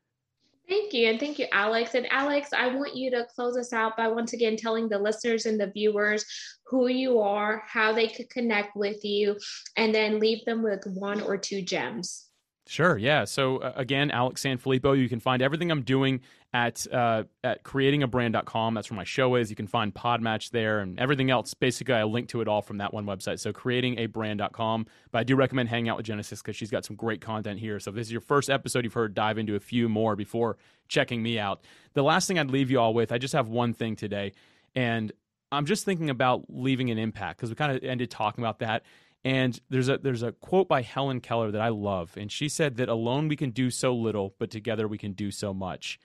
Thank 0.72 0.94
you. 0.94 1.11
And 1.11 1.20
thank 1.20 1.38
you, 1.38 1.44
Alex. 1.52 1.94
And 1.94 2.11
Alex, 2.11 2.48
I 2.56 2.74
want 2.74 2.96
you 2.96 3.11
to 3.11 3.26
close 3.35 3.58
us 3.58 3.74
out 3.74 3.94
by 3.94 4.08
once 4.08 4.32
again 4.32 4.56
telling 4.56 4.88
the 4.88 4.98
listeners 4.98 5.44
and 5.44 5.61
the 5.61 5.66
viewers 5.66 6.24
who 6.64 6.88
you 6.88 7.20
are, 7.20 7.62
how 7.68 7.92
they 7.92 8.08
could 8.08 8.30
connect 8.30 8.74
with 8.74 9.04
you, 9.04 9.37
and 9.76 9.94
then 9.94 10.18
leave 10.18 10.42
them 10.46 10.62
with 10.62 10.82
one 10.87 11.20
or 11.20 11.37
two 11.37 11.61
gems. 11.61 12.24
Sure. 12.72 12.96
Yeah. 12.96 13.26
So 13.26 13.58
uh, 13.58 13.74
again, 13.76 14.11
Alex 14.11 14.42
Sanfilippo, 14.42 14.98
you 14.98 15.06
can 15.06 15.20
find 15.20 15.42
everything 15.42 15.70
I'm 15.70 15.82
doing 15.82 16.22
at 16.54 16.87
uh, 16.90 17.24
at 17.44 17.64
creatingabrand.com. 17.64 18.72
That's 18.72 18.90
where 18.90 18.96
my 18.96 19.04
show 19.04 19.35
is. 19.35 19.50
You 19.50 19.56
can 19.56 19.66
find 19.66 19.92
Podmatch 19.92 20.52
there 20.52 20.80
and 20.80 20.98
everything 20.98 21.30
else. 21.30 21.52
Basically, 21.52 21.92
I 21.92 22.04
link 22.04 22.30
to 22.30 22.40
it 22.40 22.48
all 22.48 22.62
from 22.62 22.78
that 22.78 22.94
one 22.94 23.04
website. 23.04 23.40
So 23.40 23.52
creatingabrand.com. 23.52 24.87
But 25.11 25.18
I 25.18 25.22
do 25.22 25.37
recommend 25.37 25.68
hanging 25.68 25.90
out 25.90 25.98
with 25.98 26.06
Genesis 26.06 26.40
because 26.40 26.56
she's 26.56 26.70
got 26.70 26.87
some 26.87 26.96
great 26.96 27.20
content 27.20 27.61
here. 27.61 27.78
So 27.78 27.90
if 27.90 27.94
this 27.94 28.06
is 28.06 28.12
your 28.12 28.22
first 28.22 28.48
episode 28.48 28.85
you've 28.85 28.94
heard, 28.94 29.12
dive 29.12 29.37
into 29.37 29.54
a 29.54 29.61
few 29.61 29.90
more 29.90 30.16
before 30.16 30.56
checking 30.88 31.22
me 31.22 31.38
out. 31.38 31.61
The 31.92 32.02
last 32.02 32.26
thing 32.26 32.38
I'd 32.38 32.50
leave 32.50 32.70
you 32.70 32.80
all 32.80 32.94
with, 32.94 33.12
I 33.12 33.18
just 33.18 33.35
have 33.35 33.48
one 33.48 33.74
thing 33.74 33.96
today, 33.96 34.32
and 34.74 35.12
I'm 35.52 35.66
just 35.66 35.85
thinking 35.85 36.08
about 36.08 36.46
leaving 36.48 36.90
an 36.90 36.96
impact 36.96 37.37
because 37.37 37.50
we 37.50 37.54
kind 37.54 37.76
of 37.76 37.85
ended 37.85 38.11
talking 38.11 38.42
about 38.42 38.61
that. 38.61 38.82
And 39.24 39.58
there's 39.70 39.88
a 39.88 39.98
there's 39.98 40.22
a 40.22 40.32
quote 40.32 40.68
by 40.68 40.82
Helen 40.82 41.20
Keller 41.20 41.52
that 41.52 41.61
I 41.61 41.68
love, 41.68 42.16
and 42.16 42.30
she 42.30 42.48
said 42.48 42.76
that 42.76 42.88
alone 42.88 43.28
we 43.28 43.37
can 43.37 43.50
do 43.50 43.70
so 43.70 43.94
little, 43.94 44.35
but 44.38 44.50
together 44.50 44.88
we 44.88 44.98
can 44.98 45.12
do 45.12 45.30
so 45.30 45.54
much. 45.54 46.00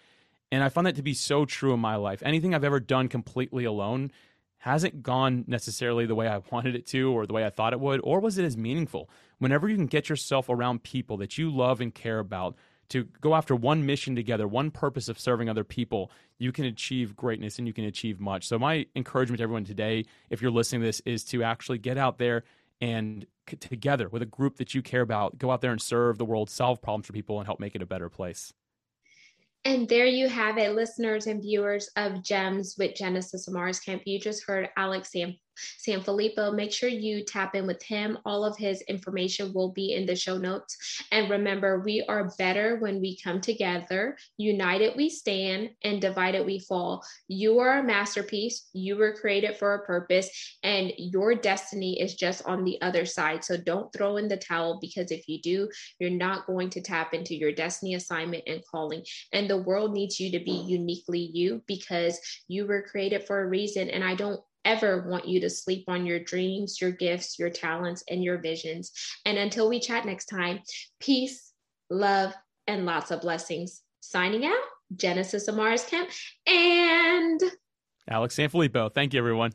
And 0.51 0.63
I 0.63 0.69
found 0.69 0.88
that 0.88 0.95
to 0.95 1.01
be 1.01 1.13
so 1.13 1.45
true 1.45 1.73
in 1.73 1.80
my 1.80 1.95
life. 1.95 2.21
Anything 2.23 2.53
I've 2.53 2.63
ever 2.63 2.80
done 2.80 3.08
completely 3.08 3.65
alone 3.65 4.12
hasn't 4.60 5.03
gone 5.03 5.45
necessarily 5.47 6.06
the 6.06 6.15
way 6.15 6.27
I 6.27 6.41
wanted 6.51 6.75
it 6.75 6.86
to 6.88 7.12
or 7.12 7.25
the 7.25 7.34
way 7.34 7.45
I 7.45 7.49
thought 7.49 7.73
it 7.73 7.80
would, 7.80 8.01
or 8.03 8.19
was 8.19 8.38
it 8.38 8.45
as 8.45 8.56
meaningful? 8.56 9.10
Whenever 9.39 9.67
you 9.67 9.75
can 9.75 9.88
get 9.88 10.10
yourself 10.10 10.47
around 10.49 10.84
people 10.84 11.17
that 11.17 11.38
you 11.38 11.49
love 11.49 11.82
and 11.82 11.93
care 11.93 12.19
about 12.19 12.56
to 12.89 13.03
go 13.19 13.36
after 13.36 13.56
one 13.56 13.86
mission 13.86 14.15
together, 14.15 14.47
one 14.47 14.71
purpose 14.71 15.10
of 15.10 15.19
serving 15.19 15.49
other 15.49 15.63
people, 15.63 16.10
you 16.38 16.51
can 16.51 16.65
achieve 16.65 17.15
greatness 17.15 17.58
and 17.58 17.67
you 17.67 17.73
can 17.73 17.84
achieve 17.84 18.19
much. 18.19 18.47
So, 18.47 18.58
my 18.58 18.86
encouragement 18.95 19.39
to 19.39 19.43
everyone 19.43 19.65
today, 19.65 20.06
if 20.30 20.41
you're 20.41 20.51
listening 20.51 20.82
to 20.82 20.88
this, 20.88 21.01
is 21.01 21.25
to 21.25 21.43
actually 21.43 21.80
get 21.80 21.97
out 21.97 22.17
there 22.17 22.43
and 22.81 23.25
together 23.59 24.09
with 24.09 24.21
a 24.21 24.25
group 24.25 24.57
that 24.57 24.73
you 24.73 24.81
care 24.81 25.01
about, 25.01 25.37
go 25.37 25.51
out 25.51 25.61
there 25.61 25.71
and 25.71 25.81
serve 25.81 26.17
the 26.17 26.25
world, 26.25 26.49
solve 26.49 26.81
problems 26.81 27.07
for 27.07 27.13
people, 27.13 27.39
and 27.39 27.47
help 27.47 27.59
make 27.59 27.75
it 27.75 27.81
a 27.81 27.85
better 27.85 28.09
place. 28.09 28.53
And 29.65 29.87
there 29.89 30.05
you 30.05 30.29
have 30.29 30.57
it, 30.57 30.75
listeners 30.75 31.27
and 31.27 31.41
viewers 31.41 31.89
of 31.95 32.23
Gems 32.23 32.75
with 32.77 32.95
Genesis 32.95 33.49
Amaris 33.49 33.83
Kemp. 33.83 34.03
You 34.05 34.19
just 34.19 34.45
heard 34.45 34.69
Alex 34.77 35.11
Sam 35.11 35.35
Sanfilippo. 35.86 36.54
Make 36.54 36.72
sure 36.72 36.89
you 36.89 37.24
tap 37.24 37.56
in 37.56 37.67
with 37.67 37.82
him. 37.84 38.17
All 38.26 38.43
of 38.43 38.58
his 38.58 38.82
information 38.84 39.54
will 39.54 39.72
be 39.72 39.93
in 39.93 40.06
the 40.06 40.15
show 40.15 40.38
notes. 40.38 40.78
And 41.12 41.30
remember, 41.30 41.80
we 41.80 42.04
are 42.08 42.32
better 42.38 42.78
when 42.78 43.00
we 43.02 43.17
come 43.20 43.41
together. 43.41 44.17
United 44.38 44.96
we 44.96 45.10
stand, 45.10 45.72
and 45.84 46.02
divided 46.02 46.46
we 46.46 46.60
fall. 46.60 47.04
You 47.28 47.60
are 47.60 47.80
a 47.80 47.84
masterpiece. 47.84 48.70
You 48.74 48.98
were 48.98 49.13
created 49.13 49.58
for 49.58 49.74
a 49.74 49.86
purpose, 49.86 50.30
and 50.63 50.91
your 50.98 51.36
destiny 51.36 52.00
is 52.00 52.15
just 52.15 52.46
on 52.46 52.63
the 52.63 52.82
other 52.82 53.06
side. 53.06 53.43
So 53.43 53.58
don't 53.58 53.91
throw 53.93 54.17
in 54.17 54.28
the 54.28 54.38
towel 54.38 54.80
because 54.82 55.12
if 55.12 55.28
you 55.28 55.41
do, 55.41 55.70
you're 56.00 56.10
not 56.10 56.48
going 56.48 56.70
to 56.72 56.82
tap 56.82 57.13
into 57.13 57.36
your 57.36 57.52
destiny 57.52 57.96
assignment 57.96 58.43
and 58.48 58.63
calling. 58.70 59.04
And 59.34 59.50
the 59.50 59.58
world 59.58 59.93
needs 59.93 60.20
you 60.20 60.32
to 60.32 60.39
be 60.43 60.52
uniquely 60.52 61.32
you 61.34 61.62
because 61.67 62.20
you 62.48 62.65
were 62.65 62.82
created 62.82 63.26
for 63.26 63.41
a 63.41 63.48
reason. 63.48 63.89
And 63.89 64.04
I 64.04 64.15
don't 64.15 64.41
ever 64.67 65.08
want 65.08 65.27
you 65.27 65.39
to 65.41 65.49
sleep 65.49 65.86
on 65.88 66.06
your 66.06 66.19
dreams, 66.19 66.80
your 66.82 66.91
gifts, 66.91 67.39
your 67.39 67.49
talents, 67.49 68.03
and 68.10 68.23
your 68.23 68.38
visions. 68.38 68.91
And 69.25 69.38
until 69.38 69.69
we 69.69 69.80
chat 69.80 70.06
next 70.06 70.25
time, 70.25 70.60
peace, 70.99 71.53
love, 71.89 72.34
and 72.67 72.86
lots 72.86 73.10
of 73.12 73.21
blessings. 73.21 73.82
Signing 74.01 74.45
out, 74.45 74.60
Genesis 74.95 75.49
Amaris 75.49 75.88
Kemp 75.89 76.10
and 76.45 77.41
Alex 78.10 78.36
Sanfilippo. 78.36 78.93
Thank 78.93 79.13
you, 79.13 79.19
everyone. 79.19 79.51